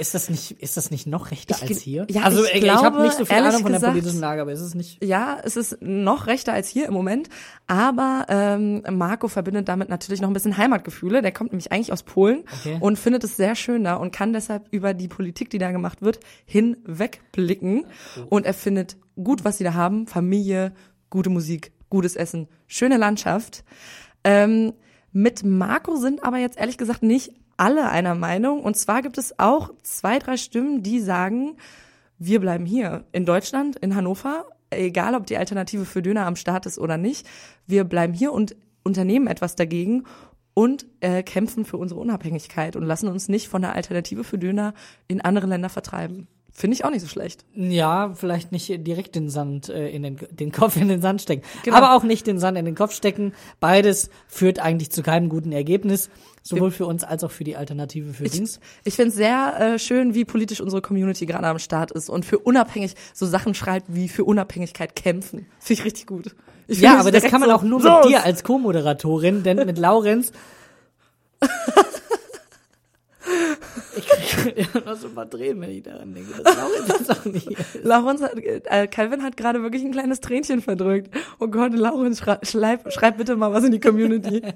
Ist 0.00 0.12
das 0.14 0.28
nicht, 0.28 0.60
ist 0.60 0.76
das 0.76 0.90
nicht 0.90 1.06
noch 1.06 1.30
rechter 1.30 1.54
Ich 1.62 1.70
als 1.70 1.80
hier? 1.80 2.04
ja, 2.10 2.22
also 2.22 2.42
ich 2.44 2.54
ich, 2.54 2.64
ich 2.64 2.70
habe 2.72 3.00
nicht 3.02 3.14
so 3.16 3.24
viel 3.24 3.36
Ahnung 3.36 3.62
von 3.62 3.70
der 3.70 3.78
gesagt- 3.80 3.92
politischen 3.92 4.18
Lage, 4.20 4.42
aber 4.42 4.50
ist 4.50 4.60
es 4.60 4.74
nicht. 4.74 5.04
Ja, 5.04 5.38
es 5.44 5.56
ist 5.56 5.76
noch 5.80 6.26
rechter 6.26 6.52
als 6.52 6.66
hier 6.68 6.86
im 6.88 6.92
Moment, 6.94 7.28
aber 7.68 8.26
ähm, 8.28 8.82
Marco 8.90 9.28
verbindet 9.28 9.68
damit 9.68 9.88
natürlich 9.88 10.20
noch 10.20 10.28
ein 10.28 10.32
bisschen 10.32 10.56
Heimatgefühle. 10.56 11.22
Der 11.22 11.30
kommt 11.30 11.52
nämlich 11.52 11.70
eigentlich 11.70 11.92
aus 11.92 12.02
Polen 12.02 12.42
Okay. 12.60 12.76
und 12.80 12.98
findet 12.98 13.22
es 13.22 13.36
sehr 13.36 13.54
schön 13.54 13.84
da 13.84 13.94
und 13.94 14.12
kann 14.12 14.32
deshalb 14.32 14.66
über 14.72 14.94
die 14.94 15.06
Politik, 15.06 15.50
die 15.50 15.58
da 15.58 15.70
gemacht 15.70 16.02
wird, 16.02 16.18
hinwegblicken. 16.44 17.84
Und 18.28 18.46
er 18.46 18.54
findet 18.54 18.96
gut, 19.22 19.44
was 19.44 19.58
sie 19.58 19.64
da 19.64 19.74
haben: 19.74 20.06
Familie, 20.06 20.72
gute 21.08 21.30
Musik, 21.30 21.72
gutes 21.90 22.16
Essen, 22.16 22.48
schöne 22.66 22.96
Landschaft. 22.96 23.64
Ähm, 24.24 24.72
mit 25.12 25.44
Marco 25.44 25.96
sind 25.96 26.24
aber 26.24 26.38
jetzt 26.38 26.58
ehrlich 26.58 26.78
gesagt 26.78 27.02
nicht 27.02 27.32
alle 27.56 27.90
einer 27.90 28.14
Meinung. 28.14 28.62
Und 28.62 28.76
zwar 28.76 29.02
gibt 29.02 29.18
es 29.18 29.38
auch 29.38 29.70
zwei, 29.82 30.18
drei 30.18 30.36
Stimmen, 30.36 30.82
die 30.82 31.00
sagen, 31.00 31.56
wir 32.18 32.40
bleiben 32.40 32.64
hier 32.64 33.04
in 33.12 33.26
Deutschland, 33.26 33.76
in 33.76 33.94
Hannover, 33.94 34.46
egal 34.70 35.14
ob 35.14 35.26
die 35.26 35.36
Alternative 35.36 35.84
für 35.84 36.02
Döner 36.02 36.26
am 36.26 36.36
Start 36.36 36.66
ist 36.66 36.78
oder 36.78 36.96
nicht. 36.96 37.26
Wir 37.66 37.84
bleiben 37.84 38.14
hier 38.14 38.32
und 38.32 38.56
unternehmen 38.82 39.26
etwas 39.26 39.56
dagegen 39.56 40.04
und 40.54 40.86
äh, 41.00 41.22
kämpfen 41.22 41.64
für 41.64 41.76
unsere 41.76 42.00
Unabhängigkeit 42.00 42.76
und 42.76 42.84
lassen 42.84 43.08
uns 43.08 43.28
nicht 43.28 43.48
von 43.48 43.62
der 43.62 43.74
Alternative 43.74 44.24
für 44.24 44.38
Döner 44.38 44.74
in 45.08 45.20
andere 45.20 45.46
Länder 45.46 45.68
vertreiben. 45.68 46.28
Finde 46.52 46.74
ich 46.74 46.84
auch 46.84 46.90
nicht 46.90 47.02
so 47.02 47.08
schlecht. 47.08 47.44
Ja, 47.54 48.12
vielleicht 48.14 48.52
nicht 48.52 48.68
direkt 48.86 49.14
den 49.14 49.30
Sand 49.30 49.68
äh, 49.68 49.88
in 49.88 50.02
den, 50.02 50.16
den 50.30 50.52
Kopf 50.52 50.76
in 50.76 50.88
den 50.88 51.00
Sand 51.00 51.22
stecken. 51.22 51.42
Genau. 51.62 51.76
Aber 51.76 51.94
auch 51.94 52.02
nicht 52.02 52.26
den 52.26 52.38
Sand 52.38 52.58
in 52.58 52.64
den 52.64 52.74
Kopf 52.74 52.92
stecken. 52.92 53.32
Beides 53.60 54.10
führt 54.28 54.58
eigentlich 54.58 54.90
zu 54.90 55.02
keinem 55.02 55.28
guten 55.28 55.52
Ergebnis. 55.52 56.10
Sowohl 56.42 56.70
für 56.70 56.86
uns 56.86 57.04
als 57.04 57.22
auch 57.22 57.30
für 57.30 57.44
die 57.44 57.56
Alternative 57.56 58.14
für 58.14 58.24
Dings. 58.24 58.60
Ich 58.84 58.94
finde 58.94 59.10
es 59.10 59.14
sehr 59.14 59.60
äh, 59.60 59.78
schön, 59.78 60.14
wie 60.14 60.24
politisch 60.24 60.60
unsere 60.60 60.80
Community 60.80 61.26
gerade 61.26 61.46
am 61.46 61.58
Start 61.58 61.90
ist 61.90 62.08
und 62.08 62.24
für 62.24 62.38
unabhängig 62.38 62.94
so 63.12 63.26
Sachen 63.26 63.54
schreibt 63.54 63.86
wie 63.94 64.08
für 64.08 64.24
Unabhängigkeit 64.24 64.96
kämpfen. 64.96 65.46
Finde 65.58 65.80
ich 65.80 65.84
richtig 65.84 66.06
gut. 66.06 66.34
Ich 66.66 66.80
Ja, 66.80 66.98
aber 66.98 67.10
das 67.10 67.24
kann 67.24 67.40
man 67.40 67.50
so, 67.50 67.56
auch 67.56 67.62
nur 67.62 67.80
so, 67.82 67.90
mit 67.90 68.04
dir 68.06 68.24
als 68.24 68.42
Co-Moderatorin, 68.42 69.42
denn 69.42 69.58
mit 69.58 69.78
Laurenz. 69.78 70.32
ich 74.56 74.68
so 75.00 75.08
ein 75.08 75.14
paar 75.14 75.28
Tränen, 75.28 75.60
wenn 75.60 75.70
ich 75.70 75.82
daran 75.82 76.14
denke. 76.14 76.42
Das 76.42 76.56
Laurenz 76.56 77.00
ist 77.00 77.10
auch 77.10 77.24
nicht. 77.24 77.48
Laurens 77.82 78.22
hat, 78.22 78.32
äh, 78.36 78.86
Calvin 78.86 79.22
hat 79.22 79.36
gerade 79.36 79.62
wirklich 79.62 79.84
ein 79.84 79.92
kleines 79.92 80.20
Tränchen 80.20 80.62
verdrückt. 80.62 81.14
Oh 81.38 81.48
Gott, 81.48 81.72
Laurens, 81.72 82.18
schrei, 82.18 82.38
schreib, 82.42 82.92
schreib 82.92 83.18
bitte 83.18 83.36
mal 83.36 83.52
was 83.52 83.64
in 83.64 83.72
die 83.72 83.80
Community. 83.80 84.42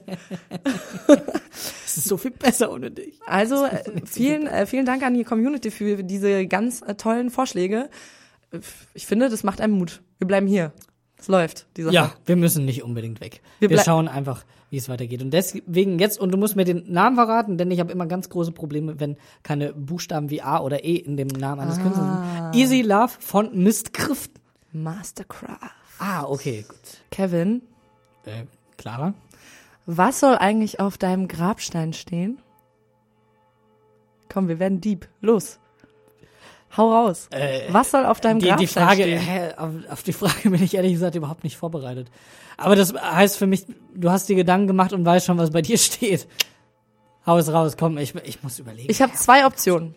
Es 1.87 1.99
ist 1.99 2.09
so 2.09 2.17
viel 2.17 2.33
besser 2.33 2.73
ohne 2.73 2.91
dich. 2.91 3.21
Also 3.25 3.67
äh, 3.67 3.85
vielen, 4.05 4.49
äh, 4.49 4.67
vielen 4.67 4.85
Dank 4.85 5.05
an 5.05 5.15
die 5.15 5.23
Community 5.23 5.71
für 5.71 6.03
diese 6.03 6.45
ganz 6.49 6.83
äh, 6.83 6.97
tollen 6.97 7.31
Vorschläge. 7.31 7.89
Ich 8.95 9.07
finde, 9.07 9.29
das 9.29 9.45
macht 9.45 9.61
einem 9.61 9.75
Mut. 9.75 10.03
Wir 10.19 10.27
bleiben 10.27 10.49
hier. 10.49 10.73
Es 11.17 11.29
läuft, 11.29 11.67
dieser 11.77 11.93
Ja, 11.93 12.13
wir 12.27 12.35
müssen 12.35 12.65
nicht 12.65 12.83
unbedingt 12.83 13.21
weg. 13.21 13.43
Wir 13.61 13.71
Wir, 13.71 13.79
schauen 13.79 14.09
einfach, 14.09 14.45
wie 14.71 14.77
es 14.77 14.89
weitergeht. 14.89 15.23
Und 15.23 15.31
deswegen 15.31 15.99
jetzt, 15.99 16.19
und 16.19 16.33
du 16.33 16.39
musst 16.39 16.57
mir 16.57 16.65
den 16.65 16.91
Namen 16.93 17.17
verraten, 17.17 17.59
denn 17.59 17.71
ich 17.71 17.81
habe 17.81 17.93
immer 17.93 18.07
ganz 18.07 18.29
große 18.29 18.53
Probleme, 18.53 18.99
wenn 19.01 19.17
keine 19.43 19.73
Buchstaben 19.73 20.31
wie 20.31 20.43
A 20.43 20.61
oder 20.61 20.85
E 20.85 20.97
in 20.97 21.17
dem 21.17 21.29
Namen 21.29 21.61
eines 21.61 21.81
Künstlers 21.81 22.07
sind. 22.53 22.55
Easy 22.61 22.83
Love 22.83 23.13
von 23.21 23.57
Mistgriff. 23.63 24.29
Mastercraft. 24.73 25.71
Ah, 25.99 26.25
okay, 26.25 26.65
gut. 26.69 26.77
Kevin, 27.11 27.63
Äh, 28.25 28.45
Clara? 28.77 29.15
was 29.87 30.19
soll 30.21 30.35
eigentlich 30.37 30.81
auf 30.81 30.99
deinem 30.99 31.29
Grabstein 31.29 31.93
stehen? 31.93 32.39
Komm, 34.33 34.49
wir 34.49 34.59
werden 34.59 34.81
Dieb. 34.81 35.07
Los. 35.21 35.61
Hau 36.77 36.91
raus. 36.93 37.29
was 37.69 37.91
soll 37.91 38.05
auf 38.07 38.21
deinem 38.21 38.41
Die, 38.41 38.47
Grabstein 38.49 38.67
die 38.67 38.73
Frage, 38.73 39.03
stehen? 39.03 39.19
hä, 39.21 39.53
auf, 39.57 39.71
auf 39.91 40.03
die 40.03 40.13
Frage 40.13 40.51
bin 40.51 40.63
ich 40.63 40.75
ehrlich 40.75 40.93
gesagt 40.93 41.15
überhaupt 41.15 41.45
nicht 41.45 41.57
vorbereitet. 41.57 42.09
Aber 42.57 42.77
das 42.77 42.93
heißt 42.95 43.37
für 43.37 43.47
mich, 43.47 43.65
du 43.95 44.11
hast 44.11 44.29
dir 44.29 44.37
Gedanken 44.37 44.67
gemacht 44.67 44.93
und 44.93 45.05
weißt 45.05 45.27
schon, 45.27 45.39
was 45.39 45.51
bei 45.51 45.63
dir 45.63 45.79
steht. 45.79 46.27
Hau 47.27 47.39
es 47.39 47.53
raus, 47.53 47.77
komm, 47.79 47.97
ich, 47.99 48.15
ich 48.25 48.43
muss 48.43 48.59
überlegen. 48.59 48.91
Ich 48.91 49.01
habe 49.01 49.13
zwei 49.15 49.47
Optionen. 49.47 49.95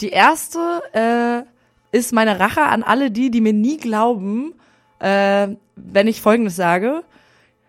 Die 0.00 0.10
erste 0.10 0.82
äh, 0.92 1.96
ist 1.96 2.12
meine 2.12 2.40
Rache 2.40 2.62
an 2.62 2.82
alle 2.82 3.10
die, 3.10 3.30
die 3.30 3.40
mir 3.40 3.52
nie 3.52 3.76
glauben, 3.78 4.54
äh, 4.98 5.48
wenn 5.76 6.08
ich 6.08 6.20
Folgendes 6.20 6.56
sage. 6.56 7.02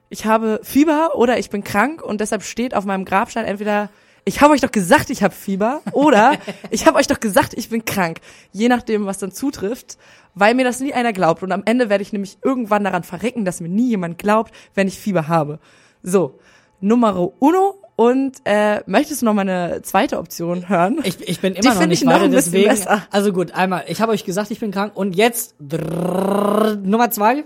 Ich 0.10 0.26
habe 0.26 0.60
Fieber 0.64 1.12
oder 1.16 1.40
ich 1.40 1.50
bin 1.50 1.64
krank 1.64 2.02
und 2.02 2.20
deshalb 2.22 2.44
steht 2.44 2.76
auf 2.76 2.86
meinem 2.86 3.06
Grabstein 3.06 3.46
entweder 3.46 3.90
ich 4.26 4.42
habe 4.42 4.54
euch 4.54 4.62
doch 4.62 4.72
gesagt, 4.72 5.10
ich 5.10 5.24
habe 5.24 5.34
Fieber 5.34 5.82
oder 5.92 6.34
ich 6.70 6.88
habe 6.88 6.98
euch 6.98 7.08
doch 7.08 7.20
gesagt, 7.20 7.54
ich 7.56 7.70
bin 7.70 7.86
krank. 7.86 8.20
Je 8.52 8.70
nachdem, 8.70 9.06
was 9.06 9.18
dann 9.18 9.32
zutrifft, 9.32 9.98
weil 10.36 10.56
mir 10.56 10.64
das 10.64 10.80
nie 10.80 10.94
einer 10.94 11.14
glaubt. 11.14 11.44
Und 11.44 11.52
am 11.52 11.64
Ende 11.66 11.90
werde 11.90 12.02
ich 12.02 12.14
nämlich 12.14 12.38
irgendwann 12.44 12.84
daran 12.84 13.04
verrecken, 13.04 13.46
dass 13.46 13.62
mir 13.62 13.70
nie 13.70 13.90
jemand 13.90 14.18
glaubt, 14.18 14.54
wenn 14.76 14.88
ich 14.88 14.98
Fieber 15.00 15.28
habe. 15.28 15.60
So, 16.02 16.40
Numero 16.80 17.34
uno. 17.40 17.76
Und 17.96 18.38
äh, 18.46 18.82
möchtest 18.88 19.22
du 19.22 19.26
noch 19.28 19.36
mal 19.36 19.42
eine 19.42 19.84
zweite 19.84 20.18
Option 20.18 20.68
hören? 20.68 21.00
Ich, 21.04 21.28
ich 21.28 21.40
bin 21.42 21.54
Die 21.54 21.60
immer 21.60 21.74
noch 21.74 21.78
find 21.78 21.90
nicht 21.90 22.02
ich 22.02 22.06
noch 22.06 22.14
weiter, 22.14 22.24
ein 22.24 22.32
bisschen 22.32 22.54
deswegen. 22.54 22.70
besser. 22.70 23.06
Also 23.12 23.32
gut, 23.32 23.52
einmal, 23.52 23.84
ich 23.88 24.02
habe 24.02 24.12
euch 24.14 24.26
gesagt, 24.26 24.50
ich 24.50 24.60
bin 24.60 24.72
krank 24.72 24.94
und 24.96 25.16
jetzt 25.16 25.54
drrrr, 25.60 26.76
Nummer 26.78 27.12
zwei. 27.12 27.44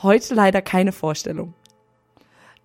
Heute 0.00 0.34
leider 0.36 0.62
keine 0.62 0.92
Vorstellung. 0.92 1.54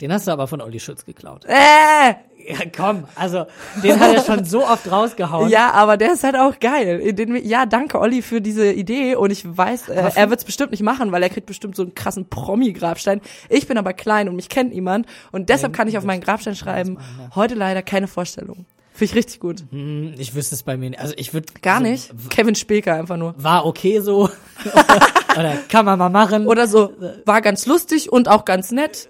Den 0.03 0.11
hast 0.11 0.27
du 0.27 0.31
aber 0.31 0.47
von 0.47 0.59
Olli 0.59 0.81
Schutz 0.81 1.05
geklaut. 1.05 1.45
Äh, 1.45 2.15
Ja, 2.45 2.57
komm, 2.75 3.05
also 3.15 3.45
den 3.81 3.97
hat 4.01 4.13
er 4.13 4.21
schon 4.21 4.43
so 4.43 4.65
oft 4.67 4.91
rausgehauen. 4.91 5.47
ja, 5.49 5.71
aber 5.71 5.95
der 5.95 6.11
ist 6.11 6.25
halt 6.25 6.35
auch 6.35 6.59
geil. 6.59 7.13
Den, 7.13 7.37
ja, 7.45 7.65
danke 7.65 7.97
Olli 8.01 8.21
für 8.21 8.41
diese 8.41 8.69
Idee 8.69 9.15
und 9.15 9.31
ich 9.31 9.45
weiß, 9.45 9.87
äh, 9.87 10.11
er 10.13 10.29
wird 10.29 10.41
es 10.41 10.45
bestimmt 10.45 10.71
nicht 10.71 10.83
machen, 10.83 11.13
weil 11.13 11.23
er 11.23 11.29
kriegt 11.29 11.45
bestimmt 11.47 11.77
so 11.77 11.83
einen 11.83 11.95
krassen 11.95 12.27
Promi-Grabstein. 12.27 13.21
Ich 13.47 13.65
bin 13.65 13.77
aber 13.77 13.93
klein 13.93 14.27
und 14.27 14.35
mich 14.35 14.49
kennt 14.49 14.73
niemand 14.73 15.07
und 15.31 15.47
deshalb 15.47 15.71
kann 15.71 15.87
ich 15.87 15.97
auf 15.97 16.03
meinen 16.03 16.19
Grabstein 16.19 16.55
schreiben, 16.57 16.97
heute 17.33 17.55
leider 17.55 17.81
keine 17.81 18.07
Vorstellung. 18.09 18.65
Finde 18.91 19.05
ich 19.11 19.15
richtig 19.15 19.39
gut. 19.39 19.63
Hm, 19.71 20.13
Ich 20.17 20.35
wüsste 20.35 20.53
es 20.53 20.63
bei 20.63 20.75
mir 20.75 20.89
nicht. 20.89 20.99
Also 20.99 21.13
ich 21.15 21.33
würde 21.33 21.47
Gar 21.61 21.77
so, 21.77 21.83
nicht. 21.83 22.11
Kevin 22.29 22.55
Speker 22.55 22.93
einfach 22.95 23.15
nur. 23.15 23.33
War 23.37 23.65
okay 23.65 24.01
so. 24.01 24.29
Oder 25.37 25.55
kann 25.69 25.85
man 25.85 25.97
mal 25.97 26.09
machen. 26.09 26.45
Oder 26.45 26.67
so, 26.67 26.91
war 27.25 27.41
ganz 27.41 27.65
lustig 27.65 28.11
und 28.11 28.27
auch 28.27 28.43
ganz 28.45 28.71
nett. 28.71 29.07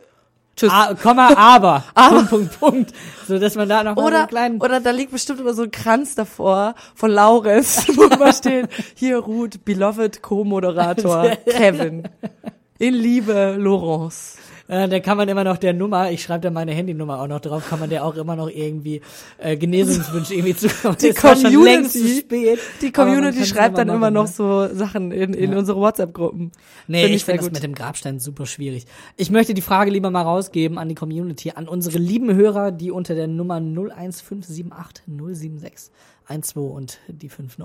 Tschüss. 0.55 0.71
A, 0.71 0.93
Komma, 0.93 1.33
aber. 1.35 1.83
Punkt, 1.95 2.29
Punkt, 2.29 2.59
Punkt. 2.59 2.93
So, 3.27 3.39
dass 3.39 3.55
man 3.55 3.67
da 3.69 3.83
noch 3.83 3.95
mal 3.95 4.01
so 4.01 4.07
Oder, 4.07 4.19
einen 4.19 4.27
kleinen. 4.27 4.61
oder 4.61 4.79
da 4.79 4.91
liegt 4.91 5.11
bestimmt 5.11 5.39
immer 5.39 5.53
so 5.53 5.63
ein 5.63 5.71
Kranz 5.71 6.15
davor 6.15 6.75
von 6.93 7.11
Laurens, 7.11 7.87
wo 7.95 8.03
immer 8.03 8.33
steht, 8.33 8.69
hier 8.95 9.17
Ruth, 9.17 9.65
beloved 9.65 10.21
Co-Moderator, 10.21 11.29
Kevin. 11.49 12.03
In 12.79 12.93
Liebe, 12.93 13.55
Laurence. 13.57 14.37
Äh, 14.67 14.87
da 14.87 14.99
kann 15.01 15.17
man 15.17 15.27
immer 15.27 15.43
noch 15.43 15.57
der 15.57 15.73
Nummer, 15.73 16.09
ich 16.11 16.23
schreibe 16.23 16.39
da 16.41 16.49
meine 16.49 16.71
Handynummer 16.73 17.19
auch 17.21 17.27
noch 17.27 17.41
drauf, 17.41 17.67
kann 17.69 17.79
man 17.81 17.89
der 17.89 18.05
auch 18.05 18.15
immer 18.15 18.35
noch 18.37 18.49
irgendwie 18.49 19.01
äh, 19.37 19.57
Genesungswünsche 19.57 20.33
irgendwie 20.35 20.55
zukommen. 20.55 20.95
Die 21.01 21.11
Community- 21.13 22.19
spät, 22.19 22.59
Die 22.81 22.91
Community 22.91 23.45
schreibt 23.45 23.77
dann 23.77 23.89
immer 23.89 24.09
noch 24.09 24.27
so 24.27 24.73
Sachen 24.73 25.11
in, 25.11 25.33
in 25.33 25.51
Ja. 25.51 25.57
unsere 25.57 25.79
WhatsApp-Gruppen. 25.79 26.51
Nee, 26.87 27.03
Find 27.03 27.15
ich 27.15 27.25
sehr 27.25 27.35
finde 27.35 27.49
das 27.49 27.53
mit 27.61 27.63
dem 27.63 27.75
Grabstein 27.75 28.19
super 28.19 28.45
schwierig. 28.45 28.85
Ich 29.17 29.29
möchte 29.31 29.53
die 29.53 29.61
Frage 29.61 29.91
lieber 29.91 30.09
mal 30.11 30.21
rausgeben 30.21 30.77
an 30.77 30.87
die 30.87 30.95
Community, 30.95 31.51
an 31.51 31.67
unsere 31.67 31.97
lieben 31.97 32.33
Hörer, 32.33 32.71
die 32.71 32.89
unter 32.91 33.15
der 33.15 33.27
Nummer 33.27 33.55
01578 33.59 35.03
076 35.07 35.91
12 36.41 36.55
und 36.55 36.99
die 37.09 37.27
59 37.27 37.57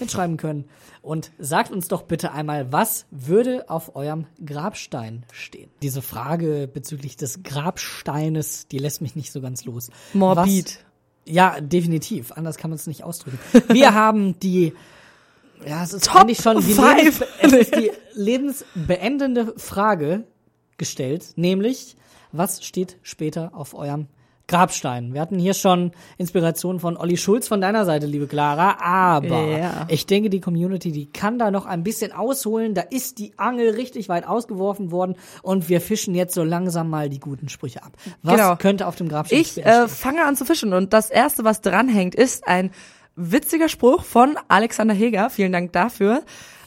mitschreiben 0.00 0.36
können. 0.36 0.64
Und 1.02 1.30
sagt 1.38 1.70
uns 1.70 1.88
doch 1.88 2.02
bitte 2.02 2.32
einmal, 2.32 2.72
was 2.72 3.06
würde 3.10 3.70
auf 3.70 3.94
eurem 3.94 4.26
Grabstein 4.44 5.24
stehen? 5.32 5.70
Diese 5.82 6.02
Frage 6.02 6.68
bezüglich 6.72 7.16
des 7.16 7.42
Grabsteines, 7.42 8.66
die 8.68 8.78
lässt 8.78 9.00
mich 9.00 9.14
nicht 9.14 9.30
so 9.30 9.40
ganz 9.40 9.64
los. 9.64 9.90
Morbid. 10.14 10.66
Was, 10.66 11.32
ja, 11.32 11.60
definitiv. 11.60 12.32
Anders 12.32 12.56
kann 12.56 12.70
man 12.70 12.76
es 12.76 12.86
nicht 12.86 13.04
ausdrücken. 13.04 13.38
Wir 13.68 13.94
haben 13.94 14.38
die 14.40 14.72
ja, 15.64 15.82
es 15.82 15.92
ist 15.92 16.06
Top 16.06 16.22
eigentlich 16.22 16.38
schon 16.38 16.60
die. 16.60 16.72
Lebens 16.74 17.22
es 17.40 17.52
ist 17.52 17.74
die 17.74 17.90
lebensbeendende 18.12 19.54
Frage 19.56 20.24
gestellt, 20.76 21.32
nämlich, 21.36 21.96
was 22.32 22.64
steht 22.64 22.98
später 23.02 23.52
auf 23.54 23.74
eurem 23.74 24.08
Grabstein? 24.48 25.12
Wir 25.12 25.20
hatten 25.20 25.38
hier 25.38 25.54
schon 25.54 25.90
Inspiration 26.18 26.78
von 26.78 26.96
Olli 26.96 27.16
Schulz 27.16 27.48
von 27.48 27.60
deiner 27.60 27.84
Seite, 27.84 28.06
liebe 28.06 28.26
Clara, 28.28 28.78
aber 28.80 29.46
Ja. 29.46 29.86
ich 29.88 30.06
denke, 30.06 30.30
die 30.30 30.40
Community, 30.40 30.92
die 30.92 31.06
kann 31.10 31.38
da 31.38 31.50
noch 31.50 31.66
ein 31.66 31.82
bisschen 31.82 32.12
ausholen. 32.12 32.74
Da 32.74 32.82
ist 32.82 33.18
die 33.18 33.32
Angel 33.38 33.70
richtig 33.70 34.08
weit 34.08 34.26
ausgeworfen 34.26 34.90
worden 34.92 35.16
und 35.42 35.68
wir 35.68 35.80
fischen 35.80 36.14
jetzt 36.14 36.34
so 36.34 36.44
langsam 36.44 36.88
mal 36.88 37.08
die 37.08 37.18
guten 37.18 37.48
Sprüche 37.48 37.82
ab. 37.82 37.92
Was 38.22 38.36
Genau. 38.36 38.56
könnte 38.56 38.86
auf 38.86 38.94
dem 38.96 39.08
Grabstein 39.08 39.40
Ich 39.40 39.58
äh, 39.64 39.88
fange 39.88 40.24
an 40.24 40.36
zu 40.36 40.44
fischen 40.44 40.72
und 40.72 40.92
das 40.92 41.10
erste, 41.10 41.42
was 41.44 41.60
dranhängt, 41.60 42.14
ist 42.14 42.46
ein 42.46 42.70
witziger 43.16 43.68
Spruch 43.68 44.04
von 44.04 44.36
Alexander 44.48 44.94
Heger. 44.94 45.30
Vielen 45.30 45.50
Dank 45.52 45.72
dafür. 45.72 46.22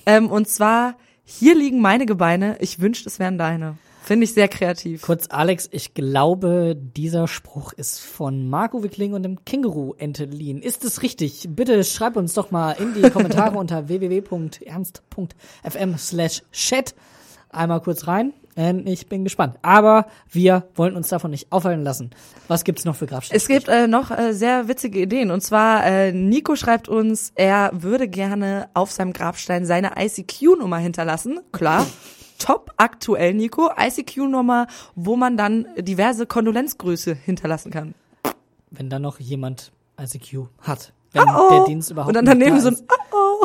Ähm, 0.06 0.30
und 0.30 0.50
zwar, 0.50 0.96
hier 1.24 1.56
liegen 1.56 1.80
meine 1.80 2.06
Gebeine, 2.06 2.58
ich 2.60 2.82
wünschte, 2.82 3.08
es 3.08 3.20
wären 3.20 3.38
deine. 3.38 3.78
Finde 4.10 4.24
ich 4.24 4.34
sehr 4.34 4.48
kreativ. 4.48 5.04
Kurz, 5.04 5.28
Alex, 5.30 5.70
ich 5.72 5.94
glaube, 5.94 6.76
dieser 6.76 7.28
Spruch 7.28 7.74
ist 7.74 8.00
von 8.00 8.50
Marco 8.50 8.82
Wickling 8.82 9.14
und 9.14 9.22
dem 9.22 9.46
Känguru 9.46 9.94
entliehen. 10.00 10.64
Ist 10.64 10.84
es 10.84 11.04
richtig? 11.04 11.48
Bitte 11.52 11.84
schreib 11.84 12.16
uns 12.16 12.34
doch 12.34 12.50
mal 12.50 12.72
in 12.72 12.96
die 12.96 13.08
Kommentare 13.12 13.56
unter 13.60 13.88
www.ernst.fm 13.88 15.98
slash 16.00 16.42
chat 16.52 16.96
einmal 17.50 17.82
kurz 17.82 18.08
rein. 18.08 18.34
Ich 18.86 19.06
bin 19.06 19.26
gespannt. 19.26 19.58
Aber 19.62 20.08
wir 20.28 20.68
wollen 20.74 20.96
uns 20.96 21.10
davon 21.10 21.30
nicht 21.30 21.52
aufhalten 21.52 21.84
lassen. 21.84 22.10
Was 22.48 22.64
gibt's 22.64 22.86
noch 22.86 22.96
für 22.96 23.06
Grabsteine? 23.06 23.38
Es 23.38 23.48
gibt 23.48 23.68
äh, 23.68 23.86
noch 23.86 24.10
äh, 24.10 24.34
sehr 24.34 24.68
witzige 24.68 25.02
Ideen. 25.02 25.30
Und 25.30 25.42
zwar, 25.42 25.86
äh, 25.86 26.14
Nico 26.14 26.56
schreibt 26.56 26.90
uns, 26.90 27.32
er 27.36 27.70
würde 27.74 28.08
gerne 28.08 28.70
auf 28.74 28.92
seinem 28.92 29.14
Grabstein 29.14 29.68
seine 29.68 29.92
ICQ-Nummer 30.00 30.78
hinterlassen. 30.78 31.42
Klar. 31.52 31.86
Top 32.40 32.72
aktuell, 32.78 33.34
Nico. 33.36 33.70
ICQ-Nummer, 33.78 34.66
wo 34.96 35.16
man 35.16 35.38
dann 35.38 35.68
diverse 35.78 36.26
Kondolenzgrüße 36.26 37.14
hinterlassen 37.14 37.72
kann. 37.72 37.94
Wenn 38.72 38.90
da 38.90 38.98
noch 39.00 39.20
jemand 39.20 39.72
ICQ 40.02 40.48
hat. 40.62 40.94
Wenn 41.12 41.24
Oh, 41.28 41.50
der 41.50 41.66
Dienst 41.66 41.90
überhaupt 41.90 42.10
Und 42.10 42.14
dann 42.16 42.26
daneben 42.26 42.56
da 42.58 42.62
so 42.62 42.68
ein 42.70 42.74
ist. 42.76 42.84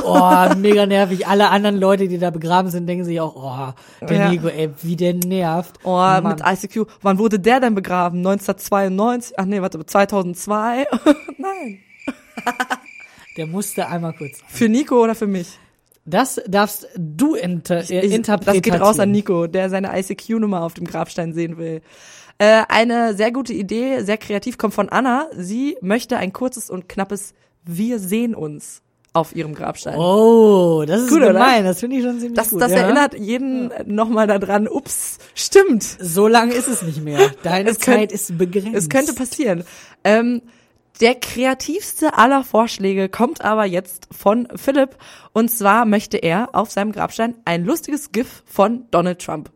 Oh, 0.04 0.54
mega 0.58 0.84
nervig. 0.86 1.26
Alle 1.26 1.48
anderen 1.48 1.78
Leute, 1.78 2.08
die 2.08 2.18
da 2.18 2.30
begraben 2.30 2.70
sind, 2.70 2.86
denken 2.86 3.04
sich 3.04 3.20
auch, 3.20 3.34
oh, 3.36 4.04
der 4.06 4.16
Ja. 4.18 4.28
Nico, 4.28 4.48
ey, 4.48 4.70
wie 4.82 4.96
der 4.96 5.14
nervt. 5.14 5.78
Oh, 5.82 5.92
Mann. 5.96 6.24
mit 6.24 6.40
ICQ. 6.44 6.86
Wann 7.00 7.18
wurde 7.18 7.40
der 7.40 7.60
denn 7.60 7.74
begraben? 7.74 8.18
1992? 8.18 9.38
Ach 9.38 9.44
nee, 9.46 9.62
warte, 9.62 9.84
2002? 9.84 10.86
Nein. 11.38 11.78
Der 13.36 13.46
musste 13.46 13.88
einmal 13.88 14.12
kurz. 14.12 14.40
Für 14.46 14.68
Nico 14.68 15.02
oder 15.02 15.14
für 15.14 15.26
mich? 15.26 15.58
Das 16.06 16.40
darfst 16.46 16.86
du 16.98 17.34
inter 17.34 17.80
Ich- 17.82 17.90
interpretieren. 17.90 18.62
Das 18.62 18.72
geht 18.72 18.80
raus 18.80 18.98
an 19.00 19.10
Nico, 19.10 19.46
der 19.46 19.70
seine 19.70 19.98
ICQ-Nummer 19.98 20.62
auf 20.62 20.74
dem 20.74 20.86
Grabstein 20.86 21.32
sehen 21.32 21.56
will. 21.56 21.80
Äh, 22.38 22.62
eine 22.68 23.14
sehr 23.14 23.30
gute 23.32 23.52
Idee, 23.52 24.02
sehr 24.02 24.18
kreativ, 24.18 24.58
kommt 24.58 24.74
von 24.74 24.88
Anna. 24.88 25.28
Sie 25.36 25.76
möchte 25.80 26.16
ein 26.16 26.32
kurzes 26.32 26.68
und 26.68 26.88
knappes 26.88 27.32
Wir 27.64 27.98
sehen 27.98 28.34
uns 28.34 28.82
auf 29.14 29.34
ihrem 29.36 29.54
Grabstein. 29.54 29.96
Oh, 29.96 30.84
das 30.86 31.02
ist 31.02 31.08
Gut, 31.08 31.18
oder? 31.18 31.32
gemein. 31.32 31.64
Das 31.64 31.78
finde 31.80 31.96
ich 31.96 32.02
schon 32.02 32.18
ziemlich 32.18 32.36
das 32.36 32.50
gut. 32.50 32.60
das 32.60 32.72
ja. 32.72 32.78
erinnert 32.78 33.14
jeden 33.18 33.70
nochmal 33.86 34.26
daran, 34.26 34.66
ups, 34.68 35.18
stimmt. 35.36 35.84
So 35.84 36.26
lange 36.26 36.52
ist 36.52 36.66
es 36.68 36.82
nicht 36.82 37.00
mehr. 37.02 37.30
Deine 37.44 37.70
Es 37.70 37.78
könnt- 37.78 37.96
Zeit 37.98 38.12
ist 38.12 38.36
begrenzt. 38.36 38.74
Es 38.74 38.88
könnte 38.88 39.14
passieren. 39.14 39.62
Ähm, 40.02 40.42
der 41.00 41.16
kreativste 41.16 42.16
aller 42.16 42.44
Vorschläge 42.44 43.08
kommt 43.08 43.44
aber 43.44 43.64
jetzt 43.64 44.08
von 44.12 44.48
Philipp. 44.54 44.96
Und 45.32 45.50
zwar 45.50 45.84
möchte 45.84 46.18
er 46.18 46.54
auf 46.54 46.70
seinem 46.70 46.92
Grabstein 46.92 47.34
ein 47.44 47.64
lustiges 47.64 48.12
GIF 48.12 48.42
von 48.46 48.88
Donald 48.90 49.20
Trump. 49.20 49.50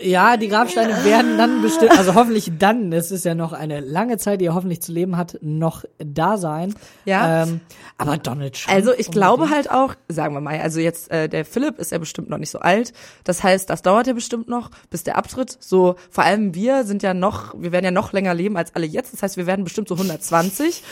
Ja, 0.00 0.36
die 0.36 0.48
Grabsteine 0.48 1.04
werden 1.04 1.38
dann 1.38 1.62
bestimmt, 1.62 1.92
also 1.92 2.14
hoffentlich 2.14 2.52
dann, 2.58 2.92
es 2.92 3.10
ist 3.10 3.24
ja 3.24 3.34
noch 3.34 3.52
eine 3.52 3.80
lange 3.80 4.18
Zeit, 4.18 4.40
die 4.40 4.46
er 4.46 4.54
hoffentlich 4.54 4.82
zu 4.82 4.92
leben 4.92 5.16
hat, 5.16 5.38
noch 5.40 5.84
da 5.98 6.36
sein. 6.36 6.74
Ja. 7.04 7.44
Ähm, 7.44 7.60
aber 7.98 8.18
Donald 8.18 8.54
Trump. 8.54 8.76
Also 8.76 8.92
ich 8.92 9.10
glaube 9.10 9.44
unbedingt. 9.44 9.70
halt 9.70 9.90
auch, 9.90 9.94
sagen 10.08 10.34
wir 10.34 10.40
mal, 10.40 10.60
also 10.60 10.80
jetzt 10.80 11.10
äh, 11.10 11.28
der 11.28 11.44
Philipp 11.44 11.78
ist 11.78 11.92
ja 11.92 11.98
bestimmt 11.98 12.28
noch 12.28 12.38
nicht 12.38 12.50
so 12.50 12.58
alt. 12.58 12.92
Das 13.24 13.42
heißt, 13.42 13.70
das 13.70 13.82
dauert 13.82 14.06
ja 14.06 14.12
bestimmt 14.12 14.48
noch, 14.48 14.70
bis 14.90 15.04
der 15.04 15.16
abtritt. 15.16 15.56
So 15.60 15.96
vor 16.10 16.24
allem 16.24 16.54
wir 16.54 16.84
sind 16.84 17.02
ja 17.02 17.14
noch, 17.14 17.54
wir 17.56 17.72
werden 17.72 17.84
ja 17.84 17.90
noch 17.90 18.12
länger 18.12 18.34
leben 18.34 18.56
als 18.56 18.74
alle 18.74 18.86
jetzt. 18.86 19.12
Das 19.12 19.22
heißt, 19.22 19.36
wir 19.36 19.46
werden 19.46 19.64
bestimmt 19.64 19.88
so 19.88 19.94
120. 19.94 20.82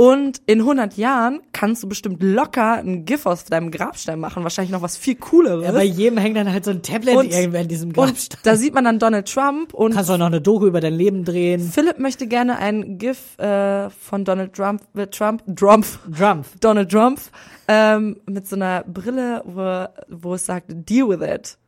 Und 0.00 0.40
in 0.46 0.60
100 0.60 0.96
Jahren 0.96 1.40
kannst 1.52 1.82
du 1.82 1.88
bestimmt 1.88 2.22
locker 2.22 2.74
ein 2.74 3.04
GIF 3.04 3.26
aus 3.26 3.46
deinem 3.46 3.72
Grabstein 3.72 4.20
machen, 4.20 4.44
wahrscheinlich 4.44 4.70
noch 4.70 4.80
was 4.80 4.96
viel 4.96 5.16
cooleres. 5.16 5.64
Ja, 5.64 5.72
bei 5.72 5.82
jedem 5.82 6.18
hängt 6.18 6.36
dann 6.36 6.52
halt 6.52 6.64
so 6.64 6.70
ein 6.70 6.82
Tablet 6.82 7.16
Und- 7.16 7.32
irgendwann 7.32 7.62
in 7.62 7.68
diesem 7.68 7.88
und 7.88 7.94
Grabstein. 7.96 8.38
da 8.44 8.54
sieht 8.54 8.74
man 8.74 8.84
dann 8.84 9.00
Donald 9.00 9.26
Trump 9.28 9.74
und 9.74 9.94
Kannst 9.94 10.08
auch 10.12 10.16
noch 10.16 10.26
eine 10.26 10.40
Doku 10.40 10.68
über 10.68 10.80
dein 10.80 10.94
Leben 10.94 11.24
drehen. 11.24 11.60
Philipp 11.68 11.98
möchte 11.98 12.28
gerne 12.28 12.58
ein 12.60 12.98
GIF 12.98 13.36
äh, 13.40 13.90
von 13.90 14.24
Donald 14.24 14.52
Trump, 14.52 14.82
äh, 14.94 15.08
Trump, 15.08 15.42
Trump, 15.56 15.84
Trump. 16.16 16.46
Donald 16.60 16.92
Trump 16.92 17.18
ähm, 17.66 18.20
mit 18.26 18.46
so 18.46 18.54
einer 18.54 18.84
Brille, 18.84 19.42
wo, 19.46 19.86
wo 20.16 20.34
es 20.34 20.46
sagt, 20.46 20.66
deal 20.68 21.08
with 21.08 21.28
it. 21.28 21.58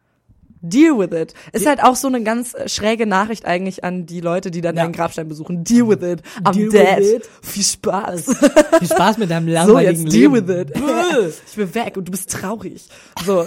Deal 0.62 0.98
with 0.98 1.16
it. 1.18 1.34
Ist 1.52 1.66
halt 1.66 1.82
auch 1.82 1.96
so 1.96 2.06
eine 2.08 2.22
ganz 2.22 2.54
äh, 2.54 2.68
schräge 2.68 3.06
Nachricht 3.06 3.46
eigentlich 3.46 3.82
an 3.84 4.06
die 4.06 4.20
Leute, 4.20 4.50
die 4.50 4.60
dann 4.60 4.76
Ja. 4.76 4.84
den 4.86 4.92
Grabstein 4.92 5.28
besuchen. 5.28 5.64
Deal 5.64 5.88
with 5.88 6.02
it. 6.06 6.22
I'm 6.44 6.52
Deal 6.52 6.68
dead. 6.68 7.28
Viel 7.42 7.62
Spaß. 7.64 8.24
Viel 8.78 8.88
Spaß 8.88 9.18
mit 9.18 9.30
deinem 9.30 9.46
So, 9.48 9.52
langweiligen 9.54 10.02
jetzt 10.04 10.12
deal 10.14 10.32
Leben. 10.32 10.48
with 10.48 10.56
it. 10.60 10.72
Bäh. 10.74 10.80
Ich 11.50 11.56
bin 11.56 11.74
weg 11.74 11.96
und 11.96 12.06
du 12.08 12.12
bist 12.12 12.30
traurig. 12.30 12.88
So, 13.26 13.44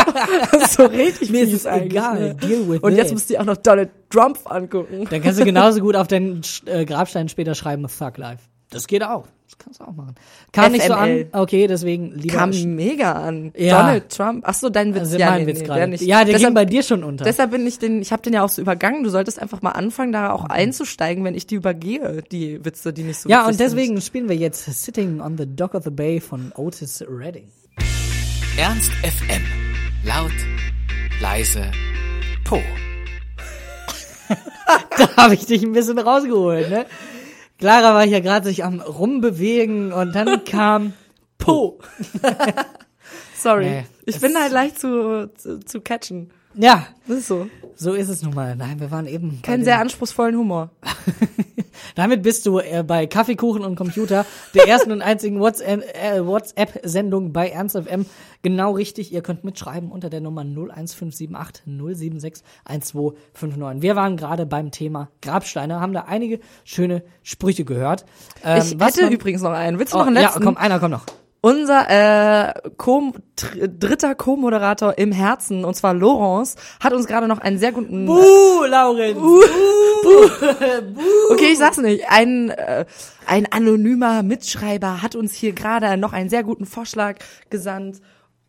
so 0.70 0.84
richtig 0.86 1.30
Mir 1.30 1.42
ist 1.44 1.52
es 1.52 1.66
eigentlich, 1.66 1.92
egal. 1.92 2.20
ne? 2.20 2.34
Deal 2.34 2.68
with 2.68 2.80
Und 2.82 2.92
it. 2.92 2.98
jetzt 2.98 3.12
musst 3.12 3.30
du 3.30 3.34
dir 3.34 3.40
auch 3.40 3.44
noch 3.46 3.56
Donald 3.56 3.90
Trump 4.10 4.38
angucken. 4.44 5.06
Dann 5.10 5.22
kannst 5.22 5.38
du 5.40 5.44
genauso 5.44 5.80
gut 5.80 5.94
auf 5.96 6.08
deinen 6.08 6.40
äh, 6.66 6.84
Grabstein 6.84 7.28
später 7.28 7.54
schreiben, 7.54 7.88
fuck 7.88 8.18
life. 8.18 8.42
Das 8.70 8.86
geht 8.86 9.02
auch. 9.02 9.26
Das 9.46 9.58
kannst 9.58 9.80
du 9.80 9.84
auch 9.84 9.92
machen. 9.92 10.16
Kam 10.50 10.72
nicht 10.72 10.84
so 10.84 10.94
an. 10.94 11.08
FML. 11.08 11.28
Okay, 11.32 11.66
deswegen 11.68 12.12
lieber. 12.16 12.34
Kam 12.34 12.50
mega 12.74 13.12
an. 13.12 13.52
Ja. 13.56 13.80
Donald 13.80 14.08
Trump. 14.10 14.44
Ach 14.46 14.54
so, 14.54 14.70
dein 14.70 14.92
Witz. 14.92 15.02
also 15.02 15.18
ja, 15.18 15.30
mein 15.30 15.42
nee, 15.42 15.46
Witz 15.46 15.60
nee, 15.60 15.66
gerade. 15.66 15.94
ja, 16.04 16.24
der 16.24 16.24
deshalb, 16.24 16.42
ging 16.42 16.54
bei 16.54 16.64
dir 16.64 16.82
schon 16.82 17.04
unter. 17.04 17.24
Deshalb 17.24 17.52
bin 17.52 17.64
ich 17.64 17.78
den, 17.78 18.02
ich 18.02 18.10
habe 18.10 18.22
den 18.22 18.32
ja 18.32 18.42
auch 18.42 18.48
so 18.48 18.60
übergangen. 18.60 19.04
Du 19.04 19.10
solltest 19.10 19.40
einfach 19.40 19.62
mal 19.62 19.70
anfangen, 19.70 20.10
da 20.10 20.32
auch 20.32 20.44
einzusteigen, 20.46 21.22
wenn 21.22 21.36
ich 21.36 21.46
die 21.46 21.54
übergehe, 21.54 22.24
die 22.32 22.64
Witze, 22.64 22.92
die 22.92 23.04
nicht 23.04 23.20
so 23.20 23.28
ja, 23.28 23.46
und 23.46 23.60
deswegen 23.60 24.00
spielen 24.00 24.28
wir 24.28 24.36
jetzt 24.36 24.64
Sitting 24.64 25.20
on 25.20 25.38
the 25.38 25.46
Dock 25.46 25.74
of 25.74 25.84
the 25.84 25.90
Bay 25.90 26.20
von 26.20 26.52
Otis 26.56 27.04
Redding. 27.08 27.48
Ernst 28.58 28.90
FM. 29.02 29.42
Laut, 30.04 30.32
leise, 31.20 31.70
Po. 32.44 32.60
Da 34.98 35.16
habe 35.16 35.34
ich 35.34 35.46
dich 35.46 35.62
ein 35.62 35.72
bisschen 35.72 35.98
rausgeholt, 35.98 36.70
ne? 36.70 36.86
Clara 37.58 37.94
war 37.94 38.04
hier 38.04 38.20
gerade 38.20 38.46
sich 38.46 38.64
am 38.64 38.80
rumbewegen 38.80 39.92
und 39.92 40.14
dann 40.14 40.44
kam 40.50 40.92
Po. 41.38 41.78
Sorry. 43.36 43.64
Nee, 43.64 43.86
ich 44.06 44.20
bin 44.20 44.36
halt 44.36 44.52
leicht 44.52 44.78
zu, 44.78 45.30
zu, 45.36 45.60
zu 45.60 45.80
catchen. 45.80 46.30
Ja, 46.54 46.86
Das 47.06 47.18
ist 47.18 47.26
so. 47.28 47.48
So 47.76 47.92
ist 47.92 48.08
es 48.08 48.22
nun 48.22 48.34
mal. 48.34 48.56
Nein, 48.56 48.80
wir 48.80 48.90
waren 48.90 49.06
eben. 49.06 49.40
Keinen 49.42 49.64
sehr 49.64 49.78
anspruchsvollen 49.78 50.36
Humor. 50.36 50.70
Damit 51.94 52.22
bist 52.22 52.46
du 52.46 52.58
äh, 52.58 52.82
bei 52.86 53.06
Kaffeekuchen 53.06 53.62
und 53.64 53.76
Computer, 53.76 54.24
der 54.54 54.66
ersten 54.68 54.92
und 54.92 55.02
einzigen 55.02 55.36
äh, 55.40 56.26
WhatsApp-Sendung 56.26 57.32
bei 57.32 57.48
Ernst 57.48 57.76
FM. 57.76 58.06
Genau 58.42 58.72
richtig. 58.72 59.12
Ihr 59.12 59.22
könnt 59.22 59.44
mitschreiben 59.44 59.90
unter 59.90 60.10
der 60.10 60.20
Nummer 60.20 60.42
01578 60.42 61.64
076 61.66 62.44
1259. 62.64 63.82
Wir 63.82 63.96
waren 63.96 64.16
gerade 64.16 64.46
beim 64.46 64.70
Thema 64.70 65.10
Grabsteine, 65.22 65.80
haben 65.80 65.92
da 65.92 66.02
einige 66.02 66.40
schöne 66.64 67.02
Sprüche 67.22 67.64
gehört. 67.64 68.04
Ähm, 68.44 68.62
ich 68.62 68.72
hätte 68.80 69.06
übrigens 69.08 69.42
noch 69.42 69.50
einen. 69.52 69.78
Willst 69.78 69.92
du 69.92 69.96
Oh, 69.96 70.00
noch 70.00 70.06
einen 70.06 70.16
ja, 70.16 70.22
letzten? 70.22 70.44
komm, 70.44 70.56
einer 70.56 70.78
kommt 70.80 70.92
noch. 70.92 71.06
Unser 71.46 71.88
äh, 71.88 72.54
Co 72.76 73.12
dritter 73.36 74.16
Co-Moderator 74.16 74.98
im 74.98 75.12
Herzen, 75.12 75.64
und 75.64 75.74
zwar 75.74 75.94
Laurence, 75.94 76.56
hat 76.80 76.92
uns 76.92 77.06
gerade 77.06 77.28
noch 77.28 77.38
einen 77.38 77.56
sehr 77.58 77.70
guten. 77.70 78.08
Uh, 78.08 78.64
Laurenz. 78.64 79.16
Okay, 81.30 81.52
ich 81.52 81.58
sag's 81.58 81.78
nicht. 81.78 82.04
Ein, 82.08 82.50
äh, 82.50 82.84
ein 83.26 83.46
anonymer 83.52 84.24
Mitschreiber 84.24 85.02
hat 85.02 85.14
uns 85.14 85.34
hier 85.34 85.52
gerade 85.52 85.96
noch 85.96 86.12
einen 86.12 86.28
sehr 86.28 86.42
guten 86.42 86.66
Vorschlag 86.66 87.18
gesandt. 87.48 88.00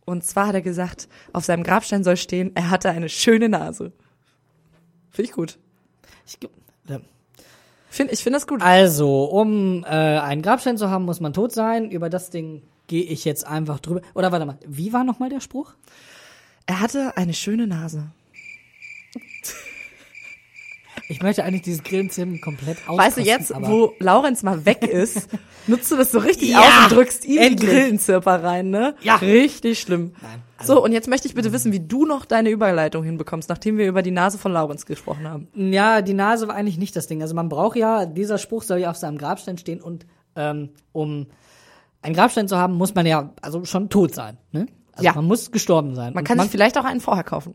Und 0.06 0.24
zwar 0.24 0.48
hat 0.48 0.56
er 0.56 0.62
gesagt, 0.64 1.08
auf 1.34 1.46
seinem 1.46 1.64
Grabstein 1.64 2.04
soll 2.04 2.18
stehen, 2.18 2.52
er 2.56 2.72
hatte 2.72 2.90
eine 2.90 3.10
schöne 3.10 3.48
Nase. 3.48 3.92
Finde 5.12 5.30
ich 5.30 5.36
gut. 5.36 5.60
Ich, 6.26 6.40
äh, 6.90 7.00
Find, 7.90 8.12
ich 8.12 8.24
finde 8.24 8.38
das 8.38 8.48
gut. 8.48 8.64
Also, 8.64 9.26
um 9.26 9.84
äh, 9.84 9.88
einen 9.88 10.42
Grabstein 10.42 10.78
zu 10.78 10.90
haben, 10.90 11.06
muss 11.06 11.20
man 11.20 11.34
tot 11.34 11.52
sein. 11.52 11.92
Über 11.92 12.10
das 12.10 12.32
Ding 12.32 12.64
gehe 12.88 13.04
ich 13.04 13.26
jetzt 13.26 13.46
einfach 13.46 13.80
drüber. 13.80 14.02
Oder 14.14 14.32
warte 14.32 14.46
mal, 14.46 14.58
wie 14.66 14.94
war 14.94 15.04
nochmal 15.04 15.30
der 15.30 15.42
Spruch? 15.42 15.74
Er 16.66 16.80
hatte 16.82 17.16
eine 17.18 17.34
schöne 17.34 17.68
Nase. 17.68 18.08
Ich 21.10 21.22
möchte 21.22 21.44
eigentlich 21.46 21.62
dieses 21.62 21.84
Grillenzimmer 21.84 22.38
komplett 22.40 22.78
auskosten. 22.80 22.98
Weißt 22.98 23.18
du, 23.18 23.22
jetzt, 23.22 23.54
wo 23.56 23.94
Laurenz 24.00 24.44
mal 24.44 24.66
weg 24.66 24.84
ist, 24.84 25.30
nutzt 25.68 25.90
du 25.90 25.96
das 25.96 26.12
so 26.12 26.20
richtig 26.20 26.50
Ja, 26.50 26.60
aus 26.60 26.92
und 26.92 26.98
drückst 26.98 27.24
ihm 27.24 27.32
die 27.32 27.38
endlich. 27.38 27.70
Grillenzirper 27.70 28.44
rein, 28.44 28.70
ne? 28.72 28.94
Ja. 29.02 29.16
Richtig 29.16 29.80
schlimm. 29.80 30.12
Nein, 30.22 30.42
also- 30.58 30.74
so, 30.76 30.84
und 30.84 30.92
jetzt 30.92 31.08
möchte 31.08 31.28
ich 31.30 31.34
bitte 31.34 31.54
wissen, 31.54 31.72
wie 31.72 31.80
du 31.80 32.06
noch 32.06 32.26
deine 32.26 32.50
Überleitung 32.50 33.06
hinbekommst, 33.06 33.48
nachdem 33.48 33.78
wir 33.78 33.88
über 33.88 34.02
die 34.02 34.12
Nase 34.12 34.38
von 34.38 34.52
Laurenz 34.52 34.86
gesprochen 34.86 35.26
haben. 35.30 35.48
Ja, 35.56 36.02
die 36.02 36.14
Nase 36.14 36.50
war 36.50 36.56
eigentlich 36.56 36.78
nicht 36.78 36.96
das 36.98 37.08
Ding. 37.08 37.22
Also 37.22 37.36
man 37.36 37.48
braucht 37.48 37.78
ja, 37.78 38.06
dieser 38.06 38.38
Spruch 38.38 38.64
soll 38.64 38.80
ja 38.80 38.90
auf 38.92 38.98
seinem 38.98 39.18
Grabstein 39.18 39.58
stehen 39.58 39.82
und 39.82 40.06
ähm, 40.36 40.72
um 40.92 41.28
einen 42.08 42.16
Grabstein 42.16 42.48
zu 42.48 42.58
haben, 42.58 42.74
muss 42.76 42.96
man 42.96 43.06
ja 43.06 43.32
also 43.42 43.64
schon 43.66 43.90
tot 43.90 44.16
sein. 44.16 44.38
Ne? 44.52 44.66
Also 44.94 45.04
Ja. 45.06 45.14
man 45.14 45.26
muss 45.26 45.52
gestorben 45.52 45.94
sein. 45.94 46.14
Man 46.14 46.22
Und 46.22 46.28
kann 46.28 46.40
sich 46.40 46.50
vielleicht 46.50 46.78
auch 46.78 46.86
einen 46.86 47.02
vorher 47.02 47.24
kaufen. 47.24 47.54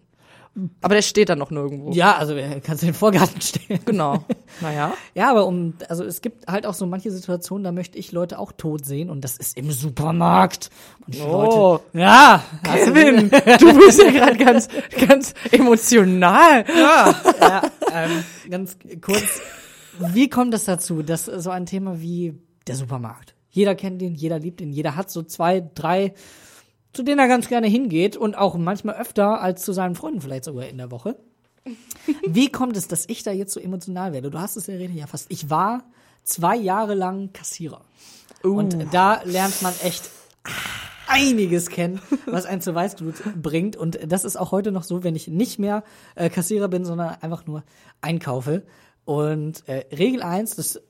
Aber 0.83 0.95
der 0.95 1.01
steht 1.01 1.31
dann 1.31 1.39
noch 1.39 1.51
nirgendwo. 1.51 1.93
ja, 1.93 2.15
also 2.19 2.37
kannst 2.63 2.83
du 2.83 2.87
in 2.87 2.93
den 2.93 2.95
Vorgarten 2.99 3.41
stellen. 3.41 3.81
Genau. 3.87 4.23
Naja. 4.61 4.93
Ja, 5.15 5.31
aber 5.31 5.47
um, 5.47 5.73
also 5.89 6.05
es 6.05 6.21
gibt 6.21 6.47
halt 6.47 6.67
auch 6.67 6.75
so 6.75 6.85
manche 6.85 7.11
Situationen, 7.11 7.65
da 7.65 7.73
möchte 7.73 7.97
ich 7.97 8.13
Leute 8.13 8.39
auch 8.39 8.53
tot 8.53 8.85
sehen 8.85 9.09
und 9.09 9.23
das 9.25 9.39
ist 9.39 9.57
im 9.57 9.71
Supermarkt. 9.71 10.69
Und 11.07 11.15
die 11.15 11.21
Oh. 11.23 11.81
Leute, 11.95 11.99
ja, 11.99 12.43
Kevin, 12.65 13.31
du 13.59 13.79
bist 13.79 14.03
ja 14.03 14.11
gerade 14.11 14.37
ganz, 14.37 14.69
ganz 15.09 15.33
emotional. 15.51 16.67
Ja, 16.69 17.15
ja 17.41 17.63
ähm, 17.91 18.23
ganz 18.51 18.77
kurz. 19.01 19.41
Wie 19.99 20.29
kommt 20.29 20.53
es 20.53 20.67
dazu, 20.67 21.03
dass 21.03 21.25
so 21.25 21.49
ein 21.49 21.65
Thema 21.65 22.01
wie 22.03 22.39
der 22.67 22.75
Supermarkt? 22.77 23.35
Jeder 23.53 23.75
kennt 23.75 24.03
ihn, 24.03 24.15
jeder 24.15 24.39
liebt 24.39 24.61
ihn, 24.61 24.73
jeder 24.73 24.97
hat 24.97 25.11
so 25.11 25.23
zwei, 25.23 25.61
drei, 25.75 26.15
zu 26.93 27.03
denen 27.03 27.19
er 27.19 27.29
ganz 27.29 27.49
gerne 27.49 27.69
hingeht 27.69 28.17
und 28.17 28.35
auch 28.35 28.57
manchmal 28.57 28.97
öfter 28.97 29.41
als 29.41 29.63
zu 29.63 29.73
seinen 29.73 29.95
Freunden 29.95 30.23
vielleicht 30.23 30.45
sogar 30.45 30.67
in 30.67 30.79
der 30.79 30.91
Woche. 30.91 31.17
Wie 32.27 32.49
kommt 32.49 32.77
es, 32.77 32.89
dass 32.89 33.09
ich 33.09 33.23
da 33.23 33.31
jetzt 33.31 33.53
so 33.53 33.61
emotional 33.61 34.13
werde? 34.13 34.31
Du 34.31 34.41
hast 34.41 34.57
es 34.57 34.67
ja 34.67 34.75
Rede 34.75 34.95
ja 34.95 35.07
fast. 35.07 35.27
Ich 35.29 35.51
war 35.51 35.85
zwei 36.25 36.57
Jahre 36.57 36.95
lang 36.95 37.33
Kassierer. 37.33 37.83
Und 38.43 38.77
da 38.91 39.23
lernt 39.23 39.63
man 39.63 39.75
echt 39.85 40.11
einiges 41.07 41.69
kennen, 41.69 42.01
was 42.27 42.47
ein 42.47 42.63
zu 42.63 42.75
Weißglut 42.75 43.15
bringt. 43.41 43.77
Und 43.77 43.99
das 44.07 44.25
ist 44.25 44.37
auch 44.37 44.51
heute 44.51 44.73
noch 44.73 44.83
so, 44.83 45.05
wenn 45.05 45.15
ich 45.15 45.29
nicht 45.29 45.59
mehr 45.59 45.85
äh, 46.15 46.31
Kassierer 46.31 46.69
bin, 46.69 46.85
sondern 46.85 47.17
einfach 47.21 47.47
nur 47.47 47.65
einkaufe. 48.01 48.65
Und 49.05 49.69
äh, 49.69 49.85
Regel 49.95 50.23
eins, 50.23 50.57
das 50.57 50.81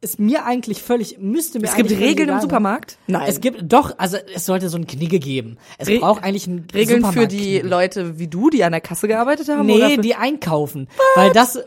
ist 0.00 0.20
mir 0.20 0.44
eigentlich 0.44 0.82
völlig, 0.82 1.18
müsste 1.18 1.58
mir 1.58 1.66
Es 1.66 1.74
gibt 1.74 1.90
Regeln 1.90 2.28
im. 2.28 2.40
Supermarkt? 2.40 2.98
Nein. 3.08 3.24
Es 3.28 3.40
gibt 3.40 3.64
doch, 3.72 3.98
also 3.98 4.16
es 4.34 4.46
sollte 4.46 4.68
so 4.68 4.76
ein 4.78 4.86
Knigge 4.86 5.18
geben. 5.18 5.58
Es 5.76 5.88
Re- 5.88 5.98
braucht 5.98 6.22
eigentlich 6.22 6.46
ein 6.46 6.66
Regeln 6.72 7.04
für 7.06 7.26
die. 7.26 7.58
Leute 7.58 8.18
wie 8.18 8.28
du, 8.28 8.48
die 8.48 8.62
an 8.62 8.70
der 8.72 8.80
Kasse 8.80 9.08
gearbeitet 9.08 9.48
haben? 9.48 9.66
Nee, 9.66 9.96
die 9.96 10.14
einkaufen. 10.14 10.86
Weil 11.16 11.32
das, 11.32 11.58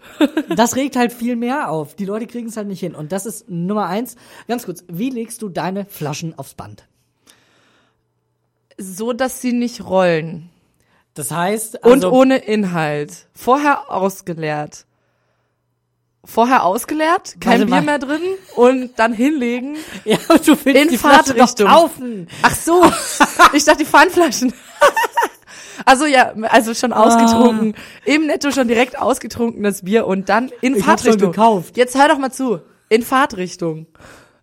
das 0.56 0.78
regt 0.78 0.96
halt 0.96 1.12
viel 1.12 1.36
mehr 1.36 1.70
auf. 1.70 1.96
Die 1.96 2.06
Leute 2.06 2.26
kriegen 2.26 2.48
es 2.48 2.56
halt 2.56 2.68
nicht 2.68 2.80
hin. 2.80 2.96
Und 2.96 3.12
das 3.12 3.26
ist 3.26 3.50
Nummer 3.50 3.88
eins. 3.88 4.16
Ganz 4.48 4.64
kurz, 4.66 4.86
wie 4.88 5.10
legst 5.10 5.42
du 5.42 5.50
deine 5.50 5.86
Flaschen 5.86 6.38
aufs 6.38 6.54
Band? 6.54 6.88
so, 8.78 9.14
dass 9.14 9.42
sie 9.42 9.54
nicht 9.54 9.86
rollen. 9.86 10.50
Das 11.14 11.32
heißt, 11.32 11.84
Und 11.84 11.92
also, 12.06 12.12
ohne 12.12 12.38
Inhalt. 12.38 13.28
Vorher 13.34 13.92
ausgeleert. 13.92 14.86
Vorher 16.24 16.64
ausgeleert, 16.66 17.38
kein 17.40 17.54
Warte 17.62 17.66
Bier 17.66 17.76
mal. 17.76 17.82
mehr 17.82 18.00
drin 18.00 18.22
und 18.56 18.92
dann 19.00 19.12
hinlegen. 19.14 19.76
ja, 20.06 20.18
und 20.30 20.48
du 20.48 20.56
willst 20.64 20.82
In 20.82 20.90
die 20.90 20.98
Flasche 20.98 21.34
Fahrtrichtung. 21.34 21.68
kaufen. 21.68 22.28
Ach 22.44 22.56
so, 22.56 22.84
ich 23.54 23.66
dachte 23.66 23.80
die 23.80 23.86
Pfandflaschen. 23.86 24.54
Also 25.84 26.06
ja, 26.06 26.34
also 26.50 26.76
schon 26.76 26.94
ausgetrunken. 26.94 27.74
Im 28.06 28.28
Netto 28.28 28.52
schon 28.52 28.68
direkt 28.68 29.00
ausgetrunkenes 29.00 29.84
Bier 29.84 30.06
und 30.06 30.30
dann 30.30 30.52
in 30.62 30.76
Ich 30.76 30.84
Fahrtrichtung. 30.86 31.32
gekauft. 31.32 31.76
Jetzt 31.76 31.98
hör 31.98 32.08
doch 32.08 32.20
mal 32.20 32.32
zu. 32.32 32.60
In 32.90 33.02
Fahrtrichtung. 33.02 33.88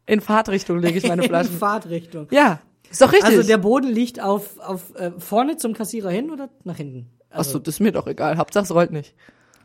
In 0.06 0.20
Fahrtrichtung 0.20 0.80
lege 0.80 0.98
ich 0.98 1.06
meine 1.06 1.22
In 1.22 1.28
Flaschen. 1.28 1.56
Fahrtrichtung. 1.56 2.26
Ja, 2.32 2.58
ist 2.90 3.00
doch 3.00 3.12
richtig. 3.12 3.36
Also 3.36 3.44
der 3.46 3.58
Boden 3.58 3.86
liegt 3.86 4.20
auf, 4.20 4.58
auf 4.58 4.94
äh, 4.96 5.12
vorne 5.18 5.56
zum 5.58 5.74
Kassierer 5.74 6.10
hin 6.10 6.30
oder 6.32 6.48
nach 6.64 6.76
hinten? 6.76 7.08
Achso, 7.30 7.60
das 7.60 7.74
ist 7.74 7.80
mir 7.80 7.92
doch 7.92 8.08
egal. 8.08 8.36
Hauptsache 8.36 8.64
es 8.64 8.74
rollt 8.74 8.90
nicht. 8.90 9.14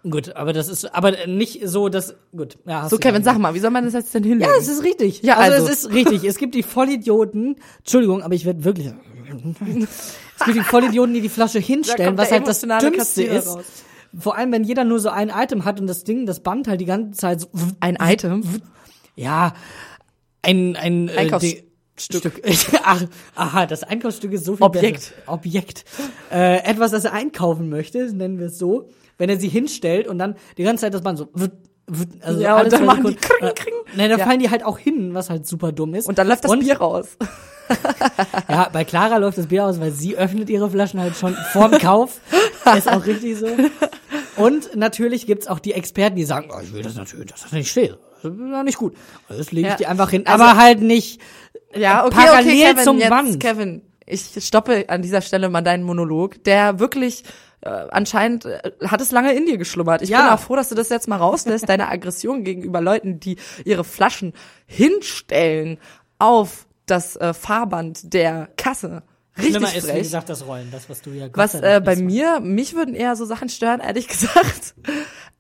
Gut, 0.09 0.35
aber 0.35 0.51
das 0.51 0.67
ist 0.67 0.93
aber 0.93 1.27
nicht 1.27 1.61
so, 1.67 1.87
dass 1.87 2.15
gut. 2.35 2.57
Ja, 2.65 2.89
So, 2.89 2.97
Kevin, 2.97 3.23
sag 3.23 3.37
mal, 3.37 3.53
wie 3.53 3.59
soll 3.59 3.71
man 3.71 3.85
das 3.85 3.93
jetzt 3.93 4.13
denn 4.13 4.23
hinlegen? 4.23 4.51
Ja, 4.51 4.57
es 4.59 4.67
ist 4.67 4.83
richtig. 4.83 5.21
Ja, 5.23 5.37
also, 5.37 5.61
also. 5.61 5.67
es 5.71 5.85
ist 5.85 5.93
richtig. 5.93 6.25
Es 6.25 6.37
gibt 6.37 6.55
die 6.55 6.63
Vollidioten. 6.63 7.55
Entschuldigung, 7.79 8.21
aber 8.21 8.35
ich 8.35 8.43
werde 8.43 8.65
wirklich. 8.65 8.87
es 8.87 10.45
gibt 10.45 10.57
die 10.57 10.63
Vollidioten, 10.63 11.13
die 11.13 11.21
die 11.21 11.29
Flasche 11.29 11.59
hinstellen, 11.59 12.17
was 12.17 12.31
halt 12.31 12.45
das 12.47 12.61
Dümmste 12.61 12.91
Kassierer 12.91 13.35
ist. 13.37 13.47
raus. 13.47 13.63
Vor 14.17 14.35
allem, 14.37 14.51
wenn 14.51 14.65
jeder 14.65 14.83
nur 14.83 14.99
so 14.99 15.09
ein 15.09 15.29
Item 15.29 15.63
hat 15.63 15.79
und 15.79 15.87
das 15.87 16.03
Ding, 16.03 16.25
das 16.25 16.41
Band 16.41 16.67
halt 16.67 16.81
die 16.81 16.85
ganze 16.85 17.19
Zeit 17.19 17.41
so. 17.41 17.47
Ein 17.79 17.97
Item. 17.99 18.43
Ja, 19.15 19.53
ein 20.41 20.75
ein 20.75 21.07
äh, 21.07 21.13
Einkaufsstück. 21.13 21.63
Stück. 21.95 22.41
Ach, 22.83 23.05
aha, 23.35 23.65
das 23.67 23.83
Einkaufsstück 23.83 24.33
ist 24.33 24.45
so 24.45 24.55
viel 24.55 24.65
Objekt. 24.65 24.97
besser. 24.97 25.13
Objekt. 25.27 25.85
Äh, 26.31 26.57
etwas, 26.63 26.91
das 26.91 27.05
er 27.05 27.13
einkaufen 27.13 27.69
möchte, 27.69 28.13
nennen 28.13 28.39
wir 28.39 28.47
es 28.47 28.57
so. 28.57 28.89
Wenn 29.23 29.29
er 29.29 29.39
sie 29.39 29.47
hinstellt 29.47 30.09
und 30.09 30.17
dann 30.19 30.35
die 30.57 30.63
ganze 30.63 30.81
Zeit 30.81 30.93
das 30.93 31.01
Band 31.01 31.17
so. 31.17 31.29
Also 32.19 32.41
Ja, 32.41 32.59
und 32.59 32.73
dann 32.73 32.83
machen 32.85 33.05
die 33.07 33.15
kring, 33.15 33.53
kring. 33.55 33.73
Ne, 33.95 34.09
da 34.09 34.17
Ja. 34.17 34.25
fallen 34.25 34.41
die 34.41 34.49
halt 34.49 34.65
auch 34.65 34.77
hin, 34.77 35.13
was 35.13 35.29
halt 35.29 35.47
super 35.47 35.71
dumm 35.71 35.93
ist. 35.95 36.09
Und 36.09 36.17
dann 36.17 36.27
läuft 36.27 36.43
das 36.43 36.51
und, 36.51 36.59
Bier 36.59 36.75
raus. 36.77 37.15
Ja, 38.49 38.67
bei 38.73 38.83
Clara 38.83 39.15
läuft 39.15 39.37
das 39.37 39.47
Bier 39.47 39.63
aus, 39.63 39.79
weil 39.79 39.91
sie 39.91 40.17
öffnet 40.17 40.49
ihre 40.49 40.69
Flaschen 40.69 40.99
halt 40.99 41.15
schon 41.15 41.33
vorm 41.53 41.71
Kauf. 41.77 42.19
ist 42.77 42.91
auch 42.91 43.05
richtig 43.05 43.37
so. 43.37 43.47
Und 44.35 44.75
natürlich 44.75 45.25
gibt's 45.25 45.47
auch 45.47 45.59
die 45.59 45.71
Experten, 45.71 46.17
die 46.17 46.25
sagen, 46.25 46.49
oh, 46.53 46.59
ich 46.61 46.73
will 46.73 46.81
das 46.83 46.95
natürlich, 46.95 47.27
das 47.31 47.49
nicht 47.53 47.71
stehen. 47.71 47.95
Das 48.21 48.33
ist 48.33 48.63
nicht 48.65 48.77
gut. 48.77 48.93
Das 49.29 49.53
lege 49.53 49.67
ich 49.67 49.71
Ja. 49.71 49.77
die 49.77 49.87
einfach 49.87 50.09
hin. 50.09 50.27
Also- 50.27 50.43
aber 50.43 50.57
halt 50.61 50.81
nicht 50.81 51.21
Ja, 51.73 52.05
okay, 52.05 52.15
parallel 52.15 52.47
okay, 52.51 52.65
Kevin, 52.65 52.83
zum 52.83 52.97
jetzt, 52.99 53.09
Band. 53.09 53.39
Kevin, 53.39 53.81
ich 54.05 54.31
stoppe 54.45 54.83
an 54.89 55.01
dieser 55.01 55.21
Stelle 55.21 55.47
mal 55.47 55.61
deinen 55.61 55.83
Monolog, 55.85 56.43
der 56.43 56.79
wirklich 56.79 57.23
äh, 57.65 57.69
anscheinend 57.91 58.45
äh, 58.45 58.71
hat 58.87 59.01
es 59.01 59.11
lange 59.11 59.33
in 59.33 59.45
dir 59.45 59.57
geschlummert. 59.57 60.01
Ich 60.01 60.09
Ja. 60.09 60.21
bin 60.23 60.29
auch 60.33 60.39
froh, 60.39 60.55
dass 60.55 60.69
du 60.69 60.75
das 60.75 60.89
jetzt 60.89 61.07
mal 61.07 61.17
rauslässt, 61.17 61.67
deine 61.69 61.89
Aggression 61.89 62.43
gegenüber 62.43 62.81
Leuten, 62.81 63.19
die 63.19 63.37
ihre 63.65 63.83
Flaschen 63.83 64.33
hinstellen 64.65 65.77
auf 66.19 66.67
das 66.85 67.15
äh, 67.15 67.33
Fahrband 67.33 68.13
der 68.13 68.49
Kasse. 68.57 69.03
Richtig 69.37 69.55
Schlimmer 69.55 69.75
ist, 69.75 69.87
wie 69.87 69.91
frech. 69.91 70.03
gesagt, 70.03 70.29
das 70.29 70.45
Rollen, 70.45 70.69
das, 70.71 70.89
was 70.89 71.01
du 71.01 71.09
ja 71.09 71.27
Was 71.33 71.55
äh, 71.55 71.81
bei 71.83 71.95
mir, 71.95 72.39
mich 72.39 72.75
würden 72.75 72.93
eher 72.93 73.15
so 73.15 73.25
Sachen 73.25 73.49
stören, 73.49 73.79
ehrlich 73.79 74.07
gesagt, 74.09 74.75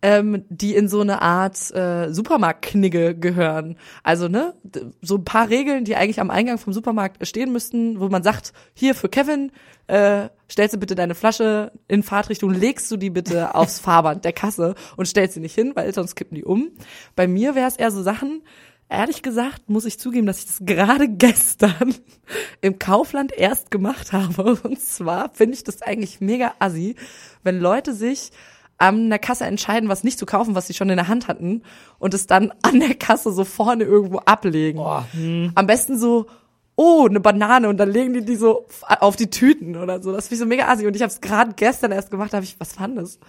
ähm, 0.03 0.43
die 0.49 0.75
in 0.75 0.89
so 0.89 0.99
eine 0.99 1.21
Art 1.21 1.71
äh, 1.73 2.13
Supermarktknigge 2.13 3.15
gehören. 3.15 3.77
Also, 4.03 4.27
ne, 4.27 4.53
so 5.01 5.15
ein 5.15 5.23
paar 5.23 5.49
Regeln, 5.49 5.85
die 5.85 5.95
eigentlich 5.95 6.19
am 6.19 6.29
Eingang 6.29 6.57
vom 6.57 6.73
Supermarkt 6.73 7.25
stehen 7.25 7.53
müssten, 7.53 8.01
wo 8.01 8.09
man 8.09 8.21
sagt, 8.21 8.51
hier 8.73 8.95
für 8.95 9.07
Kevin, 9.07 9.51
äh, 9.87 10.27
stellst 10.51 10.75
du 10.75 10.79
bitte 10.79 10.95
deine 10.95 11.15
Flasche 11.15 11.71
in 11.87 12.03
Fahrtrichtung, 12.03 12.51
legst 12.53 12.91
du 12.91 12.97
die 12.97 13.09
bitte 13.09 13.55
aufs 13.55 13.79
Fahrband 13.79 14.25
der 14.25 14.33
Kasse 14.33 14.75
und 14.97 15.07
stellst 15.07 15.35
sie 15.35 15.39
nicht 15.39 15.55
hin, 15.55 15.71
weil 15.73 15.93
sonst 15.93 16.15
kippen 16.15 16.35
die 16.35 16.43
um. 16.43 16.71
Bei 17.15 17.25
mir 17.25 17.55
wäre 17.55 17.67
es 17.67 17.77
eher 17.77 17.91
so 17.91 18.03
Sachen, 18.03 18.43
Ehrlich 18.89 19.23
gesagt 19.23 19.69
muss 19.69 19.85
ich 19.85 19.97
zugeben, 19.97 20.27
dass 20.27 20.39
ich 20.39 20.45
das 20.45 20.59
gerade 20.61 21.07
gestern 21.17 21.95
im 22.61 22.77
Kaufland 22.77 23.31
erst 23.31 23.71
gemacht 23.71 24.13
habe. 24.13 24.59
Und 24.61 24.79
zwar 24.79 25.33
finde 25.33 25.55
ich 25.55 25.63
das 25.63 25.81
eigentlich 25.81 26.21
mega 26.21 26.53
assi, 26.59 26.95
wenn 27.41 27.59
Leute 27.59 27.93
sich 27.93 28.31
an 28.83 29.09
der 29.09 29.19
Kasse 29.19 29.45
entscheiden, 29.45 29.87
was 29.87 30.03
nicht 30.03 30.19
zu 30.19 30.25
kaufen, 30.25 30.55
was 30.55 30.67
sie 30.67 30.73
schon 30.73 30.89
in 30.89 30.97
der 30.97 31.07
Hand 31.07 31.27
hatten 31.27 31.63
und 31.99 32.13
es 32.13 32.27
dann 32.27 32.53
an 32.61 32.79
der 32.79 32.95
Kasse 32.95 33.31
so 33.31 33.45
vorne 33.45 33.85
irgendwo 33.85 34.17
ablegen. 34.19 34.77
Boah, 34.77 35.07
hm. 35.13 35.51
Am 35.55 35.67
besten 35.67 35.97
so, 35.97 36.27
oh, 36.75 37.05
eine 37.07 37.19
Banane 37.19 37.69
und 37.69 37.77
dann 37.77 37.91
legen 37.91 38.13
die 38.13 38.25
die 38.25 38.35
so 38.35 38.65
auf 38.99 39.15
die 39.15 39.29
Tüten 39.29 39.77
oder 39.77 40.01
so. 40.01 40.11
Das 40.11 40.27
finde 40.27 40.35
ich 40.35 40.39
so 40.39 40.45
mega 40.45 40.67
assi. 40.67 40.85
Und 40.85 40.95
ich 40.95 41.01
habe 41.01 41.11
es 41.11 41.21
gerade 41.21 41.53
gestern 41.55 41.91
erst 41.91 42.11
gemacht, 42.11 42.33
habe 42.33 42.43
ich, 42.43 42.59
was 42.59 42.73
fand 42.73 42.97
das? 42.97 43.19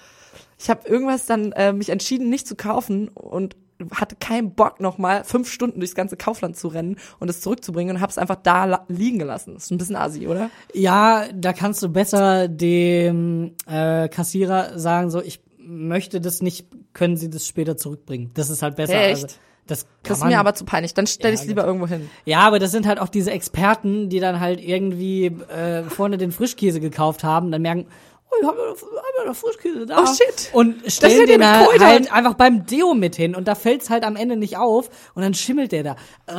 Ich 0.59 0.71
habe 0.71 0.89
irgendwas 0.89 1.27
dann 1.27 1.53
äh, 1.53 1.73
mich 1.73 1.91
entschieden, 1.91 2.31
nicht 2.31 2.47
zu 2.47 2.57
kaufen 2.57 3.09
und 3.09 3.57
hatte 3.93 4.17
keinen 4.17 4.55
Bock 4.55 4.81
nochmal 4.81 5.25
fünf 5.25 5.51
Stunden 5.51 5.81
durchs 5.81 5.95
ganze 5.95 6.17
Kaufland 6.17 6.57
zu 6.57 6.69
rennen 6.69 6.97
und 7.19 7.29
es 7.29 7.41
zurückzubringen 7.41 7.97
und 7.97 8.03
habe 8.03 8.11
es 8.11 8.19
einfach 8.19 8.37
da 8.37 8.85
liegen 8.89 9.19
gelassen. 9.19 9.57
ist 9.57 9.71
ein 9.71 9.79
bisschen 9.79 9.97
assi, 9.97 10.29
oder? 10.29 10.51
Ja, 10.73 11.25
da 11.35 11.53
kannst 11.53 11.83
du 11.83 11.89
besser 11.89 12.49
dem 12.49 13.55
äh, 13.67 14.09
Kassierer 14.09 14.79
sagen, 14.79 15.11
so, 15.11 15.21
ich 15.21 15.41
möchte 15.67 16.21
das 16.21 16.43
nicht, 16.43 16.67
können 16.93 17.17
Sie 17.17 17.31
das 17.31 17.47
später 17.47 17.77
zurückbringen. 17.77 18.31
Das 18.35 18.51
ist 18.51 18.63
halt 18.63 18.77
besser. 18.77 18.95
Echt? 18.95 19.23
Also, 19.25 19.27
das 19.67 19.87
Das 20.03 20.19
ist 20.19 20.25
mir 20.25 20.39
aber 20.39 20.55
zu 20.55 20.65
peinlich. 20.65 20.93
Dann 20.95 21.07
stell 21.07 21.31
Ja, 21.31 21.35
ich 21.35 21.41
es 21.41 21.47
lieber 21.47 21.63
gut. 21.63 21.69
irgendwo 21.69 21.87
hin. 21.89 22.11
Ja, 22.27 22.41
aber 22.41 22.59
das 22.59 22.71
sind 22.71 22.87
halt 22.87 23.01
auch 23.01 23.09
diese 23.09 23.31
Experten, 23.31 24.11
die 24.11 24.21
dann 24.21 24.39
halt 24.41 24.61
irgendwie 24.61 25.27
äh, 25.27 25.85
vorne 25.85 26.19
den 26.19 26.33
Frischkäse 26.33 26.81
gekauft 26.81 27.25
haben, 27.25 27.51
dann 27.51 27.63
merken, 27.63 27.87
oh, 28.31 28.35
ich 28.41 28.47
habe 28.47 28.59
ja 28.59 28.65
noch- 28.71 28.83
hab 28.83 29.05
ja 29.21 29.25
noch 29.31 29.37
Frischkäse 29.37 29.87
da. 29.87 30.03
Oh, 30.03 30.07
shit. 30.07 30.51
Und 30.53 30.93
stellen 30.93 31.27
den 31.27 31.47
halt, 31.47 31.81
halt 31.81 32.13
einfach 32.13 32.35
beim 32.35 32.67
Deo 32.67 32.93
mit 32.95 33.17
hin 33.17 33.35
und 33.35 33.49
da 33.49 33.55
fällt's 33.55 33.89
halt 33.89 34.05
am 34.05 34.17
Ende 34.17 34.37
nicht 34.37 34.59
auf 34.59 34.91
und 35.15 35.23
dann 35.23 35.33
schimmelt 35.33 35.73
der 35.73 35.83
da. 35.83 35.97
Äh, 36.27 36.33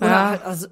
oder 0.00 0.10
Ja. 0.10 0.30
halt, 0.30 0.44
also, 0.44 0.66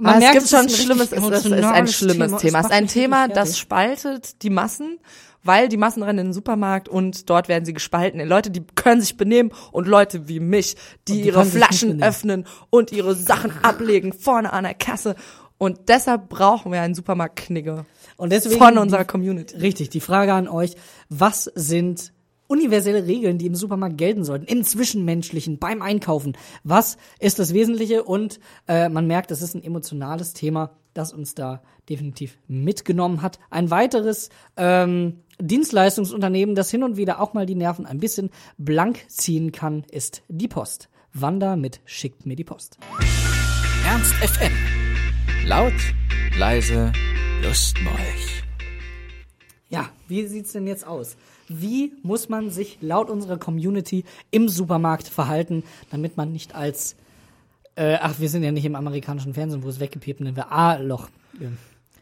Man 0.00 0.18
merkt, 0.18 0.34
es 0.36 0.42
gibt 0.42 0.50
schon 0.50 0.60
ein 0.68 0.68
schlimmes, 0.68 1.12
es 1.12 1.22
ist, 1.22 1.46
ist 1.46 1.52
ein 1.64 1.86
schlimmes 1.86 2.30
Thema. 2.32 2.38
Thema. 2.40 2.58
Es 2.58 2.66
ist 2.66 2.72
ein 2.72 2.88
Thema, 2.88 3.28
das 3.28 3.56
spaltet 3.56 4.42
die 4.42 4.50
Massen, 4.50 4.98
weil 5.44 5.68
die 5.68 5.76
Massen 5.76 6.02
rennen 6.02 6.18
in 6.20 6.26
den 6.28 6.32
Supermarkt 6.32 6.88
und 6.88 7.28
dort 7.30 7.48
werden 7.48 7.64
sie 7.64 7.72
gespalten 7.74 8.18
in 8.20 8.28
Leute, 8.28 8.50
die 8.50 8.62
können 8.74 9.00
sich 9.00 9.16
benehmen 9.16 9.52
und 9.72 9.86
Leute 9.86 10.26
wie 10.28 10.40
mich, 10.40 10.76
die, 11.06 11.14
die 11.22 11.28
ihre 11.28 11.44
Flaschen 11.44 12.02
öffnen 12.02 12.46
und 12.70 12.90
ihre 12.92 13.14
Sachen 13.14 13.52
ablegen 13.62 14.12
vorne 14.12 14.52
an 14.52 14.64
der 14.64 14.74
Kasse. 14.74 15.14
Und 15.58 15.88
deshalb 15.88 16.28
brauchen 16.28 16.72
wir 16.72 16.80
einen 16.80 16.94
Supermarktknigge 16.94 17.86
Und 18.16 18.32
deswegen 18.32 18.58
von 18.58 18.74
die- 18.74 18.80
unserer 18.80 19.04
Community. 19.04 19.56
Richtig, 19.56 19.88
die 19.90 20.00
Frage 20.00 20.32
an 20.32 20.48
euch, 20.48 20.74
was 21.08 21.44
sind 21.54 22.12
universelle 22.46 23.06
Regeln, 23.06 23.38
die 23.38 23.46
im 23.46 23.54
Supermarkt 23.54 23.96
gelten 23.96 24.24
sollten, 24.24 24.44
im 24.46 24.64
Zwischenmenschlichen, 24.64 25.58
beim 25.58 25.80
Einkaufen? 25.80 26.36
Was 26.62 26.98
ist 27.18 27.38
das 27.38 27.54
Wesentliche? 27.54 28.02
Und 28.04 28.38
äh, 28.68 28.88
man 28.88 29.06
merkt, 29.06 29.30
es 29.30 29.42
ist 29.42 29.54
ein 29.54 29.62
emotionales 29.64 30.34
Thema, 30.34 30.70
das 30.94 31.12
uns 31.12 31.34
da 31.34 31.62
definitiv 31.88 32.38
mitgenommen 32.48 33.22
hat. 33.22 33.38
Ein 33.50 33.70
weiteres 33.70 34.30
ähm, 34.56 35.20
Dienstleistungsunternehmen, 35.40 36.54
das 36.54 36.70
hin 36.70 36.82
und 36.82 36.96
wieder 36.96 37.20
auch 37.20 37.34
mal 37.34 37.46
die 37.46 37.54
Nerven 37.54 37.86
ein 37.86 37.98
bisschen 37.98 38.30
blank 38.56 39.04
ziehen 39.08 39.52
kann, 39.52 39.84
ist 39.90 40.22
die 40.28 40.48
Post. 40.48 40.88
Wanda 41.12 41.56
mit 41.56 41.80
Schickt 41.84 42.26
mir 42.26 42.36
die 42.36 42.44
Post. 42.44 42.78
Ernst 43.86 44.14
FM. 44.14 44.52
Laut, 45.46 45.74
leise, 46.38 46.92
lustmolch. 47.42 48.42
Ja, 49.68 49.90
wie 50.08 50.26
sieht's 50.26 50.52
denn 50.52 50.66
jetzt 50.66 50.86
aus? 50.86 51.16
Wie 51.48 51.92
muss 52.02 52.28
man 52.28 52.50
sich 52.50 52.78
laut 52.80 53.10
unserer 53.10 53.38
Community 53.38 54.04
im 54.30 54.48
Supermarkt 54.48 55.08
verhalten, 55.08 55.62
damit 55.90 56.16
man 56.16 56.32
nicht 56.32 56.54
als 56.54 56.96
äh, 57.76 57.96
ach, 58.00 58.14
wir 58.18 58.28
sind 58.28 58.42
ja 58.44 58.52
nicht 58.52 58.64
im 58.64 58.74
amerikanischen 58.76 59.34
Fernsehen, 59.34 59.62
wo 59.62 59.68
es 59.68 59.80
weggepiept, 59.80 60.20
nennen 60.20 60.36
wir 60.36 60.50
A-Loch. 60.52 61.08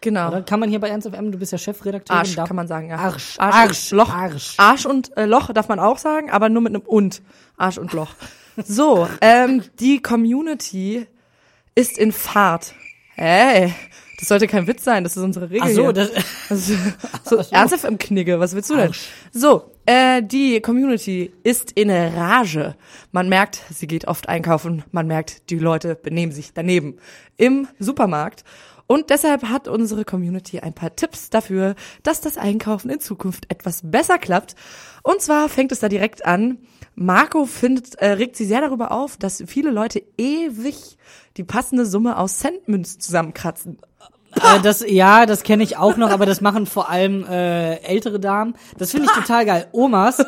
Genau. 0.00 0.28
Oder 0.28 0.42
kann 0.42 0.58
man 0.60 0.68
hier 0.68 0.80
bei 0.80 0.88
Ernst 0.88 1.08
FM, 1.08 1.30
du 1.30 1.38
bist 1.38 1.52
ja 1.52 1.58
Chefredakteurin, 1.58 2.18
Arsch 2.18 2.34
darf- 2.34 2.48
kann 2.48 2.56
man 2.56 2.66
sagen, 2.66 2.88
ja. 2.90 2.96
Arsch, 2.96 3.38
Arsch, 3.38 3.54
Arsch, 3.54 3.92
und 3.92 3.98
Loch. 3.98 4.14
Arsch. 4.14 4.54
Arsch 4.58 4.86
und 4.86 5.16
äh, 5.16 5.26
Loch 5.26 5.52
darf 5.52 5.68
man 5.68 5.78
auch 5.78 5.98
sagen, 5.98 6.30
aber 6.30 6.48
nur 6.48 6.62
mit 6.62 6.74
einem 6.74 6.82
und. 6.82 7.22
Arsch 7.56 7.78
und 7.78 7.92
Loch. 7.92 8.14
So, 8.66 9.08
ähm, 9.20 9.62
die 9.80 10.02
Community 10.02 11.06
ist 11.74 11.96
in 11.98 12.12
Fahrt. 12.12 12.74
Hey, 13.14 13.72
das 14.18 14.28
sollte 14.28 14.46
kein 14.48 14.66
Witz 14.66 14.84
sein, 14.84 15.04
das 15.04 15.16
ist 15.16 15.22
unsere 15.22 15.48
Regel. 15.50 15.62
Ach 15.62 15.68
so, 15.70 15.82
hier. 15.84 15.92
das, 15.92 16.10
Also, 16.50 16.74
so, 17.24 17.36
ernsthaft 17.54 17.84
im 17.84 17.96
Knigge, 17.98 18.40
was 18.40 18.54
willst 18.54 18.70
du 18.70 18.76
denn? 18.76 18.92
So, 19.32 19.71
äh, 19.86 20.22
die 20.22 20.60
Community 20.60 21.32
ist 21.42 21.72
in 21.72 21.90
Rage. 21.90 22.76
Man 23.10 23.28
merkt, 23.28 23.62
sie 23.70 23.86
geht 23.86 24.06
oft 24.06 24.28
einkaufen. 24.28 24.84
Man 24.92 25.06
merkt, 25.06 25.50
die 25.50 25.58
Leute 25.58 25.94
benehmen 25.94 26.32
sich 26.32 26.52
daneben 26.52 26.98
im 27.36 27.68
Supermarkt. 27.78 28.44
Und 28.86 29.10
deshalb 29.10 29.44
hat 29.44 29.68
unsere 29.68 30.04
Community 30.04 30.60
ein 30.60 30.74
paar 30.74 30.94
Tipps 30.94 31.30
dafür, 31.30 31.74
dass 32.02 32.20
das 32.20 32.36
Einkaufen 32.36 32.90
in 32.90 33.00
Zukunft 33.00 33.50
etwas 33.50 33.80
besser 33.82 34.18
klappt. 34.18 34.54
Und 35.02 35.20
zwar 35.20 35.48
fängt 35.48 35.72
es 35.72 35.80
da 35.80 35.88
direkt 35.88 36.26
an. 36.26 36.58
Marco 36.94 37.46
findet, 37.46 37.94
äh, 37.96 38.08
regt 38.08 38.36
sie 38.36 38.44
sehr 38.44 38.60
darüber 38.60 38.92
auf, 38.92 39.16
dass 39.16 39.42
viele 39.46 39.70
Leute 39.70 40.02
ewig 40.18 40.98
die 41.36 41.44
passende 41.44 41.86
Summe 41.86 42.18
aus 42.18 42.38
Centmünz 42.38 42.98
zusammenkratzen. 42.98 43.78
Äh, 44.36 44.60
das 44.62 44.84
ja, 44.86 45.26
das 45.26 45.42
kenne 45.42 45.62
ich 45.62 45.76
auch 45.76 45.96
noch, 45.96 46.10
aber 46.10 46.26
das 46.26 46.40
machen 46.40 46.66
vor 46.66 46.90
allem 46.90 47.24
äh, 47.24 47.76
ältere 47.76 48.20
Damen. 48.20 48.54
Das 48.78 48.90
finde 48.90 49.06
ich 49.06 49.12
total 49.12 49.44
geil. 49.44 49.66
Omas 49.72 50.24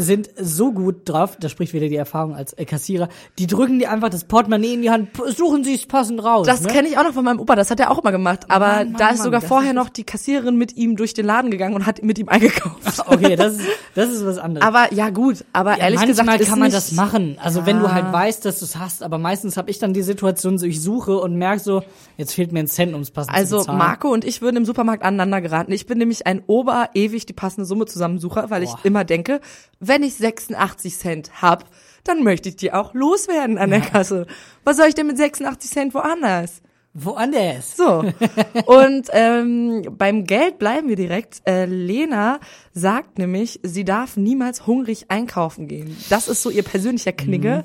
sind 0.00 0.30
so 0.40 0.72
gut 0.72 1.08
drauf, 1.08 1.36
da 1.38 1.48
spricht 1.48 1.72
wieder 1.72 1.88
die 1.88 1.96
Erfahrung 1.96 2.34
als 2.34 2.52
äh, 2.54 2.64
Kassierer, 2.64 3.08
die 3.38 3.46
drücken 3.46 3.78
dir 3.78 3.90
einfach 3.90 4.08
das 4.08 4.24
Portemonnaie 4.24 4.74
in 4.74 4.82
die 4.82 4.90
Hand, 4.90 5.10
suchen 5.36 5.64
sie 5.64 5.74
es 5.74 5.86
passend 5.86 6.22
raus. 6.22 6.46
Das 6.46 6.62
ne? 6.62 6.68
kenne 6.68 6.88
ich 6.88 6.98
auch 6.98 7.04
noch 7.04 7.12
von 7.14 7.24
meinem 7.24 7.40
Opa, 7.40 7.56
das 7.56 7.70
hat 7.70 7.80
er 7.80 7.90
auch 7.90 7.98
immer 7.98 8.12
gemacht. 8.12 8.46
Aber 8.48 8.66
Mann, 8.66 8.92
Mann, 8.92 8.96
da 8.98 9.08
ist 9.10 9.18
Mann, 9.18 9.24
sogar 9.24 9.40
vorher 9.40 9.70
ist- 9.70 9.76
noch 9.76 9.88
die 9.88 10.04
Kassiererin 10.04 10.56
mit 10.56 10.76
ihm 10.76 10.96
durch 10.96 11.14
den 11.14 11.26
Laden 11.26 11.50
gegangen 11.50 11.74
und 11.74 11.86
hat 11.86 12.02
mit 12.02 12.18
ihm 12.18 12.28
eingekauft. 12.28 12.76
Okay, 13.10 13.36
das 13.36 13.54
ist, 13.54 13.62
das 13.94 14.08
ist 14.10 14.24
was 14.26 14.38
anderes. 14.38 14.66
Aber 14.66 14.92
ja 14.92 15.08
gut, 15.10 15.44
aber 15.52 15.72
Ja, 15.78 15.84
ehrlich 15.84 15.98
manchmal 16.00 16.36
gesagt 16.38 16.50
kann 16.50 16.58
man 16.58 16.70
das 16.70 16.92
machen. 16.92 17.38
Also 17.42 17.64
wenn 17.64 17.78
du 17.78 17.84
Ja. 17.86 17.92
halt 17.94 18.12
weißt, 18.12 18.44
dass 18.44 18.58
du 18.58 18.64
es 18.66 18.76
hast, 18.76 19.02
aber 19.02 19.18
meistens 19.18 19.56
habe 19.56 19.70
ich 19.70 19.78
dann 19.78 19.92
die 19.94 20.02
Situation, 20.02 20.58
so 20.58 20.66
ich 20.66 20.82
suche 20.82 21.16
und 21.18 21.36
merke 21.36 21.60
so, 21.60 21.82
jetzt 22.18 22.34
fehlt 22.34 22.52
mir 22.52 22.60
ein 22.60 22.66
Cent, 22.66 22.92
ums 22.92 23.10
passend 23.10 23.32
zu 23.34 23.38
Also 23.40 23.58
bezahlen. 23.58 23.78
Marco 23.78 24.08
und 24.12 24.24
ich 24.24 24.42
würden 24.42 24.56
im 24.58 24.64
Supermarkt 24.66 25.02
aneinander 25.04 25.40
geraten. 25.40 25.72
Ich 25.72 25.86
bin 25.86 25.98
nämlich 25.98 26.26
ein 26.26 26.42
Ober 26.46 26.90
ewig 26.94 27.24
die 27.26 27.32
passende 27.32 27.64
Summe 27.64 27.86
zusammensucher, 27.86 28.50
weil 28.50 28.62
Boah. 28.64 28.76
ich 28.78 28.84
immer 28.84 29.04
denke, 29.04 29.40
wenn 29.88 30.02
ich 30.02 30.14
86 30.14 30.96
Cent 30.96 31.42
hab, 31.42 31.64
dann 32.04 32.22
möchte 32.22 32.48
ich 32.48 32.56
die 32.56 32.72
auch 32.72 32.94
loswerden 32.94 33.58
an 33.58 33.70
der 33.70 33.80
Kasse. 33.80 34.26
Was 34.64 34.76
soll 34.76 34.88
ich 34.88 34.94
denn 34.94 35.06
mit 35.06 35.18
86 35.18 35.70
Cent 35.70 35.94
woanders? 35.94 36.62
Woanders. 36.94 37.76
So. 37.76 38.04
Und 38.66 39.08
ähm, 39.12 39.82
beim 39.96 40.24
Geld 40.24 40.58
bleiben 40.58 40.88
wir 40.88 40.96
direkt. 40.96 41.42
Äh, 41.46 41.66
Lena 41.66 42.40
sagt 42.72 43.18
nämlich, 43.18 43.60
sie 43.62 43.84
darf 43.84 44.16
niemals 44.16 44.66
hungrig 44.66 45.10
einkaufen 45.10 45.68
gehen. 45.68 45.96
Das 46.08 46.28
ist 46.28 46.42
so 46.42 46.50
ihr 46.50 46.62
persönlicher 46.62 47.12
Knigge. 47.12 47.64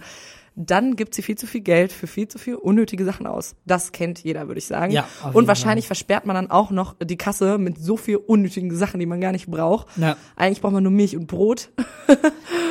Dann 0.55 0.95
gibt 0.95 1.15
sie 1.15 1.21
viel 1.23 1.37
zu 1.37 1.47
viel 1.47 1.61
Geld 1.61 1.91
für 1.91 2.05
viel 2.05 2.27
zu 2.27 2.37
viel 2.37 2.55
unnötige 2.55 3.05
Sachen 3.05 3.25
aus. 3.25 3.55
Das 3.65 3.91
kennt 3.91 4.19
jeder, 4.23 4.47
würde 4.47 4.59
ich 4.59 4.67
sagen. 4.67 4.91
Ja, 4.91 5.07
Und 5.33 5.47
wahrscheinlich 5.47 5.87
versperrt 5.87 6.25
man 6.25 6.35
dann 6.35 6.51
auch 6.51 6.69
noch 6.69 6.95
die 7.03 7.17
Kasse 7.17 7.57
mit 7.57 7.79
so 7.79 7.97
viel 7.97 8.17
unnötigen 8.17 8.75
Sachen, 8.75 8.99
die 8.99 9.05
man 9.05 9.19
gar 9.19 9.31
nicht 9.31 9.47
braucht. 9.47 9.87
Ja. 9.97 10.15
Eigentlich 10.35 10.61
braucht 10.61 10.73
man 10.73 10.83
nur 10.83 10.91
Milch 10.91 11.17
und 11.17 11.27
Brot. 11.27 11.69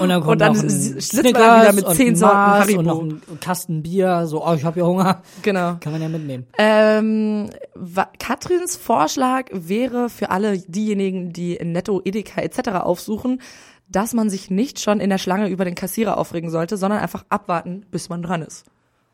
Und 0.01 0.09
dann 0.09 0.20
kommt 0.20 0.33
Und 0.33 0.39
dann 0.41 0.68
sitzt 0.68 1.14
man 1.14 1.33
da 1.33 1.62
wieder 1.62 1.72
mit 1.72 1.89
zehn 1.97 2.16
Sorten 2.16 2.37
Haribo. 2.37 2.80
Und 2.80 2.87
noch 2.87 3.03
ein 3.03 3.41
Kasten 3.41 3.83
Bier, 3.83 4.26
so, 4.26 4.45
oh, 4.45 4.55
ich 4.55 4.64
habe 4.64 4.80
ja 4.80 4.87
Hunger. 4.87 5.22
Genau. 5.43 5.76
Kann 5.78 5.93
man 5.93 6.03
ja 6.03 6.09
mitnehmen. 6.09 6.47
Ähm, 6.59 7.51
Katrins 8.18 8.76
Vorschlag 8.76 9.47
wäre 9.53 10.09
für 10.09 10.30
alle 10.30 10.59
diejenigen, 10.59 11.33
die 11.33 11.59
Netto, 11.62 12.01
Edeka 12.05 12.41
etc. 12.41 12.70
aufsuchen, 12.80 13.41
dass 13.93 14.14
man 14.14 14.30
sich 14.30 14.51
nicht 14.51 14.80
schon 14.80 15.01
in 15.01 15.11
der 15.11 15.18
Schlange 15.18 15.49
über 15.49 15.64
den 15.64 15.74
Kassierer 15.74 16.18
aufregen 16.18 16.51
sollte, 16.51 16.76
sondern 16.76 17.01
einfach 17.01 17.24
abwarten, 17.28 17.86
bis 17.90 18.09
man 18.09 18.22
dran 18.22 18.43
ist. 18.43 18.64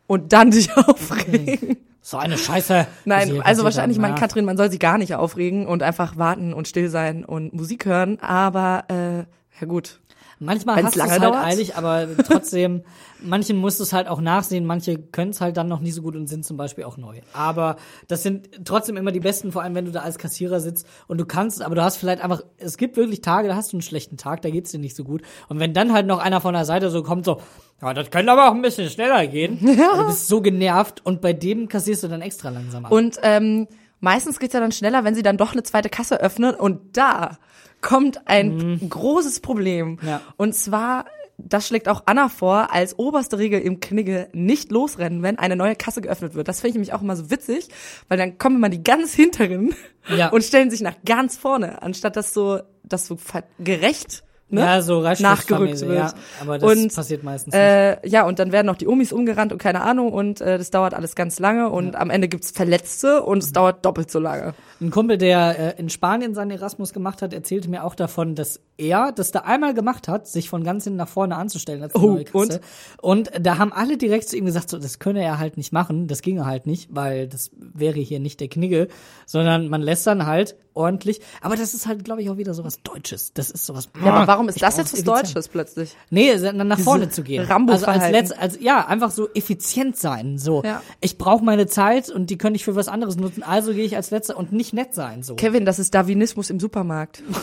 Und 0.07 0.33
dann 0.33 0.51
sich 0.53 0.75
aufregen. 0.75 1.77
So 2.01 2.17
eine 2.17 2.37
Scheiße. 2.37 2.87
Nein, 3.05 3.41
also 3.41 3.63
wahrscheinlich 3.63 3.99
meint 3.99 4.15
Ja. 4.17 4.19
Katrin, 4.19 4.45
man 4.45 4.57
soll 4.57 4.71
sich 4.71 4.79
gar 4.79 4.97
nicht 4.97 5.15
aufregen 5.15 5.67
und 5.67 5.83
einfach 5.83 6.17
warten 6.17 6.53
und 6.53 6.67
still 6.67 6.89
sein 6.89 7.25
und 7.25 7.53
Musik 7.53 7.85
hören, 7.85 8.19
aber 8.21 8.85
äh, 8.87 9.17
ja 9.59 9.67
gut. 9.67 9.99
Manchmal 10.41 10.77
Wenn's 10.77 10.87
hast 10.87 10.95
du 10.95 11.01
es 11.01 11.11
halt 11.11 11.23
dauert. 11.23 11.45
eilig, 11.45 11.75
aber 11.75 12.07
trotzdem, 12.25 12.83
manchen 13.21 13.57
musst 13.57 13.79
du 13.79 13.83
es 13.83 13.91
halt 13.91 14.07
auch 14.07 14.21
nachsehen, 14.21 14.65
manche 14.65 14.97
können 14.97 15.31
es 15.31 15.41
halt 15.41 15.57
dann 15.57 15.67
noch 15.67 15.81
nie 15.81 15.91
so 15.91 16.01
gut 16.01 16.15
und 16.15 16.27
sind 16.27 16.45
zum 16.45 16.55
Beispiel 16.55 16.85
auch 16.85 16.95
neu. 16.95 17.19
Aber 17.33 17.75
das 18.07 18.23
sind 18.23 18.49
trotzdem 18.63 18.95
immer 18.95 19.11
die 19.11 19.19
besten, 19.19 19.51
vor 19.51 19.63
allem 19.63 19.75
wenn 19.75 19.83
du 19.83 19.91
da 19.91 19.99
als 19.99 20.17
Kassierer 20.17 20.61
sitzt 20.61 20.87
und 21.07 21.17
du 21.17 21.25
kannst, 21.25 21.61
aber 21.61 21.75
du 21.75 21.83
hast 21.83 21.97
vielleicht 21.97 22.23
einfach, 22.23 22.41
es 22.57 22.77
gibt 22.77 22.95
wirklich 22.95 23.19
Tage, 23.19 23.49
da 23.49 23.55
hast 23.55 23.73
du 23.73 23.77
einen 23.77 23.81
schlechten 23.81 24.15
Tag, 24.15 24.41
da 24.41 24.49
geht's 24.49 24.71
dir 24.71 24.79
nicht 24.79 24.95
so 24.95 25.03
gut. 25.03 25.23
Und 25.49 25.59
wenn 25.59 25.73
dann 25.73 25.91
halt 25.91 26.07
noch 26.07 26.19
einer 26.19 26.39
von 26.39 26.53
der 26.53 26.63
Seite 26.63 26.89
so 26.89 27.03
kommt, 27.03 27.25
so, 27.25 27.41
ja, 27.81 27.93
das 27.93 28.09
könnte 28.09 28.31
aber 28.31 28.47
auch 28.49 28.53
ein 28.53 28.61
bisschen 28.61 28.89
schneller 28.89 29.27
gehen. 29.27 29.59
Ja. 29.61 29.89
Du 29.99 30.05
bist 30.07 30.27
so 30.27 30.41
genervt 30.41 31.05
und 31.05 31.19
bei 31.19 31.33
dem 31.33 31.67
kassierst 31.67 32.03
du 32.03 32.07
dann 32.07 32.21
extra 32.21 32.49
langsam 32.49 32.85
ab. 32.85 32.91
Und 32.91 33.17
ähm, 33.23 33.67
meistens 33.99 34.39
geht's 34.39 34.53
ja 34.53 34.61
dann 34.61 34.71
schneller, 34.71 35.03
wenn 35.03 35.15
sie 35.15 35.23
dann 35.23 35.35
doch 35.35 35.51
eine 35.51 35.63
zweite 35.63 35.89
Kasse 35.89 36.21
öffnen 36.21 36.55
und 36.55 36.95
da 36.97 37.37
kommt 37.81 38.27
ein 38.27 38.79
großes 38.89 39.39
Problem. 39.39 39.97
Mhm. 40.01 40.07
Ja. 40.07 40.21
Und 40.37 40.53
zwar, 40.55 41.05
das 41.37 41.67
schlägt 41.67 41.87
auch 41.87 42.03
Anna 42.05 42.29
vor, 42.29 42.73
als 42.73 42.97
oberste 42.99 43.37
Regel 43.37 43.61
im 43.61 43.79
Knigge 43.79 44.27
nicht 44.33 44.71
losrennen, 44.71 45.23
wenn 45.23 45.39
eine 45.39 45.55
neue 45.55 45.75
Kasse 45.75 46.01
geöffnet 46.01 46.35
wird. 46.35 46.47
Das 46.47 46.59
finde 46.61 46.69
ich 46.69 46.75
nämlich 46.75 46.93
auch 46.93 47.01
immer 47.01 47.15
so 47.15 47.31
witzig, 47.31 47.69
weil 48.07 48.17
dann 48.17 48.37
kommen 48.37 48.57
immer 48.57 48.69
die 48.69 48.83
ganz 48.83 49.13
hinteren 49.13 49.73
Ja. 50.15 50.29
und 50.29 50.43
stellen 50.43 50.69
sich 50.69 50.81
nach 50.81 50.95
ganz 51.05 51.37
vorne, 51.37 51.81
anstatt 51.81 52.15
dass 52.15 52.33
so, 52.33 52.59
das 52.83 53.05
so 53.07 53.17
gerecht 53.59 54.23
ne? 54.49 54.61
ja, 54.61 54.81
so 54.81 55.01
nachgerückt 55.01 55.81
wird. 55.81 55.97
Ja, 55.97 56.13
aber 56.41 56.59
das 56.59 56.71
Und, 56.71 56.95
passiert 56.95 57.23
meistens 57.23 57.53
nicht. 57.53 57.61
Äh, 57.61 58.07
ja, 58.07 58.25
und 58.25 58.39
dann 58.39 58.51
werden 58.51 58.67
noch 58.67 58.77
die 58.77 58.87
Omis 58.87 59.11
umgerannt 59.11 59.51
und 59.51 59.57
keine 59.57 59.81
Ahnung 59.81 60.11
und 60.13 60.41
äh, 60.41 60.57
das 60.57 60.69
dauert 60.71 60.93
alles 60.93 61.15
ganz 61.15 61.39
lange 61.39 61.69
und 61.69 61.95
am 61.95 62.09
Ende 62.09 62.27
gibt's 62.27 62.51
Verletzte 62.51 63.23
und 63.23 63.43
es 63.43 63.51
dauert 63.51 63.85
doppelt 63.85 64.11
so 64.11 64.19
lange. 64.19 64.53
Ein 64.79 64.91
Kumpel, 64.91 65.17
der 65.17 65.77
äh, 65.77 65.79
in 65.79 65.89
Spanien 65.89 66.33
seinen 66.33 66.51
Erasmus 66.51 66.93
gemacht 66.93 67.21
hat, 67.21 67.33
erzählte 67.33 67.69
mir 67.69 67.83
auch 67.83 67.95
davon, 67.95 68.35
dass 68.35 68.59
er 68.77 69.11
das 69.11 69.31
da 69.31 69.39
einmal 69.39 69.73
gemacht 69.73 70.07
hat, 70.07 70.27
sich 70.27 70.49
von 70.49 70.63
ganz 70.63 70.85
hinten 70.85 70.97
nach 70.97 71.09
vorne 71.09 71.35
anzustellen 71.35 71.83
als 71.83 71.95
Oh, 71.95 72.19
Kasse. 72.23 72.61
Und? 73.01 73.29
da 73.39 73.57
haben 73.57 73.73
alle 73.73 73.97
direkt 73.97 74.29
zu 74.29 74.37
ihm 74.37 74.45
gesagt, 74.45 74.69
so, 74.69 74.77
das 74.77 74.99
könne 74.99 75.23
er 75.23 75.39
halt 75.39 75.57
nicht 75.57 75.73
machen, 75.73 76.07
das 76.07 76.21
ginge 76.21 76.45
halt 76.45 76.65
nicht, 76.65 76.89
weil 76.93 77.27
das 77.27 77.51
wäre 77.57 77.99
hier 77.99 78.19
nicht 78.19 78.39
der 78.39 78.47
Knigge, 78.47 78.87
sondern 79.25 79.69
man 79.69 79.81
lässt 79.81 80.05
dann 80.07 80.25
halt 80.25 80.55
ordentlich. 80.73 81.19
Aber 81.41 81.55
das 81.55 81.73
ist 81.73 81.87
halt, 81.87 82.03
glaube 82.03 82.21
ich, 82.21 82.29
auch 82.29 82.37
wieder 82.37 82.53
sowas 82.53 82.81
Deutsches. 82.83 83.33
Das 83.33 83.49
ist 83.49 83.65
sowas. 83.65 83.89
Ja, 84.03 84.25
warum 84.39 84.47
ist 84.49 84.55
ich 84.55 84.61
das 84.61 84.77
jetzt 84.77 84.93
was. 84.93 85.03
Deutsches 85.03 85.49
plötzlich? 85.49 85.95
Nee, 86.09 86.33
dann 86.37 86.67
nach 86.67 86.79
vorne 86.79 87.09
zu 87.09 87.23
gehen. 87.23 87.43
Rambo-Verhalten. 87.43 88.01
Also 88.01 88.05
als 88.05 88.29
letzt, 88.29 88.39
als 88.39 88.61
ja, 88.61 88.87
einfach 88.87 89.11
so 89.11 89.27
effizient 89.33 89.97
sein. 89.97 90.37
So, 90.37 90.63
Ja. 90.63 90.81
ich 91.01 91.17
brauche 91.17 91.43
meine 91.43 91.67
Zeit 91.67 92.09
und 92.09 92.29
die 92.29 92.37
könnte 92.37 92.55
ich 92.55 92.63
für 92.63 92.75
was 92.75 92.87
anderes 92.87 93.17
nutzen. 93.17 93.43
Also 93.43 93.73
gehe 93.73 93.83
ich 93.83 93.97
als 93.97 94.11
letzter 94.11 94.37
und 94.37 94.53
nicht 94.53 94.73
nett 94.73 94.95
sein. 94.95 95.23
So. 95.23 95.35
Kevin, 95.35 95.65
das 95.65 95.77
ist 95.77 95.93
Darwinismus 95.93 96.49
im 96.49 96.59
Supermarkt. 96.59 97.21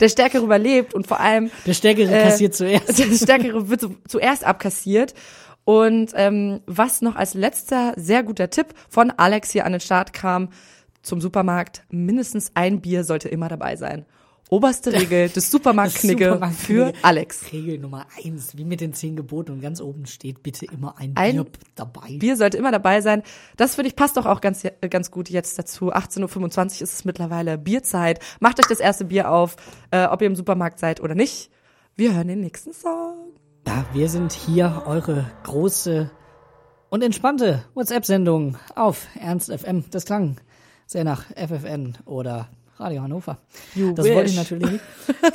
Der 0.00 0.08
Stärkere 0.08 0.44
überlebt 0.44 0.94
und 0.94 1.08
vor 1.08 1.18
allem 1.18 1.50
Der 1.66 1.74
Stärkere 1.74 2.12
Äh, 2.12 2.22
kassiert 2.22 2.54
zuerst. 2.54 2.98
der 2.98 3.12
Stärkere 3.16 3.68
wird 3.68 3.80
zu, 3.80 3.96
zuerst 4.06 4.44
abkassiert. 4.44 5.12
Und 5.64 6.12
ähm, 6.14 6.60
was 6.66 7.00
noch 7.02 7.16
als 7.16 7.34
letzter 7.34 7.94
sehr 7.96 8.22
guter 8.22 8.48
Tipp 8.48 8.68
von 8.88 9.10
Alex 9.16 9.50
hier 9.50 9.66
an 9.66 9.72
den 9.72 9.80
Start 9.80 10.12
kam 10.12 10.50
zum 11.02 11.20
Supermarkt, 11.20 11.82
mindestens 11.90 12.52
ein 12.54 12.80
Bier 12.80 13.02
sollte 13.02 13.28
immer 13.28 13.48
dabei 13.48 13.74
sein. 13.76 14.06
Oberste 14.50 14.92
Regel 14.92 15.28
des 15.28 15.50
Supermarktknigge 15.50 16.24
für 16.24 16.32
Supermarktknigge. 16.32 16.92
Alex. 17.02 17.52
Regel 17.52 17.78
Nummer 17.78 18.06
eins, 18.16 18.56
wie 18.56 18.64
mit 18.64 18.80
den 18.80 18.94
zehn 18.94 19.14
Geboten 19.14 19.52
und 19.52 19.60
ganz 19.60 19.80
oben 19.80 20.06
steht, 20.06 20.42
bitte 20.42 20.64
immer 20.66 20.96
ein, 20.98 21.12
Ein 21.16 21.36
Bier 21.36 21.46
dabei. 21.74 22.16
Bier 22.18 22.36
sollte 22.36 22.56
immer 22.56 22.72
dabei 22.72 23.02
sein. 23.02 23.22
Das 23.56 23.74
finde 23.74 23.88
ich 23.90 23.96
passt 23.96 24.16
doch 24.16 24.24
auch 24.24 24.40
ganz, 24.40 24.64
äh, 24.64 24.72
ganz 24.88 25.10
gut 25.10 25.28
jetzt 25.28 25.58
dazu. 25.58 25.92
18.25 25.92 26.58
Uhr 26.76 26.82
ist 26.82 26.94
es 26.94 27.04
mittlerweile 27.04 27.58
Bierzeit. 27.58 28.20
Macht 28.40 28.58
euch 28.58 28.66
das 28.66 28.80
erste 28.80 29.04
Bier 29.04 29.30
auf, 29.30 29.56
äh, 29.90 30.06
ob 30.06 30.22
ihr 30.22 30.26
im 30.26 30.36
Supermarkt 30.36 30.78
seid 30.78 31.00
oder 31.00 31.14
nicht. 31.14 31.50
Wir 31.94 32.14
hören 32.14 32.28
den 32.28 32.40
nächsten 32.40 32.72
Song. 32.72 33.32
Ja, 33.66 33.84
wir 33.92 34.08
sind 34.08 34.32
hier 34.32 34.84
eure 34.86 35.30
große 35.42 36.10
und 36.88 37.02
entspannte 37.02 37.64
WhatsApp-Sendung 37.74 38.56
auf 38.74 39.08
Ernst 39.20 39.52
FM. 39.52 39.84
Das 39.90 40.06
klang 40.06 40.36
sehr 40.86 41.04
nach 41.04 41.24
FFN 41.36 41.98
oder 42.06 42.48
Radio 42.80 43.02
Hannover. 43.02 43.38
You 43.74 43.92
das 43.92 44.06
wollte 44.06 44.20
ich 44.22 44.26
wish. 44.30 44.36
natürlich 44.36 44.70
nicht. 44.72 44.84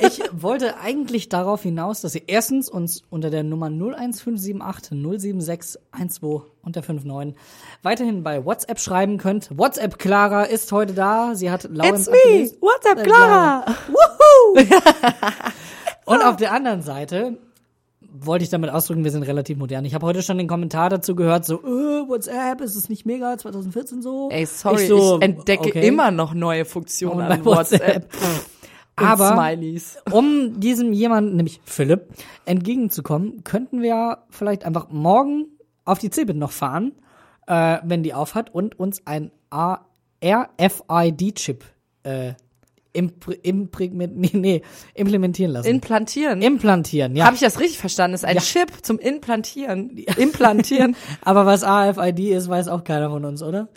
Ich 0.00 0.22
wollte 0.32 0.78
eigentlich 0.78 1.28
darauf 1.28 1.62
hinaus, 1.62 2.00
dass 2.00 2.14
ihr 2.14 2.22
erstens 2.26 2.68
uns 2.68 3.02
unter 3.10 3.30
der 3.30 3.42
Nummer 3.42 3.66
01578 3.66 4.92
076 5.20 5.80
12 6.08 6.42
und 6.62 6.76
der 6.76 6.82
59 6.82 7.34
weiterhin 7.82 8.22
bei 8.22 8.44
WhatsApp 8.44 8.80
schreiben 8.80 9.18
könnt. 9.18 9.50
WhatsApp 9.56 9.98
Clara 9.98 10.44
ist 10.44 10.70
heute 10.72 10.94
da. 10.94 11.34
Sie 11.34 11.50
hat 11.50 11.64
Laurens 11.64 12.08
It's 12.08 12.10
me! 12.10 12.16
abgelesen. 12.18 12.56
What's 12.60 12.86
up, 12.86 12.98
Äh, 12.98 13.02
Clara? 13.02 13.64
Und 16.06 16.22
auf 16.22 16.36
der 16.36 16.52
anderen 16.52 16.82
Seite 16.82 17.38
wollte 18.16 18.44
ich 18.44 18.50
damit 18.50 18.70
ausdrücken, 18.70 19.02
wir 19.02 19.10
sind 19.10 19.24
relativ 19.24 19.58
modern. 19.58 19.84
Ich 19.84 19.94
habe 19.94 20.06
heute 20.06 20.22
schon 20.22 20.38
den 20.38 20.46
Kommentar 20.46 20.88
dazu 20.88 21.16
gehört, 21.16 21.44
so, 21.44 21.60
äh, 21.62 22.08
WhatsApp, 22.08 22.60
ist 22.60 22.76
es 22.76 22.88
nicht 22.88 23.04
mega, 23.04 23.36
2014 23.36 24.02
so? 24.02 24.28
Ey, 24.30 24.46
sorry, 24.46 24.82
ich, 24.82 24.88
so, 24.88 25.18
entdecke 25.18 25.70
okay. 25.70 25.86
immer 25.86 26.12
noch 26.12 26.32
neue 26.32 26.64
Funktionen 26.64 27.26
Und 27.26 27.32
an 27.32 27.44
WhatsApp. 27.44 28.12
WhatsApp. 28.12 28.14
Aber 28.96 29.32
Smileys. 29.32 29.98
um 30.12 30.60
diesem 30.60 30.92
jemanden, 30.92 31.34
nämlich 31.34 31.60
Philipp, 31.64 32.10
entgegenzukommen, 32.44 33.42
könnten 33.42 33.82
wir 33.82 34.18
vielleicht 34.30 34.64
einfach 34.64 34.88
morgen 34.90 35.46
auf 35.84 35.98
die 35.98 36.10
Cebit 36.10 36.36
noch 36.36 36.52
fahren, 36.52 36.92
äh, 37.48 37.78
wenn 37.82 38.04
die 38.04 38.14
aufhat 38.14 38.54
und 38.54 38.78
uns 38.78 39.04
ein 39.06 39.32
RFID-Chip 40.22 41.64
äh, 42.04 42.34
impr- 42.94 43.40
imprägment- 43.42 44.12
nee, 44.14 44.30
nee, 44.32 44.62
implementieren 44.94 45.52
lassen. 45.52 45.68
Implantieren. 45.68 46.40
Implantieren, 46.42 47.16
ja. 47.16 47.24
Habe 47.26 47.34
ich 47.34 47.40
das 47.42 47.58
richtig 47.60 47.78
verstanden? 47.78 48.12
Das 48.12 48.22
ist 48.22 48.28
ein 48.28 48.36
Ja. 48.36 48.42
Chip 48.42 48.70
zum 48.82 48.98
Implantieren. 48.98 49.96
Implantieren. 50.16 50.96
Aber 51.22 51.46
was 51.46 51.64
AFID 51.64 52.20
ist, 52.30 52.48
weiß 52.48 52.68
auch 52.68 52.84
keiner 52.84 53.10
von 53.10 53.24
uns, 53.24 53.42
oder? 53.42 53.68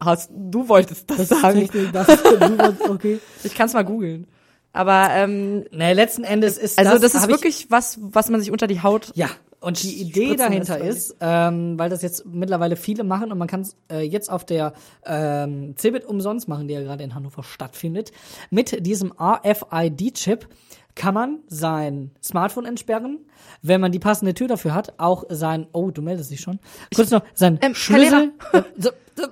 Hast, 0.00 0.30
du 0.34 0.68
wolltest 0.68 1.08
das, 1.10 1.28
Das 1.28 1.28
sagen. 1.28 1.58
richtig, 1.58 1.92
das 1.92 2.06
gut, 2.22 2.90
okay. 2.90 3.20
Ich 3.44 3.54
kann 3.54 3.66
es 3.66 3.72
mal 3.74 3.84
googeln. 3.84 4.26
Aber 4.72 5.08
ähm, 5.10 5.64
Nee, 5.70 5.92
letzten 5.92 6.24
Endes 6.24 6.56
ist 6.58 6.78
also 6.78 6.92
das, 6.92 7.00
das, 7.02 7.14
ist 7.14 7.20
hab 7.22 7.28
ich- 7.30 7.36
wirklich 7.36 7.66
was, 7.70 7.98
was 8.00 8.28
man 8.30 8.40
sich 8.40 8.50
unter 8.50 8.66
die 8.66 8.82
Haut. 8.82 9.12
Ja, 9.14 9.28
und 9.62 9.82
die 9.82 10.00
Idee 10.00 10.36
dahinter 10.36 10.78
ist, 10.78 11.16
ähm, 11.20 11.78
weil 11.78 11.88
das 11.88 12.02
jetzt 12.02 12.26
mittlerweile 12.26 12.76
viele 12.76 13.04
machen 13.04 13.30
und 13.30 13.38
man 13.38 13.48
kann 13.48 13.60
es 13.60 13.76
äh, 13.90 14.00
jetzt 14.00 14.30
auf 14.30 14.44
der 14.44 14.72
ähm, 15.06 15.74
Cebit 15.76 16.04
umsonst 16.04 16.48
machen, 16.48 16.68
die 16.68 16.74
ja 16.74 16.82
gerade 16.82 17.04
in 17.04 17.14
Hannover 17.14 17.42
stattfindet, 17.42 18.12
mit 18.50 18.84
diesem 18.84 19.12
RFID-Chip 19.12 20.48
kann 20.94 21.14
man 21.14 21.38
sein 21.46 22.10
Smartphone 22.22 22.66
entsperren, 22.66 23.20
wenn 23.62 23.80
man 23.80 23.92
die 23.92 23.98
passende 23.98 24.34
Tür 24.34 24.48
dafür 24.48 24.74
hat, 24.74 24.94
auch 24.98 25.24
sein, 25.30 25.66
oh, 25.72 25.90
du 25.90 26.02
meldest 26.02 26.30
dich 26.30 26.40
schon, 26.40 26.58
kurz 26.94 27.10
noch, 27.10 27.22
sein 27.34 27.58
Ähm, 27.62 27.74
Schlüssel, 27.74 28.32
äh, 28.52 28.62
so, 28.76 28.90
so, 29.16 29.28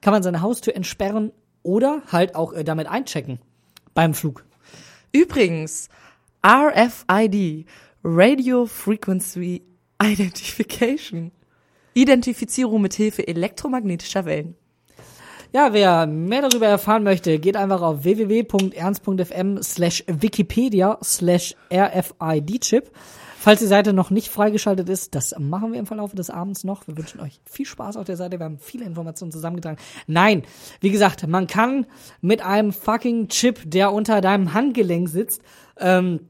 kann 0.00 0.12
man 0.12 0.22
seine 0.22 0.40
Haustür 0.40 0.74
entsperren 0.74 1.32
oder 1.62 2.02
halt 2.10 2.34
auch 2.34 2.52
äh, 2.52 2.64
damit 2.64 2.86
einchecken 2.86 3.40
beim 3.94 4.14
Flug. 4.14 4.44
Übrigens, 5.12 5.88
RFID, 6.46 7.66
Radio 8.04 8.66
Frequency 8.66 9.62
Identification. 10.02 11.32
Identifizierung 11.94 12.80
mit 12.80 12.94
Hilfe 12.94 13.26
elektromagnetischer 13.26 14.24
Wellen. 14.24 14.56
Ja, 15.52 15.74
wer 15.74 16.06
mehr 16.06 16.48
darüber 16.48 16.66
erfahren 16.66 17.02
möchte, 17.02 17.38
geht 17.38 17.56
einfach 17.56 17.82
auf 17.82 18.04
www.ernst.fm 18.04 19.62
slash 19.62 20.02
Wikipedia 20.06 20.98
slash 21.02 21.54
RFID-Chip. 21.70 22.90
Falls 23.38 23.58
die 23.58 23.66
Seite 23.66 23.92
noch 23.92 24.10
nicht 24.10 24.28
freigeschaltet 24.28 24.88
ist, 24.88 25.16
das 25.16 25.34
machen 25.38 25.72
wir 25.72 25.80
im 25.80 25.84
Verlauf 25.84 26.14
des 26.14 26.30
Abends 26.30 26.62
noch. 26.64 26.86
Wir 26.86 26.96
wünschen 26.96 27.20
euch 27.20 27.40
viel 27.44 27.66
Spaß 27.66 27.96
auf 27.96 28.04
der 28.04 28.16
Seite. 28.16 28.38
Wir 28.38 28.44
haben 28.44 28.58
viele 28.60 28.84
Informationen 28.84 29.32
zusammengetragen. 29.32 29.78
Nein, 30.06 30.44
wie 30.80 30.90
gesagt, 30.90 31.26
man 31.26 31.48
kann 31.48 31.86
mit 32.20 32.40
einem 32.40 32.72
fucking 32.72 33.28
Chip, 33.28 33.60
der 33.66 33.92
unter 33.92 34.20
deinem 34.20 34.54
Handgelenk 34.54 35.08
sitzt, 35.08 35.42
ähm, 35.78 36.20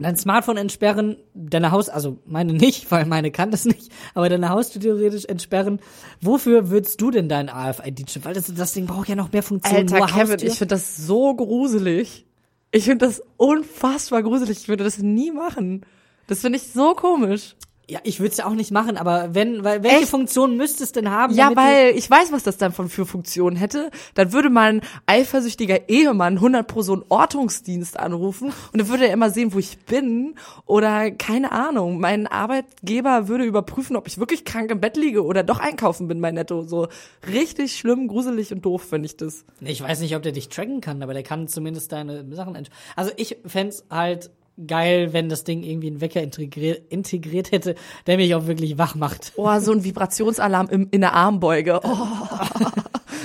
dein 0.00 0.16
Smartphone 0.16 0.56
entsperren, 0.56 1.16
deine 1.34 1.70
Haus, 1.70 1.88
also 1.88 2.18
meine 2.24 2.52
nicht, 2.52 2.90
weil 2.90 3.04
meine 3.06 3.30
kann 3.30 3.50
das 3.50 3.64
nicht, 3.64 3.92
aber 4.14 4.28
deine 4.28 4.48
Haustür 4.48 4.80
theoretisch 4.80 5.24
entsperren. 5.26 5.80
Wofür 6.20 6.70
würdest 6.70 7.00
du 7.00 7.10
denn 7.10 7.28
deinen 7.28 7.48
AFID-Chip? 7.48 8.24
Weil 8.24 8.34
das, 8.34 8.52
das 8.54 8.72
Ding 8.72 8.86
braucht 8.86 9.08
ja 9.08 9.16
noch 9.16 9.32
mehr 9.32 9.42
Funktionen. 9.42 9.92
Alter, 9.92 10.06
Kevin, 10.06 10.32
Haustür. 10.32 10.48
ich 10.48 10.58
finde 10.58 10.74
das 10.74 10.96
so 10.96 11.34
gruselig. 11.34 12.26
Ich 12.70 12.84
finde 12.84 13.06
das 13.06 13.22
unfassbar 13.36 14.22
gruselig. 14.22 14.62
Ich 14.62 14.68
würde 14.68 14.84
das 14.84 14.98
nie 14.98 15.30
machen. 15.30 15.84
Das 16.26 16.40
finde 16.40 16.56
ich 16.58 16.72
so 16.72 16.94
komisch. 16.94 17.54
Ja, 17.90 17.98
ich 18.04 18.20
würde 18.20 18.30
es 18.30 18.36
ja 18.38 18.46
auch 18.46 18.54
nicht 18.54 18.70
machen, 18.70 18.96
aber 18.96 19.34
wenn, 19.34 19.64
weil 19.64 19.82
welche 19.82 20.02
Echt? 20.02 20.08
Funktion 20.08 20.56
müsste 20.56 20.84
es 20.84 20.92
denn 20.92 21.10
haben? 21.10 21.34
Ja, 21.34 21.54
weil 21.54 21.94
ich 21.96 22.08
weiß, 22.08 22.30
was 22.30 22.42
das 22.44 22.56
dann 22.56 22.72
von 22.72 22.88
für 22.88 23.06
Funktionen 23.06 23.56
hätte. 23.56 23.90
Dann 24.14 24.32
würde 24.32 24.50
mein 24.50 24.82
eifersüchtiger 25.06 25.88
Ehemann 25.88 26.34
100 26.36 26.66
pro 26.66 26.82
so 26.82 26.92
einen 26.92 27.04
Ortungsdienst 27.08 27.98
anrufen 27.98 28.52
und 28.72 28.80
dann 28.80 28.88
würde 28.88 29.08
er 29.08 29.12
immer 29.12 29.30
sehen, 29.30 29.52
wo 29.52 29.58
ich 29.58 29.78
bin 29.80 30.36
oder 30.64 31.10
keine 31.10 31.50
Ahnung. 31.52 31.98
Mein 31.98 32.26
Arbeitgeber 32.28 33.26
würde 33.28 33.44
überprüfen, 33.44 33.96
ob 33.96 34.06
ich 34.06 34.18
wirklich 34.18 34.44
krank 34.44 34.70
im 34.70 34.80
Bett 34.80 34.96
liege 34.96 35.24
oder 35.24 35.42
doch 35.42 35.58
einkaufen 35.58 36.06
bin 36.06 36.20
bei 36.20 36.30
Netto. 36.30 36.62
So 36.62 36.86
richtig 37.26 37.76
schlimm, 37.76 38.06
gruselig 38.06 38.52
und 38.52 38.64
doof 38.64 38.84
finde 38.88 39.06
ich 39.06 39.16
das. 39.16 39.44
Ich 39.60 39.82
weiß 39.82 40.00
nicht, 40.00 40.14
ob 40.14 40.22
der 40.22 40.32
dich 40.32 40.48
tracken 40.48 40.80
kann, 40.80 41.02
aber 41.02 41.14
der 41.14 41.24
kann 41.24 41.48
zumindest 41.48 41.90
deine 41.90 42.24
Sachen. 42.34 42.56
Also 42.94 43.10
ich 43.16 43.38
fänd's 43.44 43.84
halt 43.90 44.30
geil, 44.66 45.12
wenn 45.12 45.28
das 45.28 45.44
Ding 45.44 45.62
irgendwie 45.62 45.88
einen 45.88 46.00
Wecker 46.00 46.22
integriert, 46.22 46.82
integriert 46.90 47.52
hätte, 47.52 47.74
der 48.06 48.16
mich 48.16 48.34
auch 48.34 48.46
wirklich 48.46 48.78
wach 48.78 48.94
macht. 48.94 49.32
Oh, 49.36 49.58
so 49.60 49.72
ein 49.72 49.84
Vibrationsalarm 49.84 50.68
im, 50.68 50.88
in 50.90 51.00
der 51.00 51.14
Armbeuge. 51.14 51.80
Oh. 51.82 51.96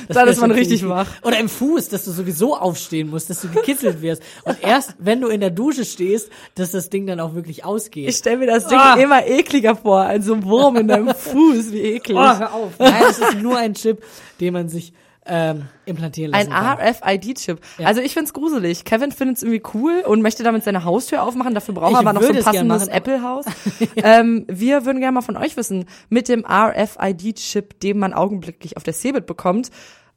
Das 0.07 0.15
Dann 0.15 0.28
ist 0.30 0.39
man 0.39 0.51
richtig 0.51 0.88
wach. 0.88 1.07
Oder 1.23 1.38
im 1.39 1.49
Fuß, 1.49 1.89
dass 1.89 2.05
du 2.05 2.11
sowieso 2.11 2.55
aufstehen 2.55 3.09
musst, 3.09 3.30
dass 3.30 3.41
du 3.41 3.49
gekitzelt 3.49 4.01
wirst. 4.01 4.21
Und 4.45 4.57
erst, 4.63 4.95
wenn 4.99 5.19
du 5.19 5.28
in 5.28 5.41
der 5.41 5.49
Dusche 5.49 5.84
stehst, 5.84 6.30
dass 6.55 6.71
das 6.71 6.89
Ding 6.89 7.07
dann 7.07 7.19
auch 7.19 7.34
wirklich 7.36 7.65
ausgeht. 7.65 8.07
Ich 8.07 8.15
stelle 8.15 8.38
mir 8.38 8.45
das 8.47 8.67
Ding 8.67 8.78
Ah. 8.80 8.93
immer 8.95 9.25
ekliger 9.28 9.75
vor, 9.75 9.99
als 10.01 10.25
so 10.28 10.34
ein 10.36 10.45
Wurm 10.45 10.78
in 10.78 10.88
deinem 10.88 11.09
Fuß. 11.13 11.73
Wie 11.73 11.82
eklig. 11.82 12.17
oh, 12.17 12.21
hör 12.39 12.53
auf. 12.53 12.80
Nein, 12.80 13.03
es 13.09 13.19
ist 13.19 13.41
nur 13.41 13.57
ein 13.57 13.73
Chip, 13.73 14.01
den 14.39 14.53
man 14.53 14.69
sich 14.69 14.93
ähm, 15.28 15.67
implantieren 15.86 16.32
lassen 16.32 16.51
Ein. 16.51 16.78
RFID-Chip. 16.80 17.59
Ja. 17.78 17.88
Also 17.88 18.01
ich 18.01 18.13
find's 18.13 18.34
gruselig. 18.34 18.86
Kevin 18.86 19.11
findet's 19.11 19.43
irgendwie 19.43 19.63
cool 19.73 20.03
und 20.05 20.21
möchte 20.21 20.43
damit 20.43 20.63
seine 20.63 20.84
Haustür 20.84 21.23
aufmachen. 21.23 21.53
Dafür 21.53 21.73
braucht 21.73 21.93
er 21.93 22.01
Ich 22.01 22.07
aber 22.07 22.13
noch 22.13 22.23
so 22.23 22.34
ein 22.34 22.43
passendes 22.43 22.88
Apple-Haus. 22.88 23.45
ähm, 23.95 24.45
wir 24.47 24.86
würden 24.86 24.99
gerne 24.99 25.13
mal 25.13 25.21
von 25.21 25.38
euch 25.38 25.57
wissen, 25.57 25.86
mit 26.09 26.30
dem 26.30 26.45
RFID-Chip, 26.45 27.80
den 27.80 27.99
man 27.99 28.13
augenblicklich 28.13 28.78
auf 28.78 28.84
der 28.84 28.93
Cebit 28.93 29.25
bekommt, 29.25 29.69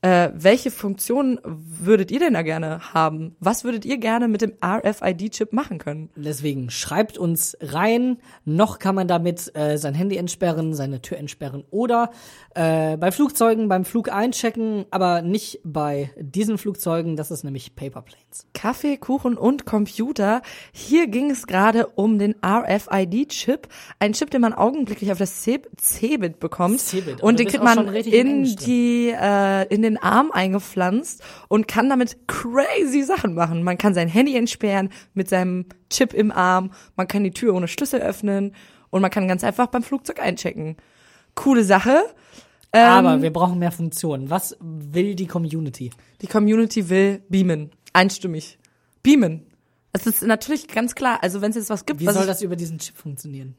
äh, 0.03 0.31
welche 0.35 0.71
Funktionen 0.71 1.39
würdet 1.45 2.11
ihr 2.11 2.21
denn 2.21 2.35
da 2.35 2.43
gerne 2.43 2.95
haben? 2.95 3.37
Was 3.41 3.65
würdet 3.65 3.85
ihr 3.85 3.99
gerne 3.99 4.29
mit 4.29 4.41
dem 4.41 4.53
RFID-Chip 4.65 5.53
machen 5.53 5.79
können? 5.79 6.09
Deswegen 6.17 6.71
schreibt 6.71 7.19
uns 7.19 7.57
rein. 7.61 8.19
Noch 8.45 8.79
kann 8.79 8.95
man 8.95 9.09
damit 9.09 9.55
äh, 9.55 9.77
sein 9.77 9.95
Handy 9.95 10.17
entsperren, 10.17 10.73
seine 10.75 11.03
Tür 11.03 11.19
entsperren 11.19 11.65
oder 11.71 12.11
äh, 12.55 12.97
bei 12.97 13.13
Flugzeugen 13.13 13.69
beim 13.69 13.85
Flug 13.85 14.11
einchecken, 14.11 14.87
aber 14.91 15.23
nicht 15.23 15.61
bei 15.65 16.11
diesen 16.19 16.57
Flugzeugen. 16.59 17.17
Das 17.17 17.31
ist 17.31 17.45
nämlich 17.45 17.77
Paper 17.77 18.03
Planes. 18.03 18.47
Kaffee, 18.55 18.97
Kuchen 18.97 19.37
und 19.37 19.67
Computer. 19.67 20.41
Hier 20.73 21.09
ging 21.09 21.31
es 21.31 21.47
gerade 21.47 21.87
um 21.89 22.19
den 22.19 22.35
RFID-Chip. 22.45 23.69
Ein 23.99 24.13
Chip, 24.13 24.31
den 24.31 24.41
man 24.41 24.53
augenblicklich 24.53 25.13
auf 25.13 25.19
das 25.19 25.43
Ce- 25.43 25.61
Cebit 25.79 26.41
bekommt. 26.41 26.81
Cebit, 26.81 27.23
und 27.23 27.39
den 27.39 27.47
kriegt 27.49 27.63
man 27.65 27.87
in 27.95 28.45
drin. 28.45 28.57
die, 28.67 29.11
äh, 29.15 29.67
in 29.73 29.83
den 29.83 29.90
Arm 29.99 30.31
eingepflanzt 30.31 31.23
und 31.49 31.69
kann 31.69 31.89
damit 31.89 32.29
crazy 32.29 33.03
Sachen 33.03 33.35
machen. 33.35 33.63
Man 33.63 33.79
kann 33.79 33.95
sein 33.95 34.09
Handy 34.09 34.37
entsperren 34.37 34.91
mit 35.15 35.29
seinem 35.29 35.67
Chip 35.91 36.13
im 36.13 36.31
Arm. 36.31 36.73
Man 36.97 37.09
kann 37.09 37.25
die 37.25 37.31
Tür 37.31 37.55
ohne 37.55 37.69
Schlüssel 37.69 38.01
öffnen 38.01 38.55
und 38.91 39.03
man 39.03 39.11
kann 39.11 39.29
ganz 39.29 39.45
einfach 39.45 39.69
beim 39.69 39.83
Flugzeug 39.83 40.21
einchecken. 40.21 40.77
Coole 41.35 41.65
Sache. 41.65 42.03
Ähm, 42.73 42.87
aber 42.87 43.23
wir 43.23 43.33
brauchen 43.33 43.59
mehr 43.59 43.73
Funktionen. 43.73 44.31
Was 44.31 44.57
will 44.61 45.15
die 45.15 45.27
Community? 45.27 45.91
Die 46.21 46.27
Community 46.27 46.89
will 46.89 47.23
beamen. 47.29 47.71
Einstimmig. 47.93 48.59
Beamen. 49.03 49.47
Es 49.93 50.07
ist 50.07 50.23
natürlich 50.23 50.69
ganz 50.69 50.95
klar, 50.95 51.19
also 51.23 51.41
wenn 51.41 51.51
es 51.51 51.57
jetzt 51.57 51.71
was 51.71 51.85
gibt, 51.85 52.01
Wie 52.01 52.07
was 52.07 52.15
soll 52.15 52.23
ich, 52.23 52.29
das 52.29 52.43
über 52.43 52.55
diesen 52.55 52.79
Chip 52.79 52.97
funktionieren? 52.97 53.57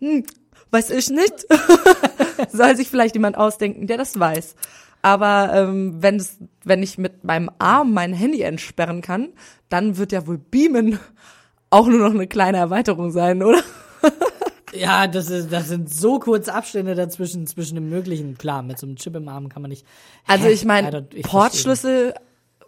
weiß 0.69 0.89
ich 0.91 1.09
nicht, 1.09 1.45
soll 2.51 2.75
sich 2.77 2.89
vielleicht 2.89 3.15
jemand 3.15 3.37
ausdenken, 3.37 3.87
der 3.87 3.97
das 3.97 4.17
weiß. 4.17 4.55
Aber 5.01 5.51
ähm, 5.53 5.95
wenn 6.01 6.17
es, 6.17 6.37
wenn 6.63 6.83
ich 6.83 6.97
mit 6.97 7.23
meinem 7.23 7.49
Arm 7.59 7.93
mein 7.93 8.13
Handy 8.13 8.41
entsperren 8.41 9.01
kann, 9.01 9.29
dann 9.69 9.97
wird 9.97 10.11
ja 10.11 10.27
wohl 10.27 10.37
Beamen 10.37 10.99
auch 11.69 11.87
nur 11.87 11.99
noch 11.99 12.13
eine 12.13 12.27
kleine 12.27 12.57
Erweiterung 12.57 13.11
sein, 13.11 13.43
oder? 13.43 13.61
Ja, 14.73 15.07
das 15.07 15.29
ist, 15.29 15.51
das 15.51 15.67
sind 15.67 15.93
so 15.93 16.19
kurze 16.19 16.53
Abstände 16.53 16.95
dazwischen, 16.95 17.45
zwischen 17.45 17.75
dem 17.75 17.89
Möglichen. 17.89 18.37
Klar, 18.37 18.63
mit 18.63 18.77
so 18.77 18.87
einem 18.87 18.95
Chip 18.95 19.15
im 19.15 19.27
Arm 19.27 19.49
kann 19.49 19.61
man 19.61 19.69
nicht. 19.69 19.85
Also 20.27 20.47
ich 20.47 20.65
meine, 20.65 21.01
Portschlüssel 21.23 22.13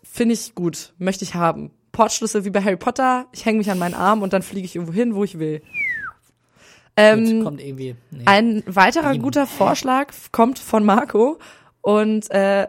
finde 0.04 0.34
ich 0.34 0.54
gut, 0.54 0.94
möchte 0.98 1.24
ich 1.24 1.36
haben. 1.36 1.72
Portschlüssel 1.92 2.44
wie 2.44 2.50
bei 2.50 2.62
Harry 2.62 2.78
Potter, 2.78 3.28
ich 3.32 3.46
hänge 3.46 3.60
mich 3.60 3.72
an 3.72 3.80
meinen 3.80 3.94
Arm 3.94 4.22
und 4.22 4.34
dann 4.34 4.42
fliege 4.42 4.66
ich 4.66 4.76
irgendwo 4.76 4.94
hin, 4.94 5.16
wo 5.16 5.24
ich 5.24 5.40
will. 5.40 5.62
Ähm, 6.96 7.44
Gut, 7.44 7.60
irgendwie. 7.60 7.96
Nee. 8.12 8.24
Ein 8.26 8.64
weiterer 8.68 9.18
guter 9.18 9.48
Vorschlag 9.48 10.14
kommt 10.32 10.60
von 10.60 10.86
Marco 10.86 11.40
und 11.84 12.32
äh, 12.32 12.68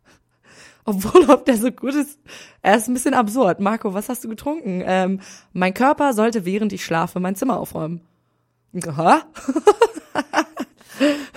obwohl 0.84 1.28
ob 1.30 1.44
der 1.46 1.56
so 1.56 1.72
gut 1.72 1.94
ist, 1.94 2.20
er 2.62 2.76
ist 2.76 2.86
ein 2.86 2.94
bisschen 2.94 3.14
absurd. 3.14 3.58
Marco, 3.58 3.92
was 3.94 4.08
hast 4.08 4.22
du 4.22 4.28
getrunken? 4.28 4.82
Ähm, 4.86 5.20
mein 5.52 5.74
Körper 5.74 6.12
sollte 6.12 6.44
während 6.44 6.72
ich 6.72 6.84
schlafe 6.84 7.18
mein 7.18 7.34
Zimmer 7.34 7.58
aufräumen. 7.58 8.02
Aha. 8.86 9.22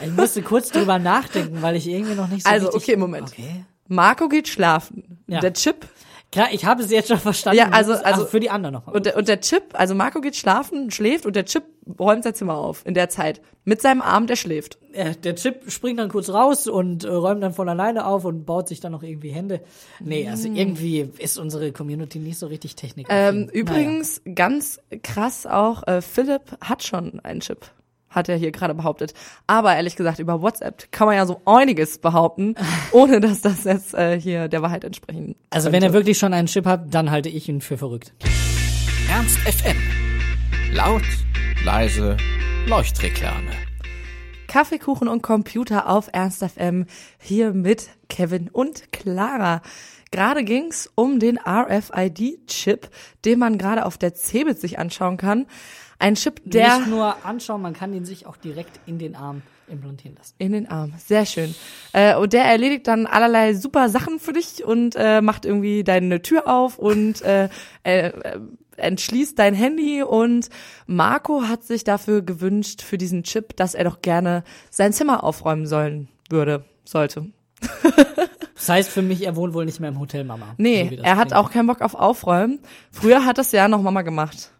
Ich 0.01 0.11
musste 0.13 0.41
kurz 0.41 0.69
drüber 0.69 0.99
nachdenken, 0.99 1.61
weil 1.61 1.75
ich 1.75 1.85
irgendwie 1.85 2.15
noch 2.15 2.29
nicht 2.29 2.45
so 2.45 2.49
Also, 2.49 2.73
okay, 2.73 2.95
Moment. 2.95 3.27
Okay. 3.27 3.65
Marco 3.89 4.29
geht 4.29 4.47
schlafen. 4.47 5.19
Ja. 5.27 5.41
Der 5.41 5.53
Chip 5.53 5.85
Klar, 6.31 6.49
ich 6.51 6.63
habe 6.65 6.83
es 6.83 6.91
jetzt 6.91 7.07
schon 7.07 7.17
verstanden. 7.17 7.57
Ja, 7.57 7.69
also- 7.69 7.93
also- 7.93 8.25
für 8.25 8.39
die 8.39 8.49
anderen 8.51 8.73
noch. 8.73 8.87
und 8.87 9.05
der, 9.05 9.17
und 9.17 9.27
der 9.27 9.41
Chip, 9.41 9.63
also 9.73 9.95
Marco 9.95 10.21
geht 10.21 10.35
schlafen, 10.35 10.91
schläft 10.91 11.25
und 11.25 11.35
der 11.35 11.45
Chip 11.45 11.63
räumt 11.99 12.23
sein 12.23 12.35
Zimmer 12.35 12.55
auf 12.55 12.85
in 12.85 12.93
der 12.93 13.09
Zeit 13.09 13.41
mit 13.65 13.81
seinem 13.81 14.01
Arm, 14.03 14.27
der 14.27 14.35
schläft. 14.35 14.77
Äh, 14.93 15.15
der 15.15 15.35
Chip 15.35 15.71
springt 15.71 15.97
dann 15.99 16.09
kurz 16.09 16.29
raus 16.29 16.67
und 16.67 17.03
äh, 17.03 17.07
räumt 17.09 17.41
dann 17.41 17.53
von 17.53 17.67
alleine 17.67 18.05
auf 18.05 18.25
und 18.25 18.45
baut 18.45 18.67
sich 18.67 18.79
dann 18.79 18.91
noch 18.91 19.01
irgendwie 19.01 19.29
Hände. 19.31 19.61
Nee, 19.99 20.27
also 20.29 20.47
irgendwie 20.47 21.09
ist 21.17 21.39
unsere 21.39 21.71
Community 21.71 22.19
nicht 22.19 22.37
so 22.37 22.45
richtig 22.45 22.75
technik. 22.75 23.07
Ähm, 23.09 23.49
übrigens, 23.51 24.21
ganz 24.35 24.79
krass 25.01 25.47
auch, 25.47 25.87
äh, 25.87 26.01
Philipp 26.01 26.41
hat 26.61 26.83
schon 26.83 27.19
einen 27.21 27.39
Chip, 27.39 27.65
hat 28.09 28.29
er 28.29 28.37
hier 28.37 28.51
gerade 28.51 28.73
behauptet. 28.73 29.13
Aber 29.47 29.75
ehrlich 29.75 29.95
gesagt, 29.95 30.19
über 30.19 30.41
WhatsApp 30.41 30.91
kann 30.91 31.07
man 31.07 31.15
ja 31.15 31.25
so 31.25 31.41
einiges 31.45 31.97
behaupten, 31.97 32.55
ohne 32.91 33.19
dass 33.19 33.41
das 33.41 33.63
jetzt 33.63 33.93
äh, 33.93 34.19
hier 34.19 34.47
der 34.47 34.61
Wahrheit 34.61 34.83
entsprechen 34.83 35.35
Also 35.49 35.65
könnte. 35.69 35.75
wenn 35.75 35.83
er 35.89 35.93
wirklich 35.93 36.17
schon 36.17 36.33
einen 36.33 36.47
Chip 36.47 36.65
hat, 36.65 36.93
dann 36.93 37.11
halte 37.11 37.29
ich 37.29 37.47
ihn 37.49 37.61
für 37.61 37.77
verrückt. 37.77 38.13
Ernst 39.09 39.37
FM. 39.39 39.77
Laut, 40.73 41.03
leise, 41.63 42.17
Leuchtreklame. 42.67 43.51
Kaffeekuchen 44.47 45.07
und 45.07 45.21
Computer 45.21 45.87
auf 45.89 46.09
Ernst 46.11 46.43
FM, 46.43 46.85
hier 47.19 47.53
mit 47.53 47.89
Kevin 48.09 48.49
und 48.49 48.91
Clara. 48.91 49.61
Gerade 50.11 50.43
ging's 50.43 50.89
um 50.95 51.19
den 51.19 51.37
RFID-Chip, 51.37 52.89
den 53.25 53.37
man 53.39 53.59
gerade 53.59 53.85
auf 53.85 53.97
der 53.99 54.15
Cebit 54.15 54.59
sich 54.59 54.79
anschauen 54.79 55.17
kann. 55.17 55.45
Ein 55.99 56.15
Chip, 56.15 56.41
der... 56.45 56.79
Nicht 56.79 56.87
nur 56.87 57.25
anschauen, 57.25 57.61
man 57.61 57.73
kann 57.73 57.93
ihn 57.93 58.05
sich 58.05 58.25
auch 58.25 58.37
direkt 58.37 58.79
in 58.85 58.99
den 58.99 59.15
Arm 59.15 59.41
implantieren 59.67 60.17
lassen. 60.17 60.33
In 60.37 60.53
den 60.53 60.67
Arm. 60.67 60.93
Sehr 60.97 61.25
schön. 61.25 61.53
Äh, 61.93 62.15
und 62.15 62.33
der 62.33 62.45
erledigt 62.45 62.87
dann 62.87 63.05
allerlei 63.05 63.53
super 63.53 63.89
Sachen 63.89 64.19
für 64.19 64.33
dich 64.33 64.63
und 64.63 64.95
äh, 64.95 65.21
macht 65.21 65.45
irgendwie 65.45 65.83
deine 65.83 66.21
Tür 66.21 66.47
auf 66.47 66.79
und 66.79 67.21
äh, 67.21 67.49
äh, 67.83 68.11
entschließt 68.77 69.37
dein 69.37 69.53
Handy 69.53 70.01
und 70.01 70.49
Marco 70.87 71.43
hat 71.43 71.63
sich 71.63 71.83
dafür 71.83 72.21
gewünscht 72.21 72.81
für 72.81 72.97
diesen 72.97 73.23
Chip, 73.23 73.55
dass 73.57 73.75
er 73.75 73.83
doch 73.83 74.01
gerne 74.01 74.43
sein 74.69 74.93
Zimmer 74.93 75.23
aufräumen 75.23 75.67
sollen 75.67 76.07
würde, 76.29 76.65
sollte. 76.85 77.27
Das 78.55 78.67
heißt 78.67 78.89
für 78.89 79.01
mich, 79.01 79.25
er 79.25 79.37
wohnt 79.37 79.53
wohl 79.53 79.63
nicht 79.63 79.79
mehr 79.79 79.87
im 79.87 80.01
Hotel 80.01 80.25
Mama. 80.25 80.53
Nee, 80.57 80.97
so 80.97 81.01
er 81.01 81.15
hat 81.15 81.31
auch 81.31 81.49
keinen 81.49 81.67
Bock 81.67 81.79
auf 81.79 81.95
Aufräumen. 81.95 82.59
Früher 82.91 83.23
hat 83.23 83.37
das 83.37 83.53
ja 83.53 83.69
noch 83.69 83.81
Mama 83.81 84.01
gemacht. 84.01 84.51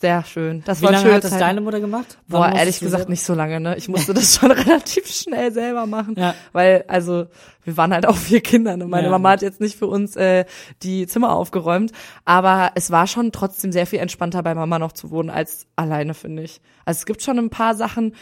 Sehr 0.00 0.22
schön. 0.24 0.62
Das 0.64 0.80
Wie 0.80 0.84
war 0.84 0.92
lange 0.92 1.12
hat 1.12 1.24
das 1.24 1.36
deine 1.36 1.60
Mutter 1.60 1.80
gemacht? 1.80 2.18
Wann 2.28 2.52
Boah, 2.52 2.56
ehrlich 2.58 2.78
gesagt 2.78 2.98
selber- 3.00 3.10
nicht 3.10 3.24
so 3.24 3.34
lange, 3.34 3.58
ne? 3.58 3.76
Ich 3.76 3.88
musste 3.88 4.14
das 4.14 4.36
schon 4.36 4.52
relativ 4.52 5.08
schnell 5.08 5.50
selber 5.52 5.86
machen. 5.86 6.14
Ja. 6.16 6.34
Weil, 6.52 6.84
also, 6.86 7.26
wir 7.64 7.76
waren 7.76 7.92
halt 7.92 8.06
auch 8.06 8.14
vier 8.16 8.40
Kinder, 8.40 8.76
ne? 8.76 8.86
Meine 8.86 9.06
Ja, 9.06 9.10
Mama 9.10 9.30
hat 9.30 9.42
jetzt 9.42 9.60
nicht 9.60 9.76
für 9.76 9.88
uns 9.88 10.14
äh, 10.14 10.44
die 10.84 11.08
Zimmer 11.08 11.32
aufgeräumt. 11.34 11.90
Aber 12.24 12.70
es 12.76 12.92
war 12.92 13.08
schon 13.08 13.32
trotzdem 13.32 13.72
sehr 13.72 13.86
viel 13.88 13.98
entspannter 13.98 14.40
bei 14.44 14.54
Mama 14.54 14.78
noch 14.78 14.92
zu 14.92 15.10
wohnen 15.10 15.30
als 15.30 15.66
alleine, 15.74 16.14
finde 16.14 16.44
ich. 16.44 16.60
Also 16.84 16.98
es 16.98 17.06
gibt 17.06 17.20
schon 17.22 17.36
ein 17.36 17.50
paar 17.50 17.74
Sachen, 17.74 18.14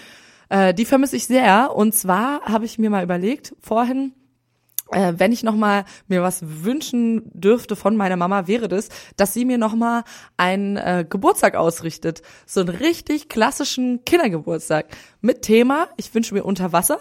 äh, 0.49 0.73
die 0.73 0.87
vermisse 0.87 1.17
ich 1.17 1.27
sehr. 1.27 1.77
Und 1.77 1.95
zwar 1.95 2.41
habe 2.47 2.65
ich 2.65 2.79
mir 2.79 2.89
mal 2.89 3.05
überlegt, 3.05 3.55
vorhin, 3.61 4.13
äh, 4.93 5.15
wenn 5.17 5.33
ich 5.33 5.43
noch 5.43 5.57
mal 5.57 5.85
mir 6.09 6.23
was 6.23 6.41
wünschen 6.43 7.23
dürfte 7.33 7.77
von 7.77 7.97
meiner 7.97 8.17
Mama, 8.17 8.47
wäre 8.47 8.69
das, 8.69 8.89
dass 9.17 9.33
sie 9.33 9.45
mir 9.45 9.59
noch 9.59 9.75
mal 9.75 10.05
einen 10.37 10.77
äh, 10.77 11.05
Geburtstag 11.09 11.57
ausrichtet. 11.57 12.23
So 12.47 12.61
einen 12.61 12.69
richtig 12.69 13.29
klassischen 13.29 14.05
Kindergeburtstag 14.05 14.87
mit 15.21 15.43
Thema, 15.43 15.89
ich 15.97 16.15
wünsche 16.15 16.35
mir 16.35 16.45
Unterwasser. 16.45 16.99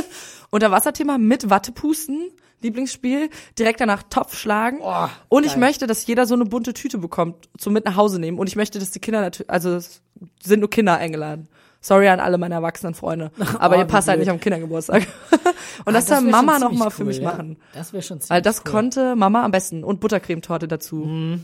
Unterwasserthema 0.50 1.18
mit 1.18 1.50
Wattepusten. 1.50 2.30
Lieblingsspiel, 2.62 3.30
direkt 3.58 3.80
danach 3.80 4.02
Topf 4.02 4.36
schlagen. 4.36 4.80
Oh, 4.82 5.06
und 5.30 5.44
ich 5.44 5.52
geil. 5.52 5.60
möchte, 5.60 5.86
dass 5.86 6.06
jeder 6.06 6.26
so 6.26 6.34
eine 6.34 6.44
bunte 6.44 6.74
Tüte 6.74 6.98
bekommt, 6.98 7.48
zum 7.56 7.72
mit 7.72 7.86
nach 7.86 7.96
Hause 7.96 8.18
nehmen. 8.20 8.38
Und 8.38 8.48
ich 8.48 8.56
möchte, 8.56 8.78
dass 8.78 8.90
die 8.90 8.98
Kinder 8.98 9.22
natürlich, 9.22 9.50
also 9.50 9.76
es 9.76 10.02
sind 10.42 10.60
nur 10.60 10.68
Kinder 10.68 10.98
eingeladen. 10.98 11.48
Sorry 11.82 12.08
an 12.08 12.20
alle 12.20 12.36
meine 12.38 12.54
erwachsenen 12.54 12.94
Freunde. 12.94 13.30
Aber 13.58 13.76
Oh, 13.76 13.78
ihr 13.78 13.84
passt 13.86 14.08
halt 14.08 14.18
blöd. 14.18 14.26
nicht 14.26 14.32
am 14.32 14.40
Kindergeburtstag. 14.40 15.06
und 15.86 15.94
das 15.94 16.10
Ah, 16.10 16.16
soll 16.16 16.24
wär 16.26 16.30
Mama 16.32 16.52
schon 16.52 16.60
noch 16.60 16.68
ziemlich 16.68 16.78
mal 16.78 16.90
für 16.90 17.02
cool, 17.02 17.06
mich 17.08 17.18
ja. 17.18 17.24
machen. 17.24 17.56
Das 17.72 17.92
wäre 17.92 18.02
schon 18.02 18.20
ziemlich 18.20 18.30
Weil 18.30 18.42
das 18.42 18.62
cool. 18.66 18.72
konnte 18.72 19.16
Mama 19.16 19.44
am 19.44 19.50
besten 19.50 19.82
und 19.84 20.00
Buttercremetorte 20.00 20.68
dazu. 20.68 21.38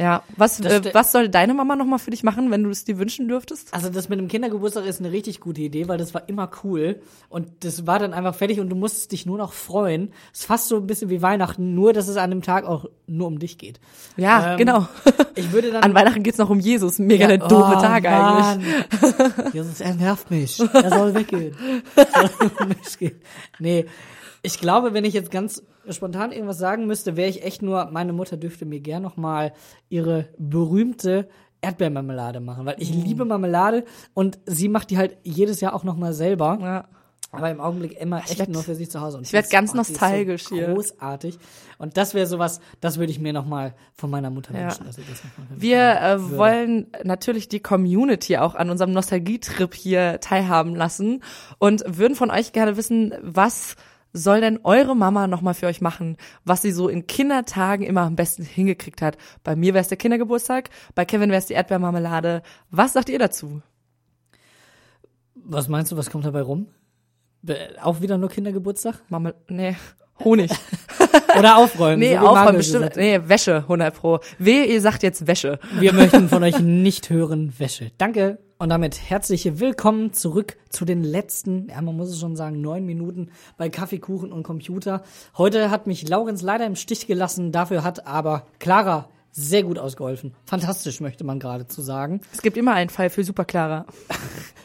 Ja, 0.00 0.22
was 0.36 0.58
Das 0.58 0.86
äh, 0.86 0.94
was 0.94 1.10
soll 1.10 1.28
deine 1.28 1.54
Mama 1.54 1.74
noch 1.74 1.84
mal 1.84 1.98
für 1.98 2.10
dich 2.12 2.22
machen, 2.22 2.52
wenn 2.52 2.62
du 2.62 2.70
es 2.70 2.84
dir 2.84 2.98
wünschen 2.98 3.26
dürftest? 3.26 3.74
Also 3.74 3.88
das 3.90 4.08
mit 4.08 4.20
dem 4.20 4.28
Kindergeburtstag 4.28 4.86
ist 4.86 5.00
eine 5.00 5.10
richtig 5.10 5.40
gute 5.40 5.60
Idee, 5.60 5.88
weil 5.88 5.98
das 5.98 6.14
war 6.14 6.28
immer 6.28 6.48
cool 6.62 7.00
und 7.28 7.48
das 7.64 7.84
war 7.86 7.98
dann 7.98 8.14
einfach 8.14 8.34
fertig 8.36 8.60
und 8.60 8.68
du 8.68 8.76
musstest 8.76 9.10
dich 9.10 9.26
nur 9.26 9.38
noch 9.38 9.52
freuen. 9.52 10.12
Es 10.32 10.40
ist 10.40 10.46
fast 10.46 10.68
so 10.68 10.76
ein 10.76 10.86
bisschen 10.86 11.10
wie 11.10 11.20
Weihnachten, 11.20 11.74
nur 11.74 11.92
dass 11.92 12.06
es 12.06 12.16
an 12.16 12.30
dem 12.30 12.42
Tag 12.42 12.64
auch 12.64 12.86
nur 13.08 13.26
um 13.26 13.40
dich 13.40 13.58
geht. 13.58 13.80
Ja, 14.16 14.52
Ähm, 14.52 14.58
genau. 14.58 14.86
Ich 15.34 15.50
würde 15.50 15.72
dann 15.72 15.82
An 15.82 15.94
Weihnachten 15.94 16.22
geht's 16.22 16.38
noch 16.38 16.50
um 16.50 16.60
Jesus. 16.60 17.00
Mega 17.00 17.26
der 17.26 17.38
doofe 17.38 17.74
Oh, 17.76 17.80
Tag 17.80 18.04
eigentlich. 18.06 18.68
eigentlich. 18.94 19.52
Jesus, 19.54 19.80
er 19.80 19.94
nervt 19.94 20.30
mich. 20.30 20.60
Er 20.60 20.90
soll 20.90 21.14
weggehen. 21.14 21.56
Er 21.96 22.28
soll 22.28 22.50
um 22.60 22.68
mich 22.68 22.98
gehen. 22.98 23.20
Nee, 23.58 23.86
ich 24.42 24.60
glaube, 24.60 24.94
wenn 24.94 25.04
ich 25.04 25.14
jetzt 25.14 25.32
ganz 25.32 25.62
spontan 25.96 26.32
irgendwas 26.32 26.58
sagen 26.58 26.86
müsste, 26.86 27.16
wäre 27.16 27.28
ich 27.28 27.42
echt 27.44 27.62
nur, 27.62 27.86
meine 27.90 28.12
Mutter 28.12 28.36
dürfte 28.36 28.64
mir 28.66 28.80
gern 28.80 29.02
noch 29.02 29.16
mal 29.16 29.52
ihre 29.88 30.28
berühmte 30.38 31.28
Erdbeermarmelade 31.60 32.40
machen, 32.40 32.66
weil 32.66 32.76
Mm. 32.76 32.80
ich 32.82 32.90
liebe 32.94 33.24
Marmelade 33.24 33.84
und 34.14 34.38
sie 34.46 34.68
macht 34.68 34.90
die 34.90 34.98
halt 34.98 35.16
jedes 35.24 35.60
Jahr 35.60 35.74
auch 35.74 35.84
noch 35.84 35.96
mal 35.96 36.12
selber. 36.12 36.58
Ja. 36.60 36.84
Aber 37.30 37.50
im 37.50 37.60
Augenblick 37.60 38.00
immer 38.00 38.20
echt 38.20 38.38
werd- 38.38 38.48
nur 38.48 38.62
für 38.62 38.74
sich 38.74 38.90
zu 38.90 39.02
Hause. 39.02 39.18
Und 39.18 39.26
ich 39.26 39.32
werd 39.34 39.44
die 39.44 39.48
ist- 39.48 39.52
ganz 39.52 39.70
ist 39.72 39.76
nostalgisch 39.76 40.44
so 40.44 40.54
hier. 40.54 40.72
Großartig. 40.72 41.38
Und 41.76 41.98
das 41.98 42.14
wäre 42.14 42.26
sowas, 42.26 42.60
das 42.80 42.98
würde 42.98 43.10
ich 43.12 43.18
mir 43.20 43.34
noch 43.34 43.44
mal 43.44 43.74
von 43.92 44.08
meiner 44.08 44.30
Mutter 44.30 44.54
Ja. 44.54 44.68
wünschen, 44.68 44.86
mich 44.86 44.96
Wir 45.62 46.00
äh, 46.00 46.30
wollen 46.38 46.86
natürlich 47.04 47.48
die 47.48 47.60
Community 47.60 48.38
auch 48.38 48.54
an 48.54 48.70
unserem 48.70 48.92
Nostalgietrip 48.92 49.74
hier 49.74 50.20
teilhaben 50.20 50.74
lassen 50.74 51.22
und 51.58 51.84
würden 51.86 52.14
von 52.14 52.30
euch 52.30 52.52
gerne 52.52 52.78
wissen, 52.78 53.12
was 53.20 53.76
soll 54.12 54.40
denn 54.40 54.60
eure 54.64 54.96
Mama 54.96 55.26
nochmal 55.26 55.54
für 55.54 55.66
euch 55.66 55.80
machen, 55.80 56.16
was 56.44 56.62
sie 56.62 56.72
so 56.72 56.88
in 56.88 57.06
Kindertagen 57.06 57.84
immer 57.84 58.02
am 58.02 58.16
besten 58.16 58.42
hingekriegt 58.42 59.02
hat. 59.02 59.16
Bei 59.44 59.56
mir 59.56 59.74
wäre 59.74 59.82
es 59.82 59.88
der 59.88 59.98
Kindergeburtstag, 59.98 60.70
bei 60.94 61.04
Kevin 61.04 61.30
wäre 61.30 61.38
es 61.38 61.46
die 61.46 61.54
Erdbeermarmelade. 61.54 62.42
Was 62.70 62.94
sagt 62.94 63.08
ihr 63.08 63.18
dazu? 63.18 63.62
Was 65.34 65.68
meinst 65.68 65.92
du, 65.92 65.96
was 65.96 66.10
kommt 66.10 66.24
dabei 66.24 66.42
rum? 66.42 66.68
Auch 67.82 68.00
wieder 68.00 68.18
nur 68.18 68.28
Kindergeburtstag? 68.28 68.96
Marmel 69.08 69.34
nee, 69.48 69.76
Honig. 70.24 70.50
Oder 71.38 71.58
aufräumen? 71.58 72.00
Nee, 72.00 72.16
so 72.18 72.26
aufräumen 72.26 72.56
bestimmt. 72.56 72.96
Nee, 72.96 73.20
Wäsche, 73.24 73.58
100 73.58 73.94
pro. 73.94 74.18
Wehe, 74.38 74.64
ihr 74.64 74.80
sagt 74.80 75.02
jetzt 75.02 75.26
Wäsche. 75.26 75.58
Wir 75.78 75.92
möchten 75.92 76.28
von 76.28 76.42
euch 76.42 76.58
nicht 76.58 77.10
hören 77.10 77.54
Wäsche. 77.58 77.92
Danke. 77.98 78.38
Und 78.60 78.70
damit 78.70 78.98
herzliche 79.08 79.60
Willkommen 79.60 80.12
zurück 80.12 80.56
zu 80.68 80.84
den 80.84 81.04
letzten, 81.04 81.68
ja, 81.68 81.80
man 81.80 81.96
muss 81.96 82.08
es 82.08 82.18
schon 82.18 82.34
sagen, 82.34 82.60
neun 82.60 82.84
Minuten 82.84 83.30
bei 83.56 83.68
Kaffeekuchen 83.68 84.32
und 84.32 84.42
Computer. 84.42 85.04
Heute 85.36 85.70
hat 85.70 85.86
mich 85.86 86.08
Laurenz 86.08 86.42
leider 86.42 86.66
im 86.66 86.74
Stich 86.74 87.06
gelassen. 87.06 87.52
Dafür 87.52 87.84
hat 87.84 88.08
aber 88.08 88.48
Clara 88.58 89.08
sehr 89.30 89.62
gut 89.62 89.78
ausgeholfen. 89.78 90.34
Fantastisch, 90.44 91.00
möchte 91.00 91.22
man 91.22 91.38
geradezu 91.38 91.82
sagen. 91.82 92.20
Es 92.32 92.42
gibt 92.42 92.56
immer 92.56 92.72
einen 92.72 92.90
Fall 92.90 93.10
für 93.10 93.22
Super 93.22 93.44
Clara. 93.44 93.86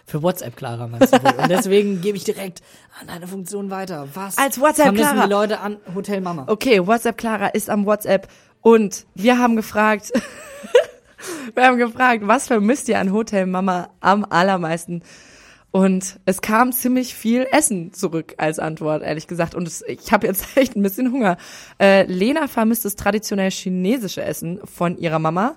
Für 0.05 0.21
WhatsApp, 0.21 0.55
Clara, 0.57 0.87
meinst 0.87 1.11
du 1.11 1.23
wohl. 1.23 1.33
Und 1.41 1.49
deswegen 1.49 2.01
gebe 2.01 2.17
ich 2.17 2.23
direkt 2.23 2.61
an 3.01 3.09
eine 3.09 3.25
Funktion 3.25 3.71
weiter. 3.71 4.07
Was 4.13 4.37
Als 4.37 4.59
WhatsApp, 4.59 4.85
vermissen 4.87 5.13
Clara. 5.13 5.25
die 5.25 5.31
Leute 5.31 5.59
an 5.59 5.77
Hotel 5.95 6.21
Mama? 6.21 6.45
Okay, 6.47 6.85
WhatsApp 6.85 7.17
Clara 7.17 7.47
ist 7.47 7.69
am 7.69 7.85
WhatsApp 7.87 8.27
und 8.61 9.05
wir 9.15 9.39
haben 9.39 9.55
gefragt, 9.55 10.11
wir 11.53 11.65
haben 11.65 11.77
gefragt, 11.77 12.21
was 12.25 12.47
vermisst 12.47 12.89
ihr 12.89 12.99
an 12.99 13.11
Hotel 13.11 13.45
Mama 13.45 13.89
am 13.99 14.25
allermeisten? 14.29 15.03
Und 15.75 16.19
es 16.25 16.41
kam 16.41 16.71
ziemlich 16.71 17.15
viel 17.15 17.47
Essen 17.51 17.93
zurück 17.93 18.35
als 18.37 18.59
Antwort, 18.59 19.01
ehrlich 19.01 19.25
gesagt. 19.25 19.55
Und 19.55 19.67
es, 19.67 19.83
ich 19.87 20.13
habe 20.13 20.27
jetzt 20.27 20.45
echt 20.55 20.75
ein 20.75 20.83
bisschen 20.83 21.11
Hunger. 21.11 21.37
Äh, 21.79 22.03
Lena 22.03 22.47
vermisst 22.47 22.85
das 22.85 22.95
traditionell 22.95 23.49
chinesische 23.49 24.23
Essen 24.23 24.59
von 24.65 24.99
ihrer 24.99 25.17
Mama. 25.17 25.55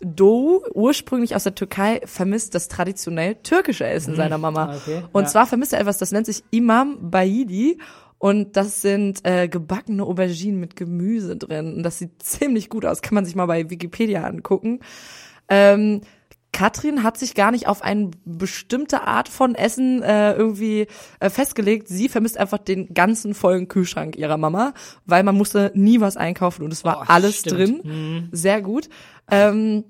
Do, 0.00 0.62
ursprünglich 0.72 1.34
aus 1.34 1.42
der 1.42 1.56
Türkei, 1.56 2.00
vermisst 2.04 2.54
das 2.54 2.68
traditionell 2.68 3.34
türkische 3.36 3.86
Essen 3.86 4.14
seiner 4.14 4.38
Mama. 4.38 4.66
Ah, 4.66 4.76
okay, 4.76 5.02
Und 5.12 5.24
ja. 5.24 5.28
zwar 5.30 5.46
vermisst 5.46 5.72
er 5.72 5.80
etwas, 5.80 5.98
das 5.98 6.12
nennt 6.12 6.26
sich 6.26 6.44
Imam 6.52 7.10
Baidi. 7.10 7.78
Und 8.18 8.56
das 8.56 8.80
sind 8.82 9.20
äh, 9.26 9.46
gebackene 9.48 10.02
Auberginen 10.02 10.58
mit 10.58 10.74
Gemüse 10.76 11.36
drin. 11.36 11.74
Und 11.76 11.82
das 11.82 11.98
sieht 11.98 12.22
ziemlich 12.22 12.70
gut 12.70 12.86
aus. 12.86 13.02
Kann 13.02 13.14
man 13.14 13.24
sich 13.24 13.34
mal 13.36 13.46
bei 13.46 13.68
Wikipedia 13.70 14.24
angucken. 14.24 14.80
Ähm, 15.48 16.00
Katrin 16.52 17.02
hat 17.02 17.18
sich 17.18 17.34
gar 17.34 17.50
nicht 17.50 17.66
auf 17.68 17.82
eine 17.82 18.10
bestimmte 18.24 19.02
Art 19.02 19.28
von 19.28 19.54
Essen 19.54 20.02
äh, 20.02 20.32
irgendwie 20.32 20.86
äh, 21.20 21.28
festgelegt. 21.28 21.88
Sie 21.88 22.08
vermisst 22.08 22.38
einfach 22.38 22.56
den 22.56 22.94
ganzen 22.94 23.34
vollen 23.34 23.68
Kühlschrank 23.68 24.16
ihrer 24.16 24.38
Mama, 24.38 24.72
weil 25.04 25.22
man 25.22 25.36
musste 25.36 25.70
nie 25.74 26.00
was 26.00 26.16
einkaufen 26.16 26.62
und 26.62 26.72
es 26.72 26.82
war 26.82 27.00
Oh, 27.02 27.04
alles 27.08 27.40
stimmt. 27.40 27.84
drin. 27.84 28.28
Sehr 28.32 28.62
gut. 28.62 28.88
Ähm, 29.30 29.84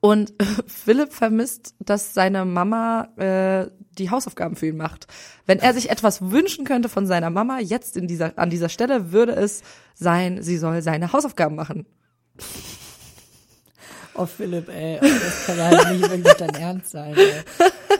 und 0.00 0.32
Philipp 0.66 1.12
vermisst, 1.12 1.74
dass 1.78 2.14
seine 2.14 2.44
Mama 2.44 3.08
äh, 3.16 3.70
die 3.98 4.10
Hausaufgaben 4.10 4.56
für 4.56 4.68
ihn 4.68 4.76
macht. 4.76 5.06
Wenn 5.46 5.58
er 5.58 5.74
sich 5.74 5.90
etwas 5.90 6.30
wünschen 6.30 6.64
könnte 6.64 6.88
von 6.88 7.06
seiner 7.06 7.30
Mama, 7.30 7.58
jetzt 7.60 7.96
in 7.96 8.06
dieser, 8.06 8.38
an 8.38 8.50
dieser 8.50 8.68
Stelle, 8.68 9.12
würde 9.12 9.32
es 9.32 9.62
sein, 9.94 10.42
sie 10.42 10.56
soll 10.56 10.82
seine 10.82 11.12
Hausaufgaben 11.12 11.56
machen. 11.56 11.86
Oh, 14.20 14.26
Philipp, 14.26 14.68
ey, 14.68 14.98
oh, 15.00 15.06
das 15.06 15.46
kann 15.46 15.58
halt 15.58 15.92
nicht 15.92 16.10
wirklich 16.10 16.34
dein 16.34 16.54
Ernst 16.54 16.90
sein, 16.90 17.14
ey. 17.16 17.32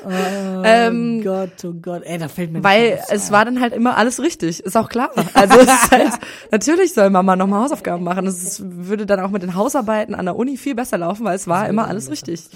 Oh 0.05 0.63
Ähm, 0.65 1.23
Gott, 1.25 1.65
oh 1.65 1.73
Gott, 1.81 2.03
ey, 2.05 2.19
da 2.19 2.29
fällt 2.29 2.53
mir 2.53 2.63
Weil 2.63 3.01
es 3.11 3.27
ein. 3.29 3.33
war 3.33 3.45
dann 3.47 3.61
halt 3.61 3.73
immer 3.73 3.97
alles 3.97 4.21
richtig, 4.21 4.61
ist 4.61 4.77
auch 4.77 4.89
klar. 4.89 5.11
Also 5.35 5.59
es 5.59 5.65
ist 5.67 5.91
halt, 5.91 6.13
natürlich 6.51 6.93
soll 6.93 7.09
Mama 7.11 7.37
nochmal 7.37 7.63
Hausaufgaben 7.63 8.05
machen. 8.05 8.27
Es 8.27 8.63
würde 8.63 9.07
dann 9.07 9.21
auch 9.21 9.31
mit 9.31 9.43
den 9.43 9.55
Hausarbeiten 9.55 10.15
an 10.15 10.27
der 10.27 10.37
Uni 10.37 10.57
viel 10.59 10.75
besser 10.75 10.99
laufen, 10.99 11.25
weil 11.25 11.37
es 11.37 11.49
war 11.49 11.69
immer 11.69 11.89
alles 11.89 12.11
richtig. 12.11 12.49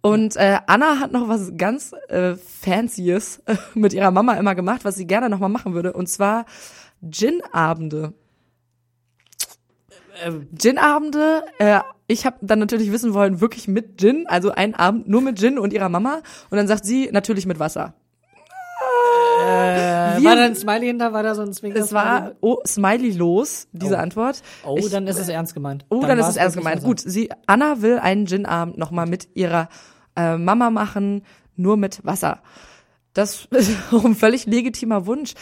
Und 0.00 0.36
äh, 0.36 0.58
Anna 0.66 0.98
hat 0.98 1.12
noch 1.12 1.28
was 1.28 1.52
ganz 1.56 1.92
äh, 2.08 2.34
Fancyes 2.36 3.42
äh, 3.46 3.56
mit 3.74 3.92
ihrer 3.92 4.10
Mama 4.10 4.34
immer 4.34 4.54
gemacht, 4.54 4.84
was 4.84 4.94
sie 4.96 5.06
gerne 5.06 5.28
nochmal 5.28 5.50
machen 5.50 5.74
würde. 5.74 5.92
Und 5.92 6.08
zwar 6.08 6.46
Gin-Abende. 7.08 8.14
Ähm, 10.24 10.48
Gin-Abende, 10.56 11.42
äh, 11.58 11.80
ich 12.06 12.26
habe 12.26 12.36
dann 12.40 12.58
natürlich 12.58 12.92
wissen 12.92 13.14
wollen, 13.14 13.40
wirklich 13.40 13.68
mit 13.68 13.98
Gin, 13.98 14.26
also 14.26 14.52
ein 14.52 14.74
Abend 14.74 15.08
nur 15.08 15.20
mit 15.20 15.38
Gin 15.38 15.58
und 15.58 15.72
ihrer 15.72 15.88
Mama. 15.88 16.22
Und 16.50 16.56
dann 16.56 16.68
sagt 16.68 16.84
sie, 16.84 17.08
natürlich 17.12 17.46
mit 17.46 17.58
Wasser. 17.58 17.94
Äh, 19.40 20.24
war 20.24 20.36
da 20.36 20.44
ein 20.44 20.56
Smiley 20.56 20.86
hinter? 20.86 21.12
War 21.12 21.22
da 21.22 21.34
so 21.34 21.42
ein 21.42 21.52
Zwinker? 21.52 21.78
Es 21.78 21.92
war 21.92 22.32
oh, 22.40 22.58
Smiley 22.66 23.12
los, 23.12 23.68
diese 23.72 23.96
Oh. 23.96 23.98
Antwort. 23.98 24.42
Oh, 24.64 24.76
ich, 24.78 24.88
dann 24.90 25.06
ist 25.06 25.18
es 25.18 25.28
ernst 25.28 25.54
gemeint. 25.54 25.84
oh, 25.88 26.00
dann, 26.00 26.18
ist 26.18 26.22
war 26.24 26.30
es 26.30 26.36
ernst 26.36 26.56
gemeint. 26.56 26.82
Gut, 26.82 27.00
sie, 27.00 27.30
Anna 27.46 27.82
will 27.82 27.98
einen 27.98 28.26
Gin-Abend 28.26 28.78
nochmal 28.78 29.06
mit 29.06 29.28
ihrer 29.34 29.68
äh, 30.16 30.36
Mama 30.36 30.70
machen, 30.70 31.22
nur 31.54 31.76
mit 31.76 32.04
Wasser. 32.04 32.40
Das 33.14 33.46
ist 33.50 33.70
auch 33.92 34.04
ein 34.04 34.14
völlig 34.14 34.46
legitimer 34.46 35.06
Wunsch. 35.06 35.34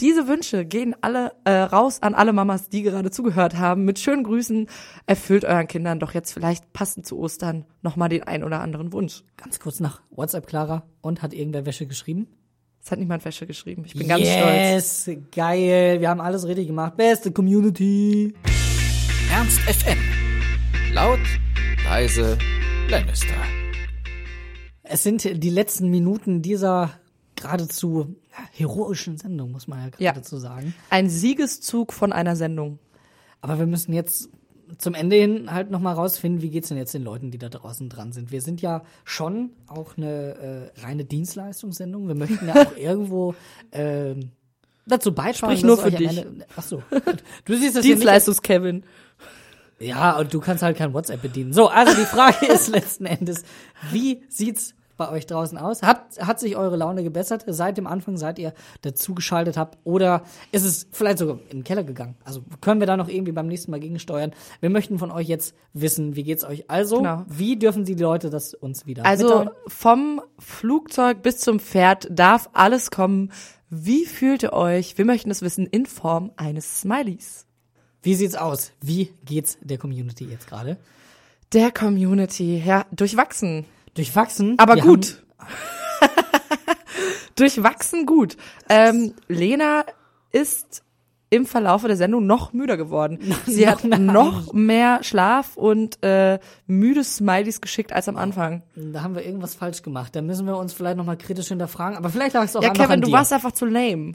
Diese 0.00 0.26
Wünsche 0.28 0.64
gehen 0.64 0.96
alle 1.02 1.32
äh, 1.44 1.50
raus 1.50 2.00
an 2.00 2.14
alle 2.14 2.32
Mamas, 2.32 2.70
die 2.70 2.82
gerade 2.82 3.10
zugehört 3.10 3.58
haben. 3.58 3.84
Mit 3.84 3.98
schönen 3.98 4.24
Grüßen 4.24 4.66
erfüllt 5.06 5.44
euren 5.44 5.66
Kindern 5.66 6.00
doch 6.00 6.14
jetzt 6.14 6.32
vielleicht 6.32 6.72
passend 6.72 7.06
zu 7.06 7.18
Ostern 7.18 7.66
nochmal 7.82 8.08
den 8.08 8.22
ein 8.22 8.42
oder 8.42 8.62
anderen 8.62 8.94
Wunsch. 8.94 9.24
Ganz 9.36 9.60
kurz 9.60 9.78
nach 9.78 10.00
WhatsApp, 10.10 10.46
Clara. 10.46 10.84
Und 11.02 11.20
hat 11.20 11.34
irgendwer 11.34 11.66
Wäsche 11.66 11.86
geschrieben? 11.86 12.28
Es 12.82 12.90
hat 12.90 12.98
niemand 12.98 13.26
Wäsche 13.26 13.46
geschrieben. 13.46 13.84
Ich 13.84 13.92
bin 13.92 14.08
ganz 14.08 14.22
stolz. 14.26 15.06
yes, 15.06 15.10
geil. 15.32 16.00
Wir 16.00 16.08
haben 16.08 16.22
alles 16.22 16.46
richtig 16.46 16.68
gemacht. 16.68 16.96
Beste 16.96 17.30
Community. 17.30 18.32
Ernst 19.30 19.60
FM. 19.60 19.98
Laut, 20.94 21.20
leise, 21.84 22.38
Lannister. 22.88 23.34
Es 24.82 25.02
sind 25.02 25.42
die 25.44 25.50
letzten 25.50 25.90
Minuten 25.90 26.40
dieser 26.40 26.90
geradezu 27.40 28.14
ja, 28.30 28.44
heroischen 28.52 29.16
Sendung, 29.18 29.52
muss 29.52 29.66
man 29.68 29.78
ja 29.80 29.84
Ja. 29.98 30.12
geradezu 30.12 30.38
sagen. 30.38 30.74
Ein 30.90 31.08
Siegeszug 31.10 31.92
von 31.92 32.12
einer 32.12 32.36
Sendung. 32.36 32.78
Aber 33.40 33.58
wir 33.58 33.66
müssen 33.66 33.92
jetzt 33.92 34.28
zum 34.78 34.94
Ende 34.94 35.16
hin 35.16 35.50
halt 35.52 35.70
nochmal 35.70 35.94
rausfinden, 35.94 36.42
wie 36.42 36.50
geht's 36.50 36.68
denn 36.68 36.76
jetzt 36.78 36.94
den 36.94 37.02
Leuten, 37.02 37.30
die 37.32 37.38
da 37.38 37.48
draußen 37.48 37.88
dran 37.88 38.12
sind. 38.12 38.30
Wir 38.30 38.40
sind 38.40 38.62
ja 38.62 38.82
schon 39.04 39.50
auch 39.66 39.96
eine 39.96 40.70
äh, 40.76 40.80
reine 40.82 41.04
Dienstleistungssendung. 41.04 42.06
Wir 42.06 42.14
möchten 42.14 42.46
ja 42.46 42.54
auch 42.66 42.76
irgendwo 42.76 43.34
ähm, 43.72 44.30
dazu 44.86 45.12
beitragen. 45.12 45.52
Sprich 45.54 45.64
nur 45.64 45.76
für 45.78 45.90
dich. 45.90 46.18
Ende- 46.18 46.46
Ach 46.56 46.62
so. 46.62 46.82
Du 47.46 47.56
siehst 47.56 47.74
das 47.76 47.82
Dienstleistungs-Kevin. 47.82 48.84
Ja, 49.80 50.18
und 50.18 50.32
du 50.34 50.40
kannst 50.40 50.62
halt 50.62 50.76
kein 50.76 50.92
WhatsApp 50.92 51.22
bedienen. 51.22 51.52
So, 51.52 51.68
also 51.68 51.94
die 51.96 52.04
Frage 52.06 52.46
ist 52.52 52.68
letzten 52.68 53.06
Endes, 53.06 53.42
wie 53.90 54.22
sieht's 54.28 54.74
bei 55.00 55.10
euch 55.10 55.26
draußen 55.26 55.58
aus? 55.58 55.82
Hat, 55.82 56.02
hat 56.20 56.38
sich 56.38 56.56
eure 56.56 56.76
Laune 56.76 57.02
gebessert 57.02 57.44
seit 57.48 57.76
dem 57.78 57.86
Anfang, 57.88 58.16
seit 58.16 58.38
ihr 58.38 58.52
dazugeschaltet 58.82 59.56
habt? 59.56 59.78
Oder 59.84 60.22
ist 60.52 60.64
es 60.64 60.86
vielleicht 60.92 61.18
sogar 61.18 61.38
den 61.52 61.64
Keller 61.64 61.82
gegangen? 61.82 62.14
Also 62.24 62.42
können 62.60 62.78
wir 62.80 62.86
da 62.86 62.96
noch 62.96 63.08
irgendwie 63.08 63.32
beim 63.32 63.46
nächsten 63.48 63.70
Mal 63.72 63.80
gegensteuern? 63.80 64.32
Wir 64.60 64.70
möchten 64.70 64.98
von 64.98 65.10
euch 65.10 65.26
jetzt 65.26 65.54
wissen, 65.72 66.14
wie 66.14 66.22
geht's 66.22 66.44
euch? 66.44 66.70
Also, 66.70 66.98
Genau. 66.98 67.24
wie 67.26 67.56
dürfen 67.58 67.84
die 67.84 67.94
Leute 67.94 68.30
das 68.30 68.54
uns 68.54 68.86
wieder 68.86 69.04
Also 69.06 69.28
mitteilen? 69.28 69.50
vom 69.66 70.20
Flugzeug 70.38 71.22
bis 71.22 71.38
zum 71.38 71.58
Pferd 71.58 72.06
darf 72.10 72.50
alles 72.52 72.90
kommen. 72.90 73.32
Wie 73.70 74.04
fühlt 74.04 74.42
ihr 74.42 74.52
euch? 74.52 74.98
Wir 74.98 75.04
möchten 75.04 75.30
es 75.30 75.42
wissen 75.42 75.66
in 75.66 75.86
Form 75.86 76.32
eines 76.36 76.80
Smileys. 76.82 77.46
Wie 78.02 78.14
sieht's 78.14 78.34
aus? 78.34 78.72
Wie 78.80 79.12
geht's 79.24 79.58
der 79.62 79.78
Community 79.78 80.24
jetzt 80.24 80.46
gerade? 80.48 80.76
Der 81.52 81.72
Community, 81.72 82.62
ja, 82.64 82.86
durchwachsen. 82.92 83.64
Durchwachsen? 84.00 84.58
Aber 84.58 84.76
gut. 84.76 85.22
durchwachsen 87.36 88.06
gut. 88.06 88.38
Ähm, 88.70 89.12
Lena 89.28 89.84
ist 90.32 90.82
im 91.28 91.44
Verlaufe 91.44 91.86
der 91.86 91.98
Sendung 91.98 92.24
noch 92.24 92.54
müder 92.54 92.78
geworden. 92.78 93.18
Sie 93.46 93.68
hat 93.68 93.84
noch 93.84 94.54
mehr 94.54 95.04
Schlaf 95.04 95.58
und 95.58 96.02
äh, 96.02 96.38
müde 96.66 97.04
Smileys 97.04 97.60
geschickt 97.60 97.92
als 97.92 98.08
am 98.08 98.16
Anfang. 98.16 98.62
Da 98.74 99.02
haben 99.02 99.14
wir 99.14 99.22
irgendwas 99.22 99.54
falsch 99.54 99.82
gemacht. 99.82 100.16
Da 100.16 100.22
müssen 100.22 100.46
wir 100.46 100.56
uns 100.56 100.72
vielleicht 100.72 100.96
nochmal 100.96 101.18
kritisch 101.18 101.48
hinterfragen. 101.48 101.98
Aber 101.98 102.08
vielleicht 102.08 102.32
lag 102.32 102.44
es 102.44 102.56
auch 102.56 102.62
Ja, 102.62 102.70
einfach 102.70 102.84
an 102.84 102.88
Kevin, 102.88 103.02
du 103.02 103.12
warst 103.12 103.34
einfach 103.34 103.52
zu 103.52 103.66
lame. 103.66 104.14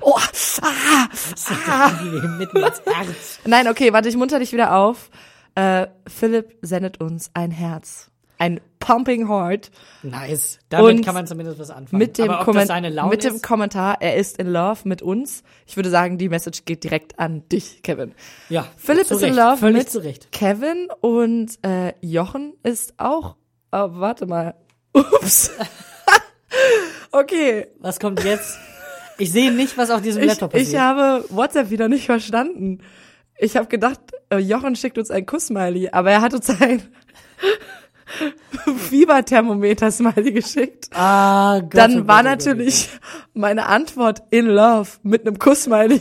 Oh, 0.00 0.16
ah, 0.62 1.90
mitten 2.38 2.56
ins 2.56 2.82
Herz. 2.86 3.40
Nein, 3.44 3.66
okay, 3.66 3.92
warte, 3.92 4.08
ich 4.08 4.16
munter 4.16 4.38
dich 4.38 4.52
wieder 4.52 4.76
auf. 4.76 5.10
Äh, 5.54 5.86
Philipp 6.06 6.56
sendet 6.62 7.00
uns 7.00 7.30
ein 7.34 7.50
Herz. 7.50 8.10
Ein 8.38 8.60
Pumping 8.80 9.28
Heart 9.28 9.70
Nice. 10.02 10.58
Damit 10.68 10.96
Und 10.96 11.04
kann 11.04 11.14
man 11.14 11.28
zumindest 11.28 11.60
was 11.60 11.70
anfangen. 11.70 11.98
mit 12.00 12.18
dem, 12.18 12.26
mit 13.08 13.22
dem? 13.22 13.40
Kommentar, 13.40 13.98
er 14.00 14.16
ist 14.16 14.38
in 14.38 14.48
love 14.48 14.80
mit 14.88 15.00
uns. 15.00 15.44
Ich 15.64 15.76
würde 15.76 15.90
sagen, 15.90 16.18
die 16.18 16.28
Message 16.28 16.64
geht 16.64 16.82
direkt 16.82 17.20
an 17.20 17.48
dich, 17.50 17.82
Kevin. 17.84 18.14
Ja, 18.48 18.66
Philipp 18.76 19.08
ist 19.08 19.22
in 19.22 19.34
love 19.34 19.58
Völlig 19.58 19.78
mit 19.78 19.90
zu 19.90 20.00
Recht. 20.02 20.32
Kevin 20.32 20.88
und 21.00 21.56
äh, 21.64 21.92
Jochen 22.00 22.54
ist 22.64 22.94
auch. 22.98 23.36
Oh, 23.70 23.88
warte 23.92 24.26
mal. 24.26 24.56
Ups. 24.92 25.52
okay, 27.12 27.68
Was 27.78 28.00
kommt 28.00 28.24
jetzt? 28.24 28.58
Ich 29.18 29.30
sehe 29.30 29.52
nicht, 29.52 29.78
was 29.78 29.90
auf 29.90 30.02
diesem 30.02 30.22
ich, 30.22 30.28
Laptop 30.30 30.50
passiert. 30.50 30.68
ich 30.70 30.78
habe 30.78 31.24
WhatsApp 31.28 31.70
wieder 31.70 31.88
nicht 31.88 32.06
verstanden. 32.06 32.80
Ich 33.38 33.56
habe 33.56 33.68
gedacht, 33.68 34.00
Jochen 34.38 34.76
schickt 34.76 34.98
uns 34.98 35.10
ein 35.10 35.26
Kuss-Smiley, 35.26 35.90
aber 35.92 36.10
er 36.10 36.20
hat 36.20 36.34
uns 36.34 36.48
ein 36.60 36.82
Fieberthermometer-Smiley 38.88 40.32
geschickt. 40.32 40.88
ah, 40.94 41.60
Gott, 41.60 41.64
oh 41.64 41.76
Dann 41.76 41.94
Gott, 41.98 42.08
war 42.08 42.20
oh 42.20 42.22
Gott, 42.22 42.26
oh 42.26 42.30
natürlich 42.30 42.88
meine 43.34 43.66
Antwort 43.66 44.22
in 44.30 44.46
love 44.46 44.90
mit 45.02 45.26
einem 45.26 45.38
Kuss-Smiley. 45.38 46.00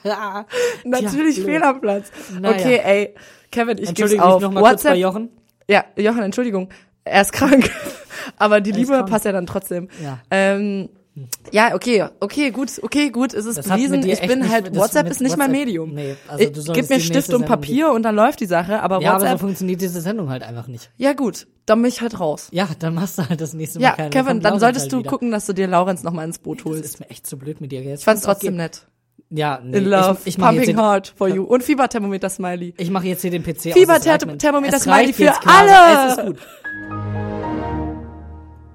natürlich 0.84 1.36
blöd. 1.36 1.46
fehl 1.46 1.62
am 1.62 1.80
Platz. 1.80 2.10
Naja. 2.40 2.56
Okay, 2.56 2.80
ey, 2.82 3.14
Kevin, 3.50 3.78
ich 3.78 3.88
Entschuldige 3.90 4.22
auf. 4.24 4.40
mich 4.40 4.42
noch 4.42 4.52
mal 4.52 4.60
kurz 4.60 4.82
bei 4.82 4.90
WhatsApp, 4.90 4.96
Jochen. 5.02 5.30
ja, 5.68 5.84
Jochen, 5.96 6.22
Entschuldigung, 6.22 6.68
er 7.04 7.22
ist 7.22 7.32
krank. 7.32 7.70
Aber 8.36 8.60
die 8.60 8.70
ist 8.70 8.76
Liebe 8.76 9.04
passt 9.04 9.24
ja 9.24 9.32
dann 9.32 9.46
trotzdem. 9.46 9.88
Ja. 10.02 10.18
Ähm, 10.30 10.90
ja, 11.52 11.74
okay, 11.74 12.04
okay, 12.20 12.50
gut, 12.50 12.68
okay, 12.82 13.10
gut, 13.10 13.34
es 13.34 13.46
ist 13.46 13.58
Das 13.58 13.68
bewiesen. 13.68 14.02
Ich 14.08 14.20
bin 14.20 14.48
halt, 14.50 14.68
das 14.68 14.76
WhatsApp 14.76 15.08
ist 15.10 15.20
nicht 15.20 15.36
mein 15.36 15.50
WhatsApp- 15.50 15.52
Medium. 15.66 15.94
Nee, 15.94 16.16
also 16.28 16.50
du 16.50 16.72
gib 16.72 16.88
mir 16.90 17.00
Stift 17.00 17.28
und 17.28 17.40
Sendung 17.40 17.48
Papier 17.48 17.90
und 17.92 18.02
dann 18.02 18.14
läuft 18.14 18.40
die 18.40 18.46
Sache, 18.46 18.80
aber 18.82 19.00
Ja, 19.00 19.10
aber 19.10 19.20
so 19.20 19.24
WhatsApp, 19.26 19.40
funktioniert 19.40 19.80
diese 19.80 20.00
Sendung 20.00 20.30
halt 20.30 20.42
einfach 20.42 20.66
nicht. 20.68 20.90
ja 20.96 21.12
gut, 21.12 21.46
dann 21.66 21.80
bin 21.82 21.88
ich 21.88 22.00
halt 22.00 22.18
raus. 22.20 22.48
Ja, 22.52 22.68
dann 22.78 22.94
machst 22.94 23.18
du 23.18 23.28
halt 23.28 23.40
das 23.40 23.52
nächste 23.54 23.78
Mal 23.78 23.84
Ja, 23.86 23.92
keine. 23.92 24.10
Kevin, 24.10 24.40
dann 24.40 24.58
solltest 24.60 24.84
halt 24.84 24.92
du 24.92 24.98
wieder. 25.00 25.10
gucken, 25.10 25.30
dass 25.30 25.46
du 25.46 25.52
dir 25.52 25.66
Laurenz 25.66 26.02
noch 26.02 26.12
mal 26.12 26.24
ins 26.24 26.38
Boot 26.38 26.58
Das 26.60 26.64
holst. 26.66 26.84
ist 26.84 27.00
mir 27.00 27.10
echt 27.10 27.26
zu 27.26 27.36
blöd 27.38 27.60
mit 27.60 27.72
dir. 27.72 27.82
Jetzt 27.82 28.00
Ich 28.00 28.04
fand's 28.04 28.22
trotzdem 28.22 28.56
nett. 28.56 28.86
Ja, 29.30 29.60
nee, 29.62 29.76
In 29.76 29.84
love, 29.84 30.16
ich, 30.22 30.28
ich 30.28 30.38
mache 30.38 30.54
pumping 30.56 30.68
den- 30.76 30.80
hard 30.80 31.12
for 31.14 31.28
you. 31.28 31.42
Und 31.44 31.62
Fieberthermometer-Smiley. 31.62 32.72
ich 32.78 32.90
mach 32.90 33.02
jetzt 33.04 33.20
hier 33.20 33.30
den 33.30 33.42
PC 33.42 33.66
aus. 33.72 33.74
Fieberthermometer- 33.74 34.78
Smiley 34.78 35.12
für 35.12 35.32
alle. 35.46 36.12
Es 36.12 36.16
ist 36.16 36.24
gut. 36.26 36.38